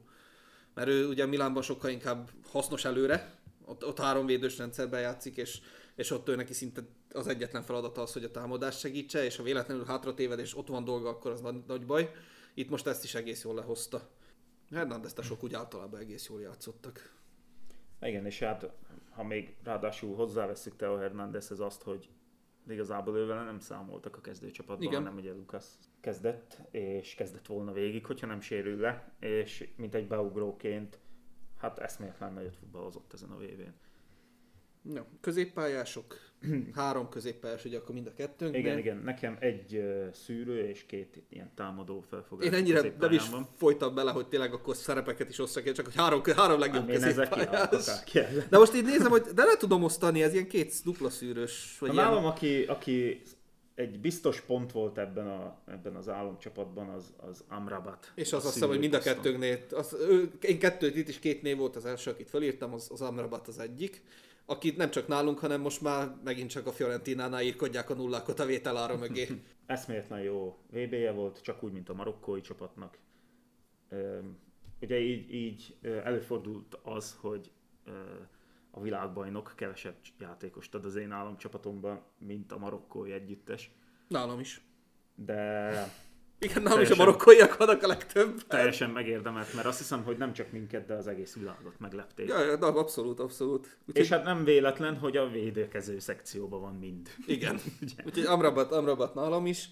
Mert 0.74 0.88
ő 0.88 1.08
ugye 1.08 1.26
Milánban 1.26 1.64
sokkal 1.64 1.90
inkább 1.90 2.30
hasznos 2.50 2.86
előre, 2.86 3.40
ott, 3.66 3.86
ott 3.86 4.00
három 4.00 4.26
védős 4.26 4.58
rendszerben 4.58 5.02
játszik, 5.02 5.38
és, 5.38 5.60
és 5.96 6.12
ott 6.12 6.30
ő 6.30 6.36
neki 6.36 6.54
szinte 6.54 6.82
az 7.14 7.28
egyetlen 7.28 7.64
feladata 7.64 8.02
az, 8.02 8.14
hogy 8.14 8.24
a 8.24 8.32
támadást 8.32 8.80
segítse, 8.80 9.24
és 9.26 9.36
ha 9.36 9.44
véletlenül 9.44 9.86
hátra 9.86 10.14
téved, 10.14 10.40
és 10.40 10.58
ott 10.58 10.68
van 10.68 10.84
dolga, 10.84 11.10
akkor 11.10 11.32
az 11.32 11.42
nagy, 11.42 11.64
nagy 11.68 11.86
baj. 11.86 12.12
Itt 12.54 12.70
most 12.70 12.88
ezt 12.88 13.04
is 13.04 13.16
egész 13.16 13.44
jól 13.44 13.56
lehozta. 13.56 14.10
Sok 15.22 15.44
úgy 15.44 15.54
általában 15.54 16.00
egész 16.00 16.28
jól 16.30 16.42
játszottak. 16.42 17.16
Igen, 18.02 18.26
és 18.26 18.40
hát 18.40 18.72
ha 19.10 19.24
még 19.24 19.56
ráadásul 19.64 20.16
hozzáveszünk 20.16 20.76
Teo 20.76 20.96
Hernándezhez 20.96 21.60
azt, 21.60 21.82
hogy 21.82 22.10
de 22.64 22.74
igazából 22.74 23.18
ővel 23.18 23.44
nem 23.44 23.60
számoltak 23.60 24.18
a 24.18 24.22
kezdőcsapatban, 24.22 24.88
Igen. 24.88 25.04
hanem 25.04 25.18
ugye 25.18 25.32
Lukasz 25.32 25.80
kezdett, 26.00 26.58
és 26.72 27.16
kezdett 27.16 27.46
volna 27.46 27.72
végig, 27.72 28.06
hogyha 28.06 28.28
nem 28.28 28.42
sérül 28.42 28.80
le, 28.80 29.14
és 29.20 29.70
mint 29.76 29.96
egy 29.96 30.08
beugróként, 30.08 31.00
hát 31.58 31.80
eszméletlen 31.80 32.34
nagyot 32.34 32.56
futballozott 32.56 33.14
ezen 33.14 33.32
a 33.32 33.38
VB-n. 33.38 33.74
Ja, 34.94 35.06
középpályások, 35.22 36.31
három 36.76 37.10
középpályás, 37.10 37.66
ugye 37.66 37.78
akkor 37.78 37.96
mind 37.96 38.08
a 38.08 38.14
kettőnk. 38.14 38.58
Igen, 38.58 38.78
igen, 38.78 38.98
nekem 38.98 39.38
egy 39.40 39.76
uh, 39.76 40.14
szűrő 40.14 40.68
és 40.68 40.86
két 40.86 41.24
ilyen 41.30 41.52
támadó 41.56 42.04
felfogás. 42.10 42.48
Én 42.48 42.54
ennyire 42.54 42.94
nem 43.00 43.12
is 43.12 43.24
folytam 43.58 43.96
bele, 43.96 44.12
hogy 44.12 44.28
tényleg 44.28 44.54
akkor 44.54 44.76
szerepeket 44.76 45.30
is 45.30 45.40
osszak, 45.40 45.72
csak 45.72 45.86
hogy 45.86 45.96
három, 45.96 46.22
három 46.36 46.60
legjobb 46.60 46.90
hát, 46.90 47.04
középpályás. 47.04 47.86
De 48.50 48.58
most 48.58 48.76
így 48.76 48.86
nézem, 48.86 49.12
hogy 49.12 49.22
de 49.22 49.44
le 49.44 49.58
tudom 49.58 49.84
osztani, 49.84 50.24
ez 50.24 50.34
ilyen 50.34 50.48
két 50.48 50.74
dupla 50.84 51.10
szűrős. 51.10 51.78
Vagy 51.80 51.94
ilyen... 51.94 52.06
Nálam, 52.06 52.26
aki, 52.26 52.64
aki 52.64 53.22
egy 53.76 54.00
biztos 54.00 54.42
pont 54.42 54.72
volt 54.72 54.98
ebben, 54.98 55.28
a, 55.28 55.58
ebben 55.68 55.96
az 55.96 56.10
álomcsapatban, 56.10 56.90
az, 56.90 57.14
az 57.18 57.44
Amrabat. 57.50 58.12
És 58.16 58.34
az 58.34 58.46
azt 58.46 58.54
hiszem, 58.54 58.70
hogy 58.70 58.80
mind 58.80 58.94
a 58.94 59.00
kettőnknél, 59.00 59.60
az, 59.72 59.96
ő, 60.00 60.32
én 60.42 60.60
kettőt 60.60 60.96
itt 60.96 61.08
is 61.08 61.20
két 61.20 61.42
név 61.42 61.58
volt 61.58 61.76
az 61.76 61.86
első, 61.86 62.12
akit 62.12 62.30
felírtam, 62.30 62.74
az, 62.74 62.88
az 62.92 63.02
Amrabat 63.02 63.48
az 63.48 63.60
egyik 63.60 64.02
akit 64.52 64.78
nem 64.78 64.92
csak 64.92 65.08
nálunk, 65.08 65.40
hanem 65.40 65.62
most 65.62 65.82
már 65.82 66.16
megint 66.24 66.50
csak 66.50 66.68
a 66.68 66.72
Fiorentinánál 66.72 67.42
írkodják 67.42 67.90
a 67.90 67.94
nullákot 67.94 68.40
a 68.40 68.46
vételára 68.46 68.98
mögé. 68.98 69.28
Eszméletlen 69.66 70.22
jó 70.22 70.58
VB-je 70.70 71.12
volt, 71.12 71.42
csak 71.42 71.64
úgy, 71.64 71.72
mint 71.72 71.90
a 71.90 71.94
marokkói 71.94 72.42
csapatnak. 72.42 72.98
Ugye 74.82 75.00
így, 75.00 75.34
így 75.34 75.78
előfordult 75.82 76.80
az, 76.84 77.18
hogy 77.20 77.52
a 78.72 78.82
világbajnok 78.82 79.54
kevesebb 79.56 79.96
játékost 80.20 80.76
ad 80.76 80.86
az 80.86 80.96
én 80.96 81.12
államcsapatomban, 81.12 82.04
mint 82.18 82.52
a 82.52 82.58
marokkói 82.58 83.12
együttes. 83.12 83.72
Nálam 84.08 84.40
is. 84.40 84.62
De 85.16 85.72
Igen, 86.44 86.62
nálam 86.62 86.82
is 86.82 86.90
a 86.90 86.96
marokkóiak 86.96 87.58
vannak 87.58 87.84
a 87.84 87.88
legtöbb. 87.88 88.48
teljesen 88.48 88.90
megérdemelt, 88.90 89.54
mert 89.54 89.68
azt 89.68 89.78
hiszem, 89.78 90.04
hogy 90.04 90.18
nem 90.18 90.34
csak 90.34 90.52
minket, 90.52 90.86
de 90.86 90.94
az 90.94 91.08
egész 91.08 91.34
világot 91.34 91.80
meglepték. 91.80 92.28
Ja, 92.28 92.44
ja, 92.44 92.58
na, 92.58 92.68
abszolút, 92.68 93.20
abszolút. 93.20 93.78
Úgyhogy, 93.88 94.04
És 94.04 94.10
hát 94.10 94.24
nem 94.24 94.44
véletlen, 94.44 94.98
hogy 94.98 95.18
a 95.18 95.30
védekező 95.30 96.00
szekcióban 96.00 96.62
van 96.62 96.76
mind. 96.76 97.10
Igen. 97.26 97.60
Úgyhogy 98.06 98.26
Amrabat, 98.26 98.72
Amrabat 98.72 99.14
nálam 99.14 99.46
is. 99.46 99.70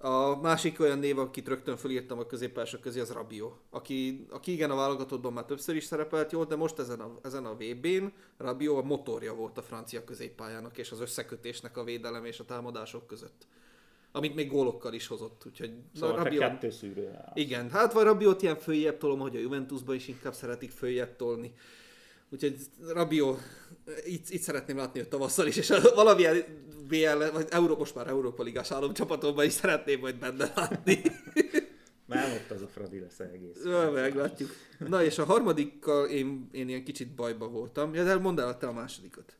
A 0.00 0.40
másik 0.40 0.80
olyan 0.80 0.98
név, 0.98 1.18
akit 1.18 1.48
rögtön 1.48 1.76
fölírtam 1.76 2.18
a 2.18 2.26
középpások 2.26 2.80
közé, 2.80 3.00
az 3.00 3.12
Rabiot, 3.12 3.60
aki, 3.70 4.26
aki 4.30 4.52
igen 4.52 4.70
a 4.70 4.76
válogatottban 4.76 5.32
már 5.32 5.44
többször 5.44 5.76
is 5.76 5.84
szerepelt 5.84 6.32
jól, 6.32 6.44
de 6.44 6.56
most 6.56 6.78
ezen 6.78 7.00
a, 7.00 7.18
ezen 7.22 7.44
a 7.44 7.54
VB-n 7.54 8.04
Rabiot 8.36 8.82
a 8.82 8.86
motorja 8.86 9.34
volt 9.34 9.58
a 9.58 9.62
francia 9.62 10.04
középpályának, 10.04 10.78
és 10.78 10.90
az 10.90 11.00
összekötésnek 11.00 11.76
a 11.76 11.84
védelem 11.84 12.24
és 12.24 12.38
a 12.38 12.44
támadások 12.44 13.06
között. 13.06 13.46
Amit 14.18 14.34
még 14.34 14.48
gólokkal 14.48 14.92
is 14.92 15.06
hozott. 15.06 15.42
Úgyhogy 15.46 15.72
Szóval 15.94 16.16
na, 16.16 16.22
Rabiot, 16.22 16.42
kettő 16.42 16.70
szűrő 16.70 17.10
igen, 17.34 17.70
hát 17.70 17.92
vagy 17.92 18.04
Rabiot 18.04 18.42
ilyen 18.42 18.56
följebb 18.56 18.98
tolom, 18.98 19.18
hogy 19.18 19.36
a 19.36 19.38
Juventusba 19.38 19.94
is 19.94 20.08
inkább 20.08 20.34
szeretik 20.34 20.70
följebb 20.70 21.16
tolni. 21.16 21.52
Úgyhogy 22.30 22.56
Rabiot, 22.88 23.40
itt, 24.04 24.28
itt 24.28 24.40
szeretném 24.40 24.76
látni 24.76 25.00
őt 25.00 25.08
tavasszal 25.08 25.46
is, 25.46 25.56
és 25.56 25.68
valamilyen 25.94 26.44
BL, 26.88 27.32
vagy 27.32 27.46
Euró, 27.50 27.76
most 27.76 27.94
már 27.94 28.06
Európa 28.06 28.42
Ligás 28.42 28.70
államcsapatomban 28.70 29.44
is 29.44 29.52
szeretném 29.52 30.00
majd 30.00 30.18
benne 30.18 30.52
látni. 30.54 31.00
Nem 32.06 32.32
ott 32.32 32.50
az 32.50 32.62
a 32.62 32.66
Fradi 32.66 33.00
lesz 33.00 33.20
egész. 33.20 33.64
Ja, 33.64 33.90
meglátjuk. 33.90 34.50
Na 34.78 35.02
és 35.02 35.18
a 35.18 35.24
harmadikkal 35.24 36.08
én, 36.08 36.48
én 36.52 36.68
ilyen 36.68 36.84
kicsit 36.84 37.14
bajba 37.14 37.48
voltam. 37.48 37.94
Ja, 37.94 38.04
de 38.04 38.16
mondd 38.16 38.40
el 38.40 38.58
te 38.58 38.66
a 38.66 38.72
másodikat. 38.72 39.36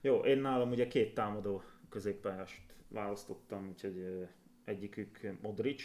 Jó, 0.00 0.18
én 0.18 0.38
nálam 0.38 0.70
ugye 0.70 0.88
két 0.88 1.14
támadó 1.14 1.62
középpályást 1.90 2.73
választottam, 2.94 3.68
úgyhogy 3.68 4.28
egyikük 4.64 5.38
Modric, 5.42 5.82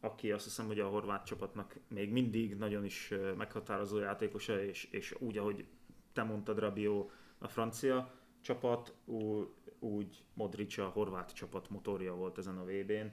aki 0.00 0.32
azt 0.32 0.44
hiszem, 0.44 0.66
hogy 0.66 0.80
a 0.80 0.88
horvát 0.88 1.26
csapatnak 1.26 1.76
még 1.88 2.10
mindig 2.10 2.56
nagyon 2.56 2.84
is 2.84 3.14
meghatározó 3.36 3.98
játékosa, 3.98 4.62
és, 4.62 4.84
és 4.84 5.14
úgy, 5.18 5.38
ahogy 5.38 5.66
te 6.12 6.22
mondtad, 6.22 6.58
Rabiot 6.58 7.12
a 7.38 7.48
francia 7.48 8.14
csapat, 8.40 8.94
ú- 9.04 9.56
úgy 9.78 10.24
Modric 10.34 10.78
a 10.78 10.88
horvát 10.88 11.34
csapat 11.34 11.70
motorja 11.70 12.14
volt 12.14 12.38
ezen 12.38 12.58
a 12.58 12.64
VB-n. 12.64 13.10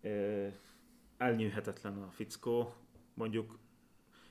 Ö, 0.00 0.46
Elnyűhetetlen 1.16 2.02
a 2.02 2.10
fickó, 2.10 2.74
mondjuk 3.14 3.58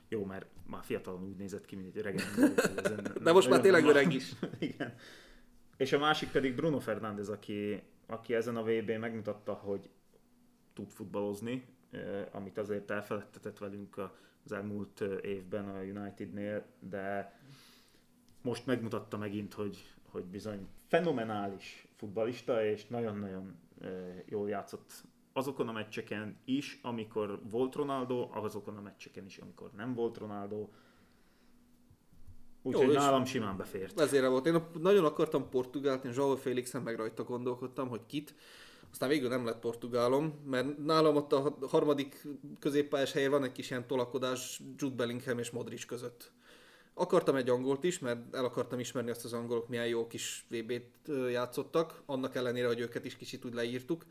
jó, 0.08 0.24
mert 0.24 0.46
már 0.66 0.84
fiatalon 0.84 1.24
úgy 1.24 1.36
nézett 1.36 1.64
ki, 1.64 1.76
mint 1.76 1.96
egy 1.96 2.06
ezen 2.06 3.02
De 3.22 3.32
most 3.32 3.48
már 3.48 3.60
tényleg 3.60 3.84
öreg 3.84 4.12
is. 4.12 4.32
Igen. 4.58 4.94
És 5.76 5.92
a 5.92 5.98
másik 5.98 6.30
pedig 6.30 6.54
Bruno 6.54 6.78
Fernández, 6.78 7.28
aki, 7.28 7.82
aki 8.06 8.34
ezen 8.34 8.56
a 8.56 8.62
vb 8.62 8.90
n 8.90 8.98
megmutatta, 8.98 9.52
hogy 9.52 9.90
tud 10.72 10.88
futballozni, 10.88 11.64
amit 12.32 12.58
azért 12.58 12.90
elfeledtetett 12.90 13.58
velünk 13.58 13.98
az 14.44 14.52
elmúlt 14.52 15.00
évben 15.22 15.68
a 15.68 15.80
Unitednél, 15.80 16.64
de 16.78 17.38
most 18.42 18.66
megmutatta 18.66 19.16
megint, 19.16 19.54
hogy, 19.54 19.94
hogy 20.10 20.24
bizony 20.24 20.68
fenomenális 20.86 21.88
futbalista, 21.96 22.64
és 22.64 22.86
nagyon-nagyon 22.86 23.58
jól 24.26 24.48
játszott 24.48 25.04
azokon 25.32 25.68
a 25.68 25.72
meccseken 25.72 26.36
is, 26.44 26.78
amikor 26.82 27.40
volt 27.50 27.74
Ronaldo, 27.74 28.28
azokon 28.32 28.76
a 28.76 28.80
meccseken 28.80 29.24
is, 29.24 29.38
amikor 29.38 29.70
nem 29.72 29.94
volt 29.94 30.16
Ronaldo. 30.16 30.68
Úgyhogy 32.66 32.94
nálam 32.94 33.24
simán 33.24 33.56
befért. 33.56 33.94
Vezére 33.94 34.28
volt. 34.28 34.46
Én 34.46 34.62
nagyon 34.80 35.04
akartam 35.04 35.48
Portugált, 35.48 36.04
én 36.04 36.12
João 36.16 36.38
Félixen 36.40 36.82
meg 36.82 36.96
rajta 36.96 37.24
gondolkodtam, 37.24 37.88
hogy 37.88 38.00
kit. 38.06 38.34
Aztán 38.90 39.08
végül 39.08 39.28
nem 39.28 39.44
lett 39.44 39.58
portugálom, 39.58 40.42
mert 40.46 40.78
nálam 40.78 41.16
ott 41.16 41.32
a 41.32 41.56
harmadik 41.68 42.26
középpályás 42.58 43.12
helyen 43.12 43.30
van 43.30 43.44
egy 43.44 43.52
kis 43.52 43.70
ilyen 43.70 43.86
tolakodás 43.86 44.60
Jude 44.76 44.94
Bellingham 44.94 45.38
és 45.38 45.50
Modric 45.50 45.84
között. 45.84 46.32
Akartam 46.94 47.36
egy 47.36 47.48
angolt 47.48 47.84
is, 47.84 47.98
mert 47.98 48.34
el 48.34 48.44
akartam 48.44 48.78
ismerni 48.78 49.10
azt 49.10 49.24
az 49.24 49.32
angolok, 49.32 49.68
milyen 49.68 49.86
jó 49.86 50.06
kis 50.06 50.46
VB-t 50.48 51.08
ö, 51.08 51.28
játszottak, 51.28 52.02
annak 52.06 52.34
ellenére, 52.34 52.66
hogy 52.66 52.80
őket 52.80 53.04
is 53.04 53.16
kicsit 53.16 53.44
úgy 53.44 53.54
leírtuk. 53.54 54.04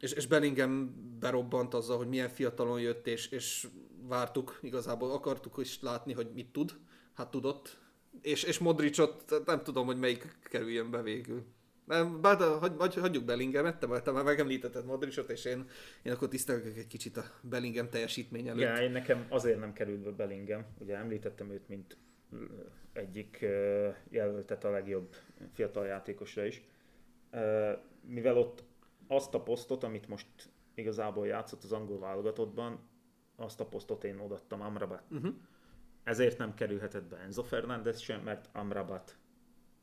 És, 0.00 0.12
és 0.12 0.26
Bellingham 0.26 0.94
berobbant 1.20 1.74
azzal, 1.74 1.96
hogy 1.96 2.08
milyen 2.08 2.28
fiatalon 2.28 2.80
jött, 2.80 3.06
és, 3.06 3.28
és 3.28 3.68
vártuk, 4.08 4.58
igazából 4.62 5.10
akartuk 5.10 5.56
is 5.60 5.78
látni, 5.80 6.12
hogy 6.12 6.30
mit 6.34 6.52
tud. 6.52 6.74
Hát 7.14 7.30
tudott. 7.30 7.80
És, 8.22 8.42
és 8.42 8.58
Modricot 8.58 9.42
nem 9.46 9.62
tudom, 9.62 9.86
hogy 9.86 9.98
melyik 9.98 10.38
kerüljön 10.42 10.90
be 10.90 11.02
végül. 11.02 11.44
Nem, 11.84 12.20
bár 12.20 12.36
de 12.36 12.44
hagy, 12.44 12.72
hagy, 12.78 12.94
hagyjuk 12.94 13.24
Bellinghamet, 13.24 13.78
te, 13.78 14.00
te 14.00 14.10
már 14.10 14.24
megemlítetted 14.24 14.84
Modricot, 14.84 15.30
és 15.30 15.44
én, 15.44 15.68
én 16.02 16.12
akkor 16.12 16.28
tisztelgek 16.28 16.76
egy 16.76 16.86
kicsit 16.86 17.16
a 17.16 17.24
Bellingham 17.40 17.88
teljesítmény 17.88 18.48
előtt. 18.48 18.60
Igen, 18.60 18.82
én 18.82 18.90
nekem 18.90 19.26
azért 19.28 19.58
nem 19.58 19.72
került 19.72 20.00
be 20.00 20.10
Bellingham, 20.10 20.64
ugye 20.78 20.96
említettem 20.96 21.50
őt, 21.50 21.68
mint 21.68 21.96
egyik 22.92 23.38
jelöltet 24.08 24.64
a 24.64 24.70
legjobb 24.70 25.14
fiatal 25.52 25.86
játékosra 25.86 26.44
is. 26.44 26.62
Mivel 28.00 28.38
ott 28.38 28.64
azt 29.06 29.34
a 29.34 29.42
posztot, 29.42 29.84
amit 29.84 30.08
most 30.08 30.26
igazából 30.74 31.26
játszott 31.26 31.64
az 31.64 31.72
angol 31.72 31.98
válogatottban, 31.98 32.80
azt 33.36 33.60
a 33.60 33.66
posztot 33.66 34.04
én 34.04 34.18
odattam 34.18 34.60
Amrabat. 34.60 35.02
Uh-huh. 35.10 35.34
Ezért 36.04 36.38
nem 36.38 36.54
kerülhetett 36.54 37.04
be 37.04 37.16
Enzo 37.16 37.42
Fernández 37.42 37.98
sem, 37.98 38.20
mert 38.20 38.48
Amrabat 38.52 39.16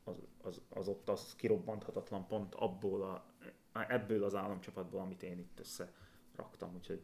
az, 0.04 0.16
az, 0.42 0.60
az 0.68 0.88
ott 0.88 1.08
az 1.08 1.34
kirobbanthatatlan 1.36 2.26
pont 2.26 2.54
abból 2.54 3.02
a, 3.02 3.24
ebből 3.88 4.24
az 4.24 4.34
államcsapatból, 4.34 5.00
amit 5.00 5.22
én 5.22 5.38
itt 5.38 5.60
össze 5.60 5.92
raktam. 6.36 6.74
Úgyhogy 6.74 7.02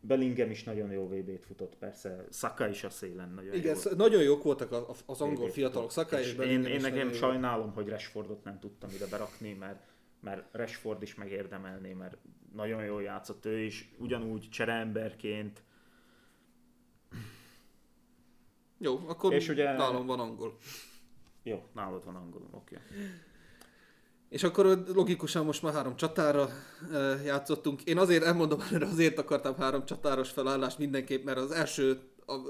Bellingham 0.00 0.50
is 0.50 0.64
nagyon 0.64 0.90
jó 0.90 1.08
VB-t 1.08 1.44
futott, 1.44 1.76
persze 1.76 2.24
Saka 2.30 2.68
is 2.68 2.84
a 2.84 2.90
szélen 2.90 3.30
nagyon 3.30 3.54
Igen, 3.54 3.76
jó 3.84 3.90
nagyon 3.96 4.22
jók 4.22 4.42
voltak 4.42 4.72
az 5.06 5.20
angol 5.20 5.50
fiatalok. 5.50 5.90
Saka 5.90 6.18
és, 6.18 6.26
és 6.26 6.30
én, 6.30 6.36
Bellingham 6.36 6.72
én 6.72 6.80
nekem 6.80 7.12
sajnálom, 7.12 7.72
hogy 7.72 7.88
Rashfordot 7.88 8.44
nem 8.44 8.58
tudtam 8.58 8.90
ide 8.90 9.06
berakni, 9.06 9.52
mert, 9.52 9.82
mert 10.20 10.54
Rashford 10.54 11.02
is 11.02 11.14
megérdemelné, 11.14 11.92
mert 11.92 12.16
nagyon 12.54 12.84
jól 12.84 13.02
játszott 13.02 13.44
ő 13.44 13.58
is, 13.58 13.90
ugyanúgy 13.98 14.48
csereemberként, 14.50 15.62
Jó, 18.78 19.00
akkor 19.06 19.32
És 19.32 19.48
ugye- 19.48 19.76
nálam 19.76 20.06
van 20.06 20.20
angol. 20.20 20.56
jó, 21.42 21.62
nálad 21.74 22.04
van 22.04 22.14
angolom, 22.14 22.48
oké. 22.52 22.76
Okay. 22.76 22.96
És 24.28 24.42
akkor 24.42 24.84
logikusan 24.94 25.44
most 25.44 25.62
már 25.62 25.72
három 25.72 25.96
csatára 25.96 26.48
játszottunk. 27.24 27.82
Én 27.82 27.98
azért 27.98 28.24
elmondom, 28.24 28.60
előre, 28.60 28.86
azért 28.86 29.18
akartam 29.18 29.56
három 29.56 29.84
csatáros 29.84 30.30
felállást 30.30 30.78
mindenképp, 30.78 31.24
mert 31.24 31.38
az 31.38 31.50
első, 31.50 32.00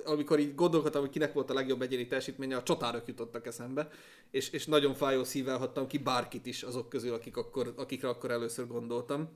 amikor 0.04 0.38
így 0.38 0.54
gondolkodtam, 0.54 1.00
hogy 1.00 1.10
kinek 1.10 1.32
volt 1.32 1.50
a 1.50 1.54
legjobb 1.54 1.82
egyéni 1.82 2.06
teljesítménye, 2.06 2.56
a 2.56 2.62
csatárok 2.62 3.06
jutottak 3.06 3.46
eszembe, 3.46 3.88
és, 4.30 4.50
és 4.50 4.66
nagyon 4.66 4.94
fájó 4.94 5.24
szívvel 5.24 5.58
hattam 5.58 5.86
ki 5.86 5.98
bárkit 5.98 6.46
is 6.46 6.62
azok 6.62 6.88
közül, 6.88 7.14
akik 7.14 7.36
akkor, 7.36 7.74
akikre 7.76 8.08
akkor 8.08 8.30
először 8.30 8.66
gondoltam. 8.66 9.28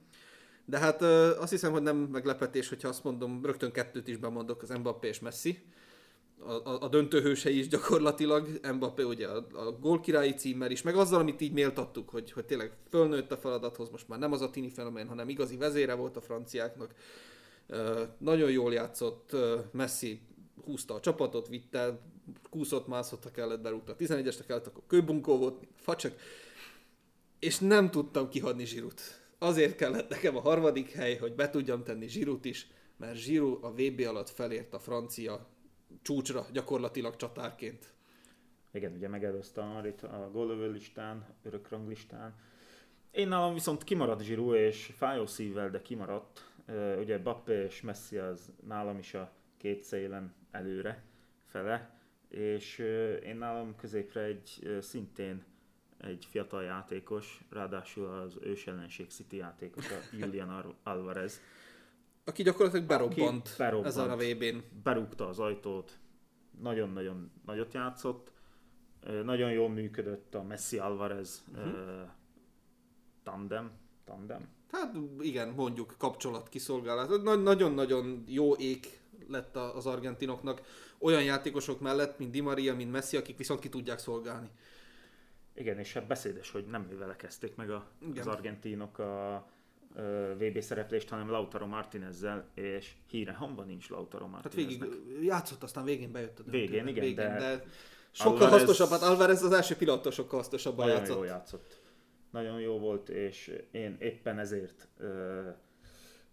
De 0.64 0.78
hát 0.78 1.02
azt 1.02 1.50
hiszem, 1.50 1.72
hogy 1.72 1.82
nem 1.82 1.96
meglepetés, 1.96 2.68
hogyha 2.68 2.88
azt 2.88 3.04
mondom, 3.04 3.44
rögtön 3.44 3.72
kettőt 3.72 4.08
is 4.08 4.16
bemondok, 4.16 4.62
az 4.62 4.70
Mbappé 4.70 5.08
és 5.08 5.20
Messi 5.20 5.64
a, 6.46 6.52
a, 6.52 6.80
a 6.80 6.88
döntőhősei 6.88 7.58
is 7.58 7.68
gyakorlatilag, 7.68 8.60
Mbappé 8.74 9.02
ugye 9.02 9.28
a, 9.28 9.46
a 9.52 9.72
gólkirályi 9.72 10.34
címmel 10.34 10.70
is, 10.70 10.82
meg 10.82 10.96
azzal, 10.96 11.20
amit 11.20 11.40
így 11.40 11.52
méltattuk, 11.52 12.08
hogy, 12.08 12.32
hogy 12.32 12.44
tényleg 12.44 12.72
fölnőtt 12.90 13.32
a 13.32 13.36
feladathoz, 13.36 13.90
most 13.90 14.08
már 14.08 14.18
nem 14.18 14.32
az 14.32 14.40
a 14.40 14.50
tini 14.50 14.70
fenomén, 14.70 15.08
hanem 15.08 15.28
igazi 15.28 15.56
vezére 15.56 15.94
volt 15.94 16.16
a 16.16 16.20
franciáknak. 16.20 16.94
Uh, 17.68 18.00
nagyon 18.18 18.50
jól 18.50 18.72
játszott, 18.72 19.30
uh, 19.32 19.40
Messi 19.72 20.20
húzta 20.64 20.94
a 20.94 21.00
csapatot, 21.00 21.48
vitte, 21.48 22.00
kúszott, 22.50 22.86
mászott, 22.86 23.22
ha 23.22 23.30
kellett, 23.30 23.60
berúgta 23.60 23.92
a 23.92 23.96
11-esre 23.96 24.44
kellett, 24.46 24.66
akkor 24.66 24.82
kőbunkó 24.86 25.38
volt, 25.38 25.66
facsak, 25.76 26.14
és 27.38 27.58
nem 27.58 27.90
tudtam 27.90 28.28
kihagyni 28.28 28.64
Zsirut. 28.64 29.00
Azért 29.38 29.76
kellett 29.76 30.08
nekem 30.08 30.36
a 30.36 30.40
harmadik 30.40 30.90
hely, 30.90 31.16
hogy 31.16 31.34
be 31.34 31.50
tudjam 31.50 31.82
tenni 31.82 32.08
Zsirut 32.08 32.44
is, 32.44 32.66
mert 32.96 33.16
Zsiru 33.16 33.58
a 33.60 33.72
VB 33.72 34.04
alatt 34.06 34.30
felért 34.30 34.74
a 34.74 34.78
francia 34.78 35.46
csúcsra 36.02 36.46
gyakorlatilag 36.52 37.16
csatárként. 37.16 37.94
Igen, 38.72 38.92
ugye 38.92 39.08
megelőzte 39.08 39.60
a 39.62 39.76
a 40.06 40.30
gólövő 40.30 40.70
listán, 40.70 41.26
örök 41.42 41.68
ranglistán. 41.68 42.34
Én 43.10 43.28
nálam 43.28 43.54
viszont 43.54 43.84
kimarad 43.84 44.22
Giroud, 44.22 44.54
és 44.54 44.92
fájó 44.96 45.26
szívvel, 45.26 45.70
de 45.70 45.82
kimaradt. 45.82 46.52
Ugye 46.98 47.18
Bappé 47.18 47.64
és 47.64 47.80
Messi 47.80 48.16
az 48.16 48.52
nálam 48.66 48.98
is 48.98 49.14
a 49.14 49.32
két 49.56 49.82
szélen 49.82 50.34
előre, 50.50 51.02
fele. 51.46 52.00
És 52.28 52.78
én 53.24 53.36
nálam 53.36 53.76
középre 53.76 54.20
egy 54.20 54.78
szintén 54.80 55.44
egy 55.98 56.26
fiatal 56.30 56.62
játékos, 56.62 57.44
ráadásul 57.50 58.06
az 58.06 58.38
ősellenség 58.42 59.10
City 59.10 59.36
játékosa, 59.36 59.94
Julian 60.18 60.50
Ar- 60.50 60.74
Alvarez. 60.82 61.40
Aki 62.24 62.42
gyakorlatilag 62.42 62.86
berobbant, 62.86 63.46
Aki 63.46 63.56
berobbant. 63.58 63.86
ezen 63.86 64.10
a 64.10 64.16
VB-n. 64.16 64.56
Berúgta 64.82 65.28
az 65.28 65.38
ajtót, 65.38 65.98
nagyon-nagyon 66.60 67.32
nagyot 67.46 67.74
játszott. 67.74 68.32
Nagyon 69.24 69.52
jól 69.52 69.68
működött 69.68 70.34
a 70.34 70.42
Messi 70.42 70.78
Alvarez 70.78 71.44
uh-huh. 71.52 72.08
tandem. 73.22 73.70
tandem. 74.04 74.48
Hát 74.70 74.96
igen, 75.20 75.48
mondjuk 75.48 75.94
kapcsolat 75.98 76.48
kiszolgálat. 76.48 77.22
Nagyon-nagyon 77.22 78.24
jó 78.26 78.54
ég 78.54 79.00
lett 79.28 79.56
az 79.56 79.86
argentinoknak 79.86 80.60
olyan 80.98 81.22
játékosok 81.24 81.80
mellett, 81.80 82.18
mint 82.18 82.30
Di 82.30 82.40
Maria, 82.40 82.74
mint 82.74 82.92
Messi, 82.92 83.16
akik 83.16 83.36
viszont 83.36 83.60
ki 83.60 83.68
tudják 83.68 83.98
szolgálni. 83.98 84.50
Igen, 85.54 85.78
és 85.78 85.92
hát 85.92 86.06
beszédes, 86.06 86.50
hogy 86.50 86.66
nem 86.66 86.88
vele 86.98 87.16
kezdték 87.16 87.56
meg 87.56 87.70
a, 87.70 87.86
az 88.16 88.26
argentinok 88.26 88.98
a 88.98 89.46
VB 90.38 90.60
szereplést, 90.60 91.08
hanem 91.08 91.30
Lautaro 91.30 91.66
Martinezzel, 91.66 92.48
és 92.54 92.92
híre 93.10 93.32
hamba 93.32 93.62
nincs 93.62 93.88
Lautaro 93.88 94.26
Martineznek. 94.26 94.80
Hát 94.80 94.88
végig 94.88 95.24
játszott, 95.24 95.62
aztán 95.62 95.84
végén 95.84 96.12
bejött 96.12 96.38
a 96.38 96.42
döntőben. 96.42 96.60
Végén, 96.60 96.86
igen, 96.86 97.04
végén, 97.04 97.14
de, 97.14 97.38
de 97.38 97.64
sokkal 98.10 98.42
Alvarez... 98.42 98.58
hasznosabb, 98.58 98.88
hát 98.90 99.10
Alvarez 99.10 99.42
az 99.42 99.52
első 99.52 99.76
pillanattól 99.76 100.12
sokkal 100.12 100.38
hasznosabban 100.38 100.86
nagyon 100.86 101.00
játszott. 101.00 101.16
Jó 101.16 101.24
játszott. 101.24 101.80
Nagyon 102.30 102.60
jó 102.60 102.78
volt, 102.78 103.08
és 103.08 103.58
én 103.70 103.96
éppen 104.00 104.38
ezért 104.38 104.88
ö, 104.98 105.40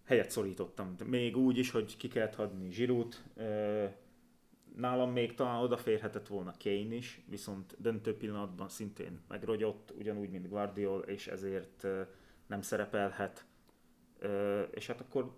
helyet 0.05 0.29
szorítottam. 0.29 0.95
Még 1.05 1.37
úgy 1.37 1.57
is, 1.57 1.71
hogy 1.71 1.97
ki 1.97 2.07
kellett 2.07 2.35
hadni 2.35 2.71
Zsirút, 2.71 3.23
ö, 3.35 3.85
nálam 4.75 5.11
még 5.11 5.35
talán 5.35 5.61
odaférhetett 5.61 6.27
volna 6.27 6.53
Kane 6.63 6.95
is, 6.95 7.21
viszont 7.29 7.75
döntő 7.77 8.17
pillanatban 8.17 8.69
szintén 8.69 9.19
megrogyott, 9.27 9.93
ugyanúgy, 9.97 10.29
mint 10.29 10.49
Guardiol, 10.49 11.01
és 11.01 11.27
ezért 11.27 11.87
nem 12.47 12.61
szerepelhet. 12.61 13.45
És 14.71 14.87
hát 14.87 14.99
akkor, 15.01 15.31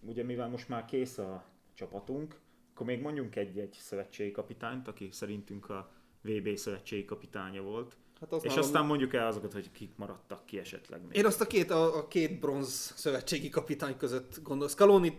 ugye 0.00 0.22
mivel 0.22 0.48
most 0.48 0.68
már 0.68 0.84
kész 0.84 1.18
a 1.18 1.44
csapatunk, 1.74 2.40
akkor 2.72 2.86
még 2.86 3.00
mondjunk 3.00 3.36
egy-egy 3.36 3.72
szövetségi 3.72 4.30
kapitányt, 4.30 4.88
aki 4.88 5.08
szerintünk 5.10 5.70
a 5.70 5.92
VB 6.20 6.56
szövetségi 6.56 7.04
kapitánya 7.04 7.62
volt. 7.62 7.96
Hát 8.20 8.32
és 8.32 8.48
nálam... 8.48 8.58
aztán 8.58 8.86
mondjuk 8.86 9.14
el 9.14 9.26
azokat, 9.26 9.52
hogy 9.52 9.70
kik 9.70 9.90
maradtak 9.96 10.46
ki 10.46 10.58
esetleg 10.58 11.02
még. 11.02 11.16
Én 11.16 11.26
azt 11.26 11.40
a 11.40 11.46
két, 11.46 11.70
a, 11.70 11.96
a 11.96 12.08
két 12.08 12.40
bronz 12.40 12.92
szövetségi 12.96 13.48
kapitány 13.48 13.96
között 13.96 14.42
gondolom. 14.42 14.68
Scaloni 14.68 15.18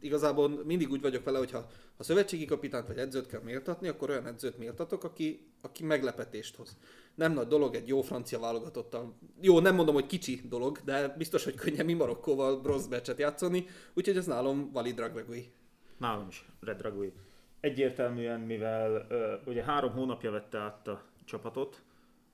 igazából 0.00 0.48
mindig 0.64 0.90
úgy 0.90 1.00
vagyok 1.00 1.24
vele, 1.24 1.38
hogy 1.38 1.50
ha, 1.50 1.66
ha 1.96 2.02
szövetségi 2.02 2.44
kapitányt 2.44 2.86
vagy 2.86 2.98
edzőt 2.98 3.26
kell 3.26 3.40
méltatni, 3.40 3.88
akkor 3.88 4.10
olyan 4.10 4.26
edzőt 4.26 4.58
méltatok, 4.58 5.04
aki, 5.04 5.46
aki 5.60 5.84
meglepetést 5.84 6.56
hoz. 6.56 6.76
Nem 7.14 7.32
nagy 7.32 7.46
dolog 7.46 7.74
egy 7.74 7.88
jó 7.88 8.00
francia 8.00 8.38
válogatottal. 8.38 9.18
Jó, 9.40 9.60
nem 9.60 9.74
mondom, 9.74 9.94
hogy 9.94 10.06
kicsi 10.06 10.40
dolog, 10.48 10.78
de 10.84 11.14
biztos, 11.18 11.44
hogy 11.44 11.54
könnyebb 11.54 11.86
mi 11.86 11.92
Marokkóval 11.92 12.60
bronz 12.60 12.88
meccset 12.88 13.18
játszani, 13.18 13.66
úgyhogy 13.94 14.16
ez 14.16 14.26
nálam 14.26 14.70
Valid 14.72 14.94
Dragragui. 14.94 15.52
Nálam 15.98 16.26
is, 16.28 16.48
Red 16.60 16.76
Dragui. 16.76 17.12
Egyértelműen, 17.60 18.40
mivel 18.40 19.06
uh, 19.10 19.46
ugye 19.46 19.62
három 19.62 19.92
hónapja 19.92 20.30
vette 20.30 20.58
át 20.58 20.88
a 20.88 21.02
csapatot, 21.24 21.82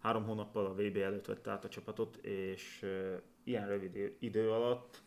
három 0.01 0.25
hónappal 0.25 0.67
a 0.67 0.75
VB 0.75 0.97
előtt 0.97 1.27
vette 1.27 1.51
át 1.51 1.65
a 1.65 1.69
csapatot, 1.69 2.17
és 2.17 2.87
ilyen 3.45 3.69
rövid 3.69 4.15
idő 4.19 4.51
alatt 4.51 5.03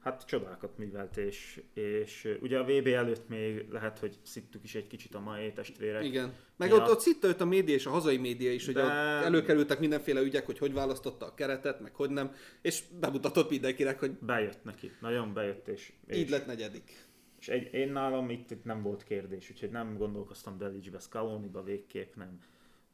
hát 0.00 0.26
csodákat 0.26 0.78
művelt, 0.78 1.16
és, 1.16 1.62
és 1.74 2.36
ugye 2.40 2.58
a 2.58 2.64
VB 2.64 2.86
előtt 2.86 3.28
még 3.28 3.66
lehet, 3.70 3.98
hogy 3.98 4.16
szittük 4.22 4.64
is 4.64 4.74
egy 4.74 4.86
kicsit 4.86 5.14
a 5.14 5.20
mai 5.20 5.52
testvérek. 5.52 6.04
Igen. 6.04 6.34
Meg 6.56 6.72
ott, 6.72 6.88
ott 6.88 7.00
szitta 7.00 7.28
őt 7.28 7.40
a 7.40 7.44
média 7.44 7.74
és 7.74 7.86
a 7.86 7.90
hazai 7.90 8.16
média 8.16 8.52
is, 8.52 8.64
hogy 8.64 8.74
De... 8.74 8.82
előkerültek 8.82 9.80
mindenféle 9.80 10.20
ügyek, 10.20 10.46
hogy 10.46 10.58
hogy 10.58 10.72
választotta 10.72 11.26
a 11.26 11.34
keretet, 11.34 11.80
meg 11.80 11.94
hogy 11.94 12.10
nem, 12.10 12.34
és 12.62 12.82
bemutatott 13.00 13.50
mindenkinek, 13.50 13.98
hogy... 13.98 14.10
Bejött 14.10 14.64
neki, 14.64 14.90
nagyon 15.00 15.34
bejött, 15.34 15.68
és... 15.68 15.92
és... 16.06 16.16
Így 16.16 16.30
lett 16.30 16.46
negyedik. 16.46 17.08
És 17.40 17.48
egy, 17.48 17.74
én 17.74 17.92
nálam 17.92 18.30
itt, 18.30 18.50
itt 18.50 18.64
nem 18.64 18.82
volt 18.82 19.04
kérdés, 19.04 19.50
úgyhogy 19.50 19.70
nem 19.70 19.96
gondolkoztam 19.96 20.58
Delicsbe, 20.58 20.98
Scaloni-ba 20.98 21.62
végképp 21.62 22.14
nem. 22.14 22.38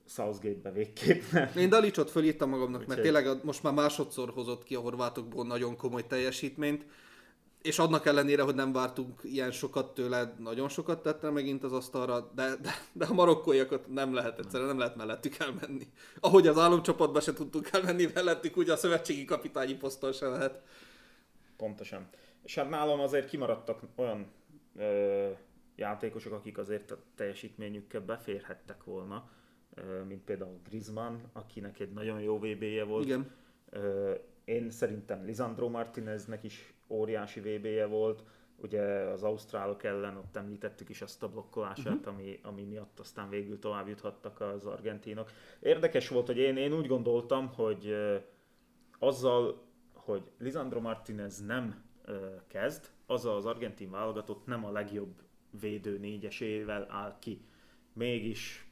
Southgate-be 0.09 0.71
végképp 0.71 1.23
nem. 1.33 1.51
Én 1.57 1.69
Dalicsot 1.69 2.11
fölírtam 2.11 2.49
magamnak, 2.49 2.81
Úgy 2.81 2.87
mert 2.87 3.01
tényleg 3.01 3.45
most 3.45 3.63
már 3.63 3.73
másodszor 3.73 4.31
hozott 4.31 4.65
ki 4.65 4.75
a 4.75 4.81
horvátokból 4.81 5.47
nagyon 5.47 5.77
komoly 5.77 6.07
teljesítményt, 6.07 6.85
és 7.63 7.79
annak 7.79 8.07
ellenére, 8.07 8.43
hogy 8.43 8.55
nem 8.55 8.73
vártunk 8.73 9.21
ilyen 9.23 9.51
sokat 9.51 9.95
tőle, 9.95 10.35
nagyon 10.39 10.69
sokat 10.69 11.03
tette 11.03 11.31
megint 11.31 11.65
az 11.65 11.73
asztalra, 11.73 12.31
de, 12.35 12.57
de, 12.57 12.71
de 12.93 13.05
a 13.05 13.13
marokkóiakat 13.13 13.89
nem 13.89 14.15
lehet 14.15 14.39
egyszerűen, 14.39 14.69
nem 14.69 14.79
lehet 14.79 14.97
mellettük 14.97 15.37
elmenni. 15.37 15.87
Ahogy 16.21 16.47
az 16.47 16.59
álomcsapatba 16.59 17.21
se 17.21 17.33
tudtunk 17.33 17.69
elmenni 17.73 18.09
mellettük, 18.15 18.57
úgy 18.57 18.71
a 18.71 18.77
szövetségi 18.77 19.25
kapitányi 19.25 19.75
poszton 19.75 20.13
se 20.13 20.27
lehet. 20.27 20.63
Pontosan. 21.57 22.09
És 22.43 22.55
hát 22.55 22.69
nálam 22.69 23.01
azért 23.01 23.29
kimaradtak 23.29 23.81
olyan 23.97 24.27
ö, 24.77 25.31
játékosok, 25.77 26.33
akik 26.33 26.59
azért 26.59 26.91
a 26.91 26.99
teljesítményükkel 27.15 28.01
beférhettek 28.01 28.85
volna, 28.85 29.31
mint 30.09 30.24
például 30.24 30.61
Griezmann, 30.68 31.16
akinek 31.33 31.81
egy 31.81 31.93
nagyon 31.93 32.20
jó 32.20 32.39
VB-je 32.39 32.85
volt. 32.85 33.05
Igen. 33.05 33.31
Én 34.45 34.70
szerintem 34.70 35.24
Lisandro 35.24 35.68
Martineznek 35.68 36.43
is 36.43 36.74
óriási 36.89 37.41
VB-je 37.41 37.87
volt, 37.87 38.24
ugye 38.57 38.83
az 38.83 39.22
ausztrálok 39.22 39.85
ellen 39.85 40.16
ott 40.16 40.37
említettük 40.37 40.89
is 40.89 41.03
azt 41.03 41.22
a 41.22 41.29
blokkolását, 41.29 41.95
uh-huh. 41.95 42.14
ami, 42.14 42.39
ami 42.43 42.62
miatt 42.62 43.01
aztán 43.01 43.29
végül 43.29 43.59
tovább 43.59 43.89
juthattak 43.89 44.41
az 44.41 44.66
argentinok. 44.66 45.31
Érdekes 45.61 46.09
volt, 46.09 46.27
hogy 46.27 46.39
én, 46.39 46.57
én 46.57 46.72
úgy 46.72 46.87
gondoltam, 46.87 47.49
hogy 47.55 47.97
azzal, 48.99 49.62
hogy 49.93 50.31
Lisandro 50.39 50.81
Martinez 50.81 51.45
nem 51.45 51.85
kezd, 52.47 52.91
az 53.07 53.24
az 53.24 53.47
argentin 53.47 53.91
válogatott 53.91 54.47
nem 54.47 54.64
a 54.64 54.70
legjobb 54.70 55.22
védő 55.61 55.99
négyesével 55.99 56.87
áll 56.91 57.16
ki. 57.18 57.45
Mégis 57.93 58.66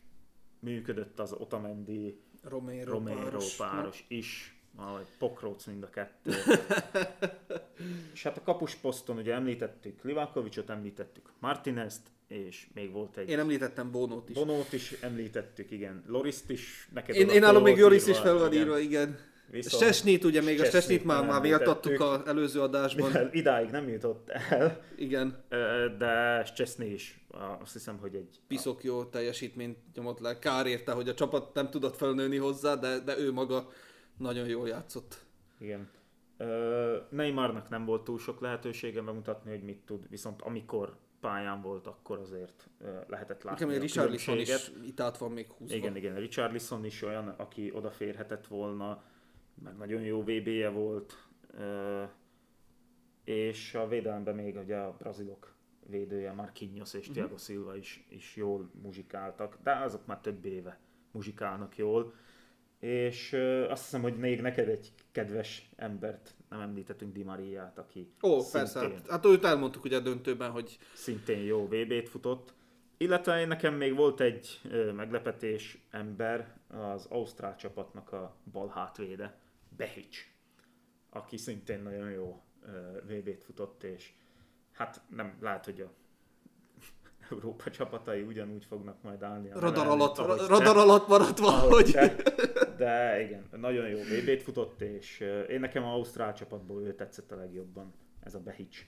működött 0.64 1.20
az 1.20 1.32
Otamendi 1.32 2.20
Romero, 2.42 2.92
Romero 2.92 3.20
páros, 3.20 3.56
páros 3.56 4.04
is, 4.08 4.58
vagy 4.76 5.06
Pokróc 5.18 5.64
mind 5.64 5.82
a 5.82 5.90
kettő. 5.90 6.30
és 8.14 8.22
hát 8.22 8.36
a 8.36 8.42
kapus 8.42 8.74
poszton 8.74 9.16
ugye 9.16 9.34
említettük 9.34 10.04
Livakovicsot, 10.04 10.70
említettük 10.70 11.32
Martinezt, 11.38 12.02
és 12.28 12.66
még 12.74 12.92
volt 12.92 13.16
egy... 13.16 13.28
Én 13.28 13.38
említettem 13.38 13.90
Bonót 13.90 14.28
is. 14.28 14.34
Bonót 14.34 14.72
is 14.72 14.92
említettük, 15.00 15.70
igen. 15.70 16.04
Loriszt 16.06 16.50
is 16.50 16.88
neked 16.92 17.14
Én, 17.14 17.28
én 17.28 17.44
állom 17.44 17.62
még 17.62 17.78
Loris 17.78 18.06
is 18.06 18.18
fel 18.18 18.34
van 18.38 18.52
írva, 18.52 18.78
igen. 18.78 19.18
Viszont 19.54 19.82
Sesnit, 19.82 20.24
ugye 20.24 20.42
még 20.42 20.60
a 20.60 20.64
Sesnit 20.64 21.04
már, 21.04 21.26
már 21.26 21.40
méltattuk 21.40 22.00
az 22.00 22.26
előző 22.26 22.60
adásban. 22.60 23.06
Mivel 23.06 23.30
idáig 23.32 23.70
nem 23.70 23.88
jutott 23.88 24.28
el. 24.28 24.80
Igen. 24.96 25.44
De 25.98 26.42
Chesney 26.54 26.92
is 26.92 27.26
azt 27.60 27.72
hiszem, 27.72 27.98
hogy 27.98 28.14
egy... 28.14 28.40
Piszok 28.48 28.84
jó 28.84 29.04
teljesítményt 29.04 29.78
nyomott 29.94 30.18
le. 30.18 30.38
Kár 30.38 30.66
érte, 30.66 30.92
hogy 30.92 31.08
a 31.08 31.14
csapat 31.14 31.54
nem 31.54 31.70
tudott 31.70 31.96
felnőni 31.96 32.36
hozzá, 32.36 32.74
de, 32.74 32.98
de 32.98 33.18
ő 33.18 33.32
maga 33.32 33.68
nagyon 34.18 34.46
jól 34.48 34.68
játszott. 34.68 35.24
Igen. 35.58 35.90
Neymarnak 37.10 37.68
nem 37.68 37.84
volt 37.84 38.04
túl 38.04 38.18
sok 38.18 38.40
lehetősége 38.40 39.02
bemutatni, 39.02 39.50
hogy 39.50 39.62
mit 39.62 39.82
tud, 39.86 40.08
viszont 40.08 40.42
amikor 40.42 40.96
pályán 41.20 41.62
volt, 41.62 41.86
akkor 41.86 42.18
azért 42.18 42.68
lehetett 43.06 43.42
látni 43.42 43.64
Igen, 43.64 43.78
a 43.78 43.80
Richarlison 43.80 44.38
is 44.38 44.70
itt 44.86 45.00
át 45.00 45.18
van 45.18 45.30
még 45.30 45.46
húzva. 45.58 45.76
Igen, 45.76 45.96
igen, 45.96 46.14
Richarlison 46.14 46.84
is 46.84 47.02
olyan, 47.02 47.28
aki 47.28 47.72
odaférhetett 47.74 48.46
volna, 48.46 49.02
meg 49.62 49.76
nagyon 49.76 50.02
jó 50.02 50.22
VB-je 50.22 50.68
volt, 50.68 51.28
és 53.24 53.74
a 53.74 53.88
védelemben 53.88 54.34
még 54.34 54.56
ugye 54.56 54.76
a 54.76 54.96
brazilok 54.98 55.54
védője, 55.86 56.32
Marquinhos 56.32 56.94
és 56.94 57.00
uh-huh. 57.00 57.14
Thiago 57.14 57.36
Silva 57.38 57.76
is, 57.76 58.06
is 58.08 58.36
jól 58.36 58.70
muzsikáltak, 58.82 59.58
de 59.62 59.72
azok 59.72 60.06
már 60.06 60.20
több 60.20 60.44
éve 60.44 60.78
muzsikálnak 61.10 61.76
jól. 61.76 62.14
És 62.78 63.32
azt 63.68 63.82
hiszem, 63.82 64.02
hogy 64.02 64.16
még 64.18 64.40
neked 64.40 64.68
egy 64.68 64.92
kedves 65.12 65.70
embert 65.76 66.34
nem 66.48 66.60
említettünk 66.60 67.12
Di 67.12 67.22
Mariát, 67.22 67.78
aki 67.78 68.12
Ó, 68.22 68.40
szintén, 68.40 68.60
persze, 68.60 68.80
hát, 68.80 69.08
hát 69.08 69.26
őt 69.26 69.44
elmondtuk 69.44 69.84
ugye 69.84 69.96
a 69.96 70.00
döntőben, 70.00 70.50
hogy... 70.50 70.78
Szintén 70.94 71.42
jó 71.42 71.66
VB-t 71.66 72.08
futott. 72.08 72.54
Illetve 72.96 73.46
nekem 73.46 73.74
még 73.74 73.94
volt 73.94 74.20
egy 74.20 74.60
meglepetés 74.96 75.86
ember, 75.90 76.56
az 76.68 77.06
Ausztrál 77.06 77.56
csapatnak 77.56 78.12
a 78.12 78.36
bal 78.52 78.68
hátvéde, 78.68 79.38
Behic, 79.76 80.16
aki 81.10 81.36
szintén 81.36 81.82
nagyon 81.82 82.10
jó 82.10 82.42
VB-t 83.06 83.44
futott, 83.44 83.82
és 83.82 84.12
hát 84.72 85.02
nem 85.08 85.36
lehet, 85.40 85.64
hogy 85.64 85.80
a 85.80 85.92
Európa 87.30 87.70
csapatai 87.70 88.22
ugyanúgy 88.22 88.64
fognak 88.64 89.02
majd 89.02 89.22
állni. 89.22 89.50
A 89.50 89.58
radar, 89.58 89.86
alatt, 89.86 90.16
radar 90.46 90.76
alatt 90.76 91.08
maradt 91.08 91.38
valahogy. 91.38 91.90
De, 91.90 92.16
de 92.76 93.22
igen, 93.22 93.48
nagyon 93.50 93.88
jó 93.88 93.98
VB-t 93.98 94.42
futott, 94.42 94.80
és 94.80 95.20
én 95.48 95.60
nekem 95.60 95.84
az 95.84 95.92
Ausztrál 95.92 96.34
csapatból 96.34 96.82
ő 96.82 96.94
tetszett 96.94 97.32
a 97.32 97.36
legjobban, 97.36 97.94
ez 98.20 98.34
a 98.34 98.40
Behic. 98.40 98.86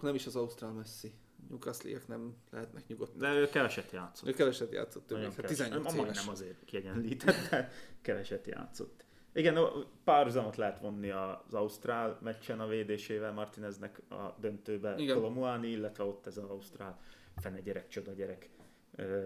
Nem 0.00 0.14
is 0.14 0.26
az 0.26 0.36
Ausztrál 0.36 0.72
Messi. 0.72 1.12
newcastle 1.48 1.98
nem 2.06 2.36
lehetnek 2.50 2.86
nyugodtan. 2.86 3.18
De 3.18 3.32
ő 3.32 3.48
keveset 3.48 3.90
játszott. 3.90 4.28
Ő 4.28 4.32
keveset 4.32 4.72
játszott, 4.72 5.12
ő 5.12 5.16
hát 5.16 5.46
18 5.46 5.94
éves. 5.94 6.24
Nem 6.24 6.28
azért 6.28 6.64
kiegyenlített, 6.64 7.50
de 7.50 7.70
keveset 8.02 8.46
játszott. 8.46 9.04
Igen, 9.32 9.58
párhuzamot 10.04 10.56
lehet 10.56 10.80
vonni 10.80 11.10
az 11.10 11.54
Ausztrál 11.54 12.18
meccsen 12.22 12.60
a 12.60 12.66
védésével 12.66 13.32
Martineznek 13.32 14.00
a 14.08 14.34
döntőbe 14.40 14.94
Kolomuani, 14.94 15.68
illetve 15.68 16.04
ott 16.04 16.26
ez 16.26 16.36
az 16.36 16.44
Ausztrál 16.50 16.98
fene 17.36 17.60
gyerek, 17.60 17.88
csoda 17.88 18.12
gyerek 18.12 18.48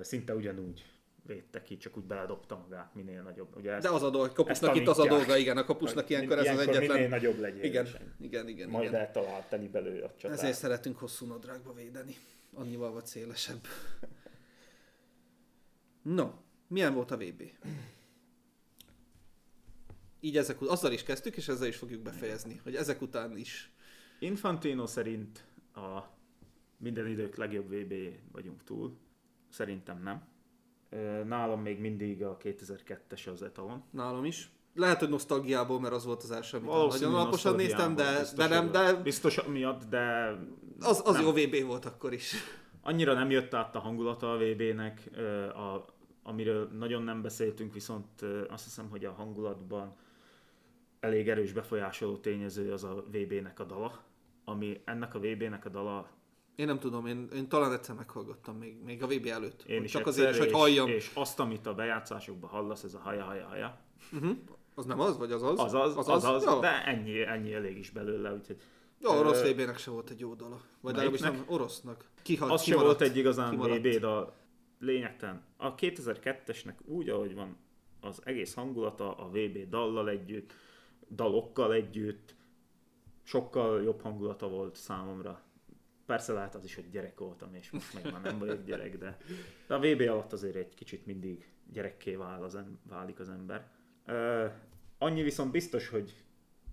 szinte 0.00 0.34
ugyanúgy 0.34 0.84
védte 1.26 1.62
ki, 1.62 1.76
csak 1.76 1.96
úgy 1.96 2.04
beledobta 2.04 2.56
magát 2.56 2.94
minél 2.94 3.22
nagyobb. 3.22 3.56
Ugye 3.56 3.78
De 3.78 3.88
az 3.88 4.02
a 4.02 4.10
dolga, 4.10 4.32
kapusnak 4.32 4.76
itt 4.76 4.88
az 4.88 4.98
a 4.98 5.06
dolga, 5.06 5.36
igen, 5.36 5.56
a 5.56 5.64
kapusnak 5.64 6.08
ilyenkor 6.10 6.38
ez 6.38 6.38
az 6.38 6.44
Ilyenkor 6.44 6.68
egyetlen... 6.68 6.96
Minél 6.96 7.08
nagyobb 7.08 7.38
legyél. 7.38 7.62
Igen, 7.64 7.86
igen, 8.20 8.48
igen, 8.48 8.68
Majd 8.68 8.88
igen. 8.88 9.00
eltalált 9.00 9.48
teli 9.48 9.68
belőle 9.68 10.04
a 10.04 10.14
csatát. 10.16 10.38
Ezért 10.38 10.56
szeretünk 10.56 10.98
hosszú 10.98 11.26
nadrágba 11.26 11.72
védeni. 11.72 12.16
Annyival 12.54 12.92
vagy 12.92 13.06
szélesebb. 13.06 13.66
No, 16.02 16.30
milyen 16.66 16.94
volt 16.94 17.10
a 17.10 17.16
VB? 17.16 17.42
Így 20.24 20.36
ezek 20.36 20.60
azzal 20.60 20.92
is 20.92 21.02
kezdtük, 21.02 21.36
és 21.36 21.48
ezzel 21.48 21.68
is 21.68 21.76
fogjuk 21.76 22.02
befejezni, 22.02 22.60
hogy 22.62 22.74
ezek 22.74 23.02
után 23.02 23.36
is. 23.36 23.72
Infantino 24.18 24.86
szerint 24.86 25.44
a 25.74 25.98
minden 26.76 27.06
idők 27.06 27.36
legjobb 27.36 27.70
VB 27.70 27.94
vagyunk 28.32 28.64
túl. 28.64 28.96
Szerintem 29.48 30.02
nem. 30.02 30.28
Nálam 31.26 31.60
még 31.60 31.80
mindig 31.80 32.22
a 32.22 32.36
2002-es 32.36 33.32
az 33.32 33.42
etalon. 33.42 33.84
Nálam 33.90 34.24
is. 34.24 34.50
Lehet, 34.74 34.98
hogy 34.98 35.08
nosztalgiából, 35.08 35.80
mert 35.80 35.94
az 35.94 36.04
volt 36.04 36.22
az 36.22 36.30
első, 36.30 36.56
amit 36.56 36.70
nagyon 36.70 37.14
alaposan 37.14 37.54
néztem, 37.54 37.94
de, 37.94 38.26
de 38.36 38.46
nem, 38.46 38.70
de 38.70 38.94
Biztos 38.94 39.42
miatt, 39.44 39.84
de 39.84 40.36
az, 40.80 41.02
az 41.04 41.14
nem. 41.14 41.22
jó 41.22 41.32
VB 41.32 41.66
volt 41.66 41.84
akkor 41.84 42.12
is. 42.12 42.34
annyira 42.80 43.14
nem 43.14 43.30
jött 43.30 43.54
át 43.54 43.76
a 43.76 43.78
hangulata 43.78 44.32
a 44.32 44.38
VB-nek, 44.38 45.10
a, 45.54 45.84
amiről 46.22 46.68
nagyon 46.78 47.02
nem 47.02 47.22
beszéltünk, 47.22 47.72
viszont 47.72 48.22
azt 48.48 48.64
hiszem, 48.64 48.88
hogy 48.90 49.04
a 49.04 49.12
hangulatban 49.12 49.96
elég 51.02 51.28
erős 51.28 51.52
befolyásoló 51.52 52.16
tényező 52.16 52.72
az 52.72 52.84
a 52.84 53.04
VB-nek 53.12 53.60
a 53.60 53.64
dala, 53.64 54.04
ami 54.44 54.80
ennek 54.84 55.14
a 55.14 55.18
VB-nek 55.18 55.64
a 55.64 55.68
dala 55.68 56.08
Én 56.56 56.66
nem 56.66 56.78
tudom, 56.78 57.06
én, 57.06 57.28
én 57.34 57.48
talán 57.48 57.72
egyszer 57.72 57.94
meghallgattam 57.94 58.56
még, 58.56 58.82
még 58.84 59.02
a 59.02 59.06
VB 59.06 59.26
előtt. 59.26 59.62
én 59.62 59.84
is 59.84 59.90
Csak 59.90 60.06
egyszer, 60.06 60.28
azért 60.28 60.32
is, 60.32 60.38
hogy 60.38 60.48
és, 60.48 60.52
halljam. 60.54 60.88
és 60.88 61.10
azt, 61.14 61.40
amit 61.40 61.66
a 61.66 61.74
bejátszásokban 61.74 62.50
hallasz, 62.50 62.82
ez 62.82 62.94
a 62.94 62.98
haja, 62.98 63.24
haja, 63.24 63.46
haja, 63.46 63.80
Uh-huh. 64.12 64.36
Az 64.74 64.84
nem 64.84 65.00
az, 65.00 65.18
vagy 65.18 65.32
az 65.32 65.42
az? 65.42 65.58
azaz, 65.58 65.96
az, 65.96 65.96
azaz, 66.08 66.24
az? 66.24 66.44
az, 66.46 66.52
Jó. 66.54 66.60
de 66.60 66.84
ennyi, 66.84 67.20
ennyi 67.20 67.54
elég 67.54 67.78
is 67.78 67.90
belőle, 67.90 68.32
úgyhogy 68.32 68.56
Jó, 69.00 69.10
orosz 69.10 69.42
Ö, 69.42 69.52
VB-nek 69.52 69.78
se 69.78 69.90
volt 69.90 70.10
egy 70.10 70.20
jó 70.20 70.34
dala. 70.34 70.60
Vagy 70.80 70.92
legalábbis 70.94 71.20
nem 71.20 71.44
orosznak. 71.46 72.10
Kihalt, 72.22 72.52
az 72.52 72.62
se 72.62 72.76
volt 72.76 73.00
egy 73.00 73.16
igazán 73.16 73.50
kimaradt. 73.50 73.80
VB 73.86 74.00
dal 74.00 74.34
lényegtelen. 74.78 75.42
A 75.56 75.74
2002-esnek 75.74 76.74
úgy, 76.84 77.08
ahogy 77.08 77.34
van 77.34 77.56
az 78.00 78.20
egész 78.24 78.54
hangulata, 78.54 79.16
a 79.16 79.28
VB 79.28 79.68
dallal 79.68 80.08
együtt, 80.08 80.52
dalokkal 81.14 81.72
együtt, 81.72 82.34
sokkal 83.22 83.82
jobb 83.82 84.00
hangulata 84.00 84.48
volt 84.48 84.76
számomra. 84.76 85.42
Persze 86.06 86.32
lehet 86.32 86.54
az 86.54 86.64
is, 86.64 86.74
hogy 86.74 86.90
gyerek 86.90 87.18
voltam, 87.18 87.54
és 87.54 87.70
most 87.70 87.94
meg 87.94 88.12
már 88.12 88.22
nem 88.22 88.38
vagyok 88.38 88.64
gyerek, 88.64 88.98
de, 88.98 89.18
de 89.66 89.74
a 89.74 89.78
VB 89.78 90.00
alatt 90.00 90.32
azért 90.32 90.56
egy 90.56 90.74
kicsit 90.74 91.06
mindig 91.06 91.52
gyerekké 91.72 92.14
vál 92.14 92.42
az 92.42 92.54
em- 92.54 92.78
válik 92.88 93.20
az 93.20 93.28
ember. 93.28 93.70
Ö, 94.06 94.46
annyi 94.98 95.22
viszont 95.22 95.50
biztos, 95.50 95.88
hogy 95.88 96.24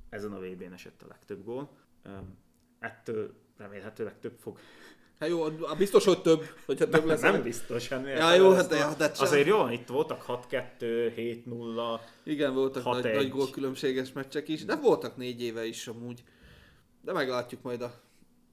ezen 0.10 0.32
a 0.32 0.40
VB-n 0.40 0.74
esett 0.74 1.02
a 1.02 1.08
legtöbb 1.08 1.44
gól. 1.44 1.70
Ö, 2.04 2.18
ettől 2.80 3.34
remélhetőleg 3.58 4.20
több 4.20 4.38
fog 4.40 4.60
Hát 5.20 5.30
jó, 5.30 5.46
biztos, 5.78 6.06
hogy 6.06 6.22
több, 6.22 6.44
hogyha 6.66 6.90
több 6.90 7.06
lesz. 7.06 7.22
nem 7.22 7.42
biztos. 7.44 7.88
Hát 7.88 8.06
Ja, 8.08 8.34
jó, 8.34 8.52
hát 8.52 8.68
de- 8.70 8.94
de 8.98 9.12
csak- 9.12 9.22
Azért 9.22 9.48
jó, 9.48 9.70
itt 9.70 9.88
voltak 9.88 10.22
6-2, 10.28 11.14
7-0. 11.16 12.00
Igen, 12.24 12.54
voltak 12.54 12.84
nagy, 12.84 13.04
6-1. 13.06 13.14
nagy 13.16 13.30
gólkülönbséges 13.30 14.12
meccsek 14.14 14.48
is, 14.48 14.66
de 14.66 14.76
voltak 14.76 15.18
négy 15.18 15.42
éve 15.42 15.66
is 15.66 15.88
amúgy. 15.88 16.24
De 17.02 17.14
meglátjuk 17.14 17.62
majd 17.62 17.82
a 17.82 17.94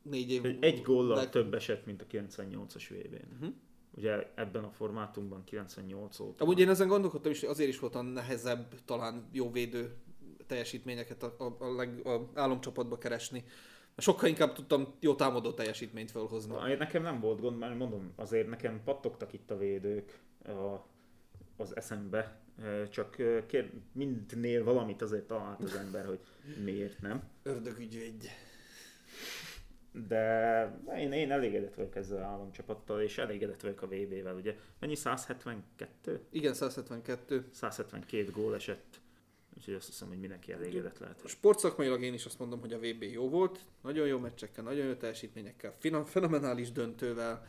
négy 0.02 0.30
év. 0.30 0.44
Egy, 0.44 0.56
egy 0.64 0.82
góllal 0.82 1.16
leg- 1.16 1.30
több 1.30 1.54
esett, 1.54 1.86
mint 1.86 2.02
a 2.02 2.06
98-as 2.06 2.88
VB-n. 2.88 3.36
Mhm. 3.40 3.48
Ugye 3.96 4.30
ebben 4.34 4.64
a 4.64 4.70
formátumban 4.70 5.44
98 5.44 6.20
óta. 6.20 6.44
Amúgy 6.44 6.58
én 6.60 6.68
ezen 6.68 6.88
gondolkodtam 6.88 7.32
is, 7.32 7.40
hogy 7.40 7.48
azért 7.48 7.68
is 7.68 7.78
volt 7.78 7.94
a 7.94 8.02
nehezebb, 8.02 8.74
talán 8.84 9.28
jó 9.32 9.50
védő 9.50 9.94
teljesítményeket 10.46 11.22
a, 11.22 11.34
a, 11.38 11.64
a, 11.64 11.74
leg, 11.74 12.06
a 12.06 12.30
álomcsapatba 12.34 12.98
keresni. 12.98 13.44
Sokkal 13.96 14.28
inkább 14.28 14.52
tudtam 14.52 14.94
jó 15.00 15.14
támadó 15.14 15.52
teljesítményt 15.52 16.10
felhozni. 16.10 16.54
Nekem 16.78 17.02
nem 17.02 17.20
volt 17.20 17.40
gond, 17.40 17.58
mert 17.58 17.78
mondom, 17.78 18.12
azért 18.16 18.48
nekem 18.48 18.80
pattogtak 18.84 19.32
itt 19.32 19.50
a 19.50 19.56
védők 19.56 20.18
a, 20.44 20.86
az 21.56 21.76
eszembe. 21.76 22.40
Csak 22.90 23.16
kér, 23.46 23.70
mindnél 23.92 24.64
valamit 24.64 25.02
azért 25.02 25.26
talált 25.26 25.62
az 25.62 25.74
ember, 25.74 26.06
hogy 26.06 26.20
miért 26.64 27.00
nem. 27.00 27.22
Ördögügyvédj. 27.42 28.26
De 30.08 30.80
én, 30.96 31.12
én 31.12 31.32
elégedett 31.32 31.74
vagyok 31.74 31.96
ezzel 31.96 32.18
az 32.18 32.24
államcsapattal, 32.24 33.00
és 33.00 33.18
elégedett 33.18 33.60
vagyok 33.60 33.82
a 33.82 33.86
VB-vel, 33.86 34.34
ugye. 34.34 34.56
Mennyi 34.78 34.94
172? 34.94 36.20
Igen, 36.30 36.54
172. 36.54 37.48
172 37.52 38.30
gól 38.30 38.54
esett, 38.54 39.00
úgyhogy 39.56 39.74
azt 39.74 39.86
hiszem, 39.86 40.08
hogy 40.08 40.18
mindenki 40.18 40.52
elégedett 40.52 40.98
lehet. 40.98 41.22
Sportszakmailag 41.26 42.02
én 42.02 42.14
is 42.14 42.24
azt 42.24 42.38
mondom, 42.38 42.60
hogy 42.60 42.72
a 42.72 42.78
VB 42.78 43.02
jó 43.02 43.28
volt. 43.28 43.60
Nagyon 43.82 44.06
jó 44.06 44.18
meccsekkel, 44.18 44.64
nagyon 44.64 44.86
jó 44.86 44.94
teljesítményekkel, 44.94 45.74
fenomenális 46.04 46.72
döntővel. 46.72 47.46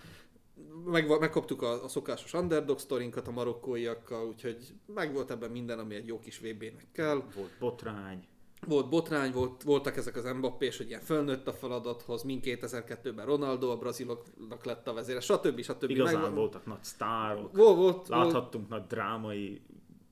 Meg, 0.85 1.19
megkaptuk 1.19 1.61
a, 1.61 1.83
a 1.83 1.87
szokásos 1.87 2.33
underdog 2.33 2.79
sztorinkat 2.79 3.27
a 3.27 3.31
marokkóiakkal, 3.31 4.27
úgyhogy 4.27 4.73
meg 4.85 5.13
volt 5.13 5.31
ebben 5.31 5.51
minden, 5.51 5.79
ami 5.79 5.95
egy 5.95 6.07
jó 6.07 6.19
kis 6.19 6.39
VB-nek 6.39 6.87
kell. 6.91 7.23
Volt 7.35 7.51
botrány, 7.59 8.27
Volt 8.67 8.89
botrány, 8.89 9.31
volt, 9.31 9.63
voltak 9.63 9.97
ezek 9.97 10.15
az 10.15 10.23
Mbappés, 10.37 10.77
hogy 10.77 10.87
ilyen 10.87 11.01
fölnőtt 11.01 11.47
a 11.47 11.53
feladathoz, 11.53 12.23
mind 12.23 12.41
2002-ben 12.45 13.25
Ronaldo 13.25 13.69
a 13.69 13.77
braziloknak 13.77 14.65
lett 14.65 14.87
a 14.87 14.93
vezére, 14.93 15.19
stb. 15.19 15.61
stb. 15.61 15.89
igazán 15.89 16.21
Meg- 16.21 16.33
voltak 16.33 16.65
nagy 16.65 16.83
sztárok, 16.83 17.55
Volt, 17.57 17.75
volt, 17.77 17.77
volt, 17.77 18.07
láthattunk 18.07 18.69
nagy 18.69 18.85
drámai, 18.85 19.61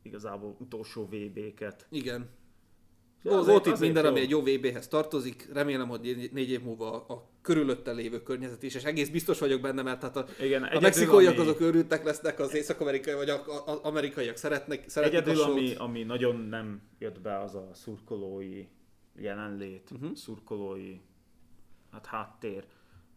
igazából 0.05 0.55
utolsó 0.59 1.05
VB-ket. 1.05 1.85
igen. 1.89 2.29
Ja, 3.23 3.31
Volt, 3.31 3.43
azért- 3.43 3.55
volt 3.57 3.65
itt 3.67 3.73
azért 3.73 3.93
minden, 3.93 4.03
jó. 4.03 4.09
ami 4.11 4.19
egy 4.19 4.29
jó 4.29 4.41
VB-hez 4.41 4.87
tartozik. 4.87 5.49
Remélem, 5.53 5.87
hogy 5.87 5.99
négy- 6.01 6.31
négy 6.31 6.49
év 6.49 6.61
múlva 6.61 7.05
a, 7.05 7.29
körülötte 7.41 7.91
lévő 7.91 8.23
környezet 8.23 8.63
is, 8.63 8.75
és 8.75 8.83
egész 8.83 9.09
biztos 9.09 9.39
vagyok 9.39 9.61
benne, 9.61 9.81
mert 9.81 10.01
hát 10.01 10.15
a, 10.15 10.25
Igen, 10.41 10.63
a 10.63 10.79
mexikóiak 10.79 11.33
ami- 11.33 11.41
azok 11.41 11.61
őrültek 11.61 12.03
lesznek, 12.03 12.39
az 12.39 12.53
észak-amerikai, 12.55 13.13
vagy 13.13 13.29
a, 13.29 13.43
a, 13.47 13.71
a 13.73 13.79
amerikaiak 13.83 14.35
szeretnek, 14.37 14.89
szeretnek 14.89 15.21
Egyedül, 15.21 15.41
ami, 15.43 15.75
ami 15.75 16.03
nagyon 16.03 16.35
nem 16.35 16.81
jött 16.99 17.21
be, 17.21 17.39
az 17.39 17.55
a 17.55 17.69
szurkolói 17.73 18.67
jelenlét, 19.15 19.91
uh-huh. 19.91 20.13
szurkolói 20.15 20.99
hát 21.91 22.05
háttér. 22.05 22.65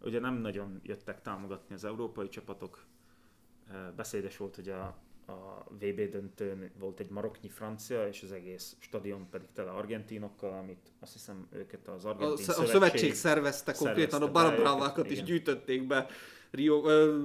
Ugye 0.03 0.21
nem 0.21 0.35
nagyon 0.35 0.81
jöttek 0.83 1.23
támogatni 1.23 1.75
az 1.75 1.85
európai 1.85 2.29
csapatok. 2.29 2.87
Beszédes 3.97 4.37
volt, 4.37 4.55
hogy 4.55 4.69
a, 4.69 4.99
a 5.29 5.65
VB 5.71 6.11
döntőn 6.11 6.71
volt 6.79 7.01
egy 7.01 7.11
maroknyi 7.11 7.49
francia, 7.49 8.09
és 8.09 8.23
az 8.23 8.33
egész 8.33 8.77
stadion 8.79 9.29
pedig 9.31 9.49
tele 9.55 9.71
argentinokkal, 9.71 10.53
amit 10.53 10.93
azt 11.01 11.13
hiszem 11.13 11.49
őket 11.53 11.89
az 11.89 12.05
A, 12.05 12.09
argentin 12.09 12.45
sz- 12.45 12.59
a 12.59 12.67
szövetség 12.67 13.15
szervezte 13.15 13.73
konkrétan, 13.73 14.23
a 14.23 14.27
szervezte 14.27 14.27
be 14.27 14.51
barabrávákat 14.51 15.11
is 15.11 15.23
gyűjtötték 15.23 15.87
be 15.87 16.07
Rio, 16.51 16.81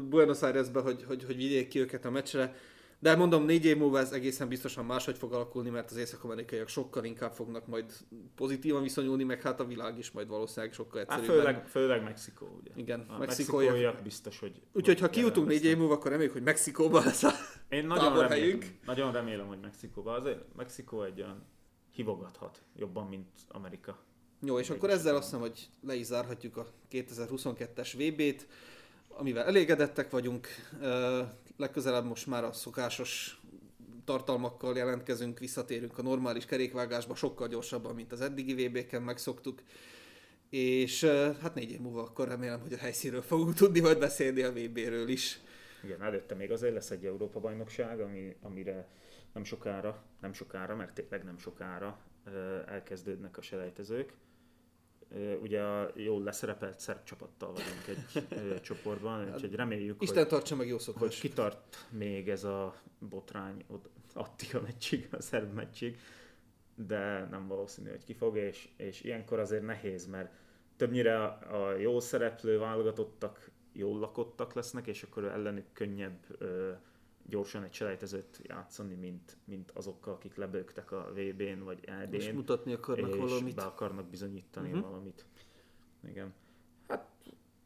Buenos 0.09 0.41
Airesbe, 0.41 0.81
hogy, 0.81 1.03
hogy, 1.03 1.23
hogy 1.23 1.35
vigyék 1.35 1.67
ki 1.67 1.79
őket 1.79 2.05
a 2.05 2.09
meccsre. 2.09 2.55
De 3.03 3.15
mondom, 3.15 3.45
négy 3.45 3.65
év 3.65 3.77
múlva 3.77 3.99
ez 3.99 4.11
egészen 4.11 4.47
biztosan 4.47 4.85
máshogy 4.85 5.17
fog 5.17 5.33
alakulni, 5.33 5.69
mert 5.69 5.91
az 5.91 5.97
észak-amerikaiak 5.97 6.67
sokkal 6.67 7.03
inkább 7.03 7.31
fognak 7.31 7.67
majd 7.67 7.93
pozitívan 8.35 8.81
viszonyulni, 8.81 9.23
meg 9.23 9.41
hát 9.41 9.59
a 9.59 9.65
világ 9.65 9.97
is 9.97 10.11
majd 10.11 10.27
valószínűleg 10.27 10.73
sokkal 10.73 11.05
Hát 11.07 11.19
egyszerűbben. 11.19 11.45
főleg, 11.53 11.67
főleg 11.67 12.03
Mexikó, 12.03 12.57
ugye. 12.61 12.71
Igen, 12.75 12.99
a 12.99 13.17
mexikóiak. 13.17 13.71
mexikóiak 13.71 14.03
biztos, 14.03 14.39
hogy... 14.39 14.61
Úgyhogy 14.73 14.99
ha 14.99 15.09
kijutunk 15.09 15.47
négy 15.47 15.65
év 15.65 15.77
múlva, 15.77 15.93
akkor 15.93 16.09
reméljük, 16.11 16.33
hogy 16.33 16.43
Mexikóban 16.43 17.03
lesz 17.03 17.23
a 17.23 17.31
Én 17.69 17.85
nagyon 17.87 18.27
remélem, 18.27 18.59
nagyon 18.85 19.11
remélem, 19.11 19.47
hogy 19.47 19.59
Mexikóban. 19.61 20.19
Azért 20.19 20.55
Mexikó 20.55 21.03
egy 21.03 21.21
olyan 21.21 21.45
hivogathat 21.91 22.61
jobban, 22.75 23.07
mint 23.07 23.29
Amerika. 23.47 23.97
Jó, 24.41 24.59
és 24.59 24.69
akkor 24.69 24.89
ezzel 24.89 25.15
azt 25.15 25.23
hiszem, 25.23 25.39
hogy 25.39 25.69
le 25.81 25.95
is 25.95 26.05
zárhatjuk 26.05 26.57
a 26.57 26.67
2022-es 26.91 27.93
VB-t, 27.97 28.47
amivel 29.07 29.45
elégedettek 29.45 30.09
vagyunk. 30.09 30.47
Legközelebb 31.57 32.05
most 32.05 32.27
már 32.27 32.43
a 32.43 32.51
szokásos 32.51 33.41
tartalmakkal 34.05 34.75
jelentkezünk, 34.75 35.39
visszatérünk 35.39 35.97
a 35.97 36.01
normális 36.01 36.45
kerékvágásba 36.45 37.15
sokkal 37.15 37.47
gyorsabban, 37.47 37.95
mint 37.95 38.11
az 38.11 38.21
eddigi 38.21 38.67
VB-ken 38.67 39.01
megszoktuk. 39.01 39.61
És 40.49 41.03
hát 41.41 41.55
négy 41.55 41.71
év 41.71 41.79
múlva 41.79 42.01
akkor 42.01 42.27
remélem, 42.27 42.61
hogy 42.61 42.73
a 42.73 42.77
helyszínről 42.77 43.21
fogunk 43.21 43.53
tudni 43.53 43.79
majd 43.79 43.99
beszélni 43.99 44.41
a 44.41 44.51
VB-ről 44.51 45.07
is. 45.07 45.39
Igen, 45.83 46.01
előtte 46.01 46.35
még 46.35 46.51
azért 46.51 46.73
lesz 46.73 46.89
egy 46.89 47.05
Európa-bajnokság, 47.05 47.99
ami, 47.99 48.35
amire 48.41 48.87
nem 49.33 49.43
sokára, 49.43 50.03
nem 50.21 50.33
sokára, 50.33 50.75
mert 50.75 50.93
tényleg 50.93 51.23
nem 51.23 51.37
sokára 51.37 51.99
elkezdődnek 52.65 53.37
a 53.37 53.41
selejtezők. 53.41 54.13
Ugye 55.41 55.61
a 55.61 55.91
jól 55.95 56.23
leszerepelt 56.23 56.79
szerb 56.79 57.03
csapattal 57.03 57.53
vagyunk 57.53 57.87
egy 57.87 58.61
csoportban, 58.67 59.33
úgyhogy 59.33 59.55
reméljük, 59.55 60.01
Isten 60.01 60.17
hogy, 60.17 60.27
tartsa 60.27 60.55
meg 60.55 60.67
jó 60.67 60.73
hogy 60.73 60.83
szokás. 60.83 61.19
kitart 61.19 61.87
még 61.89 62.29
ez 62.29 62.43
a 62.43 62.75
botrány 62.99 63.63
ott 63.67 63.89
Attika 64.13 64.61
meccsig, 64.61 65.07
a 65.11 65.21
szerb 65.21 65.53
meccsig, 65.53 65.99
de 66.75 67.27
nem 67.31 67.47
valószínű, 67.47 67.89
hogy 67.89 68.03
kifog, 68.03 68.37
és, 68.37 68.69
és 68.77 69.01
ilyenkor 69.01 69.39
azért 69.39 69.65
nehéz, 69.65 70.07
mert 70.07 70.33
többnyire 70.75 71.23
a, 71.23 71.37
a 71.65 71.77
jól 71.77 72.01
szereplő 72.01 72.59
válogatottak 72.59 73.51
jól 73.71 73.99
lakottak 73.99 74.53
lesznek, 74.53 74.87
és 74.87 75.03
akkor 75.03 75.23
ellenük 75.23 75.65
könnyebb 75.73 76.25
ö, 76.37 76.71
gyorsan 77.25 77.63
egy 77.63 77.73
selejtezőt 77.73 78.39
játszani, 78.43 78.93
mint, 78.93 79.37
mint 79.45 79.71
azokkal, 79.71 80.13
akik 80.13 80.35
lebőgtek 80.35 80.91
a 80.91 81.11
VB-n 81.13 81.63
vagy 81.63 81.79
EB-n. 81.85 82.13
És 82.13 82.31
mutatni 82.31 82.73
akarnak 82.73 83.09
és 83.09 83.15
valamit. 83.15 83.55
be 83.55 83.63
akarnak 83.63 84.05
bizonyítani 84.05 84.67
uh-huh. 84.67 84.83
valamit. 84.83 85.25
Igen. 86.07 86.33
Hát 86.87 87.07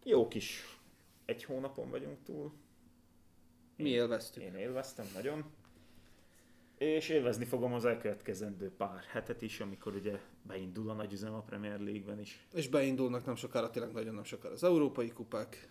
jó 0.04 0.28
kis 0.28 0.78
egy 1.26 1.44
hónapon 1.44 1.90
vagyunk 1.90 2.24
túl. 2.24 2.52
Mi 3.76 3.90
élveztük. 3.90 4.44
Én 4.44 4.56
élveztem 4.56 5.06
nagyon. 5.14 5.46
És 6.78 7.10
élvezni 7.10 7.46
fogom 7.46 7.74
az 7.74 7.86
elkövetkezendő 7.86 8.72
pár 8.72 9.04
hetet 9.04 9.42
is, 9.42 9.60
amikor 9.60 9.96
ugye 9.96 10.20
beindul 10.42 10.90
a 10.90 10.94
nagy 10.94 11.14
üzem 11.14 11.34
a 11.34 11.42
Premier 11.42 11.80
League-ben 11.80 12.20
is. 12.20 12.48
És 12.54 12.70
beindulnak 12.70 13.26
nem 13.26 13.36
sokára, 13.36 13.70
tényleg 13.70 13.92
nagyon 13.92 14.14
nem 14.14 14.24
sokára 14.24 14.54
az 14.54 14.64
európai 14.64 15.10
kupák, 15.10 15.70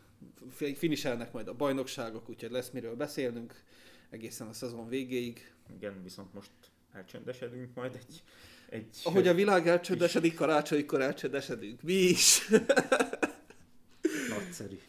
finiselnek 0.75 1.33
majd 1.33 1.49
a 1.49 1.55
bajnokságok, 1.55 2.29
úgyhogy 2.29 2.51
lesz 2.51 2.71
miről 2.71 2.95
beszélnünk 2.95 3.63
egészen 4.11 4.47
a 4.47 4.53
szezon 4.53 4.89
végéig. 4.89 5.53
Igen, 5.77 6.03
viszont 6.03 6.35
most 6.35 6.51
elcsendesedünk 6.93 7.75
majd 7.75 7.95
egy... 7.95 8.23
egy 8.69 9.01
Ahogy 9.05 9.29
a 9.29 9.35
világ 9.35 9.69
elcsöndesedik, 9.69 10.35
karácsonykor 10.35 11.01
elcsöndesedünk. 11.01 11.83
Mi 11.83 11.93
is. 11.93 12.49
Nagyszerű. 14.29 14.79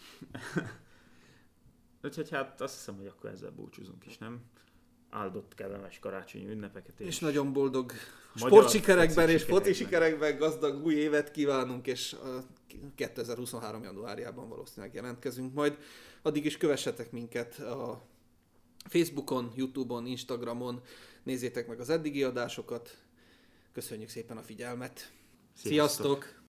Úgyhogy 2.03 2.29
hát 2.29 2.61
azt 2.61 2.75
hiszem, 2.75 2.95
hogy 2.95 3.07
akkor 3.07 3.29
ezzel 3.29 3.51
búcsúzunk 3.51 4.05
is, 4.05 4.17
nem? 4.17 4.41
Áldott 5.09 5.55
kellemes 5.55 5.99
karácsonyi 5.99 6.49
ünnepeket. 6.49 6.99
És 6.99 7.19
nagyon 7.19 7.53
boldog 7.53 7.91
sportsikerekben 8.35 9.29
és 9.29 9.43
foci 9.43 9.73
sikerekben 9.73 10.37
gazdag 10.37 10.85
új 10.85 10.95
évet 10.95 11.31
kívánunk, 11.31 11.87
és 11.87 12.13
a 12.13 12.43
2023. 12.95 13.83
januárjában 13.83 14.49
valószínűleg 14.49 14.93
jelentkezünk 14.93 15.53
majd. 15.53 15.77
Addig 16.21 16.45
is 16.45 16.57
kövessetek 16.57 17.11
minket 17.11 17.59
a 17.59 18.01
Facebookon, 18.85 19.51
Youtube-on, 19.55 20.05
Instagramon, 20.05 20.81
nézzétek 21.23 21.67
meg 21.67 21.79
az 21.79 21.89
eddigi 21.89 22.23
adásokat. 22.23 22.97
Köszönjük 23.73 24.09
szépen 24.09 24.37
a 24.37 24.41
figyelmet! 24.41 25.11
Sziasztok! 25.53 26.23
Sziasztok! 26.23 26.46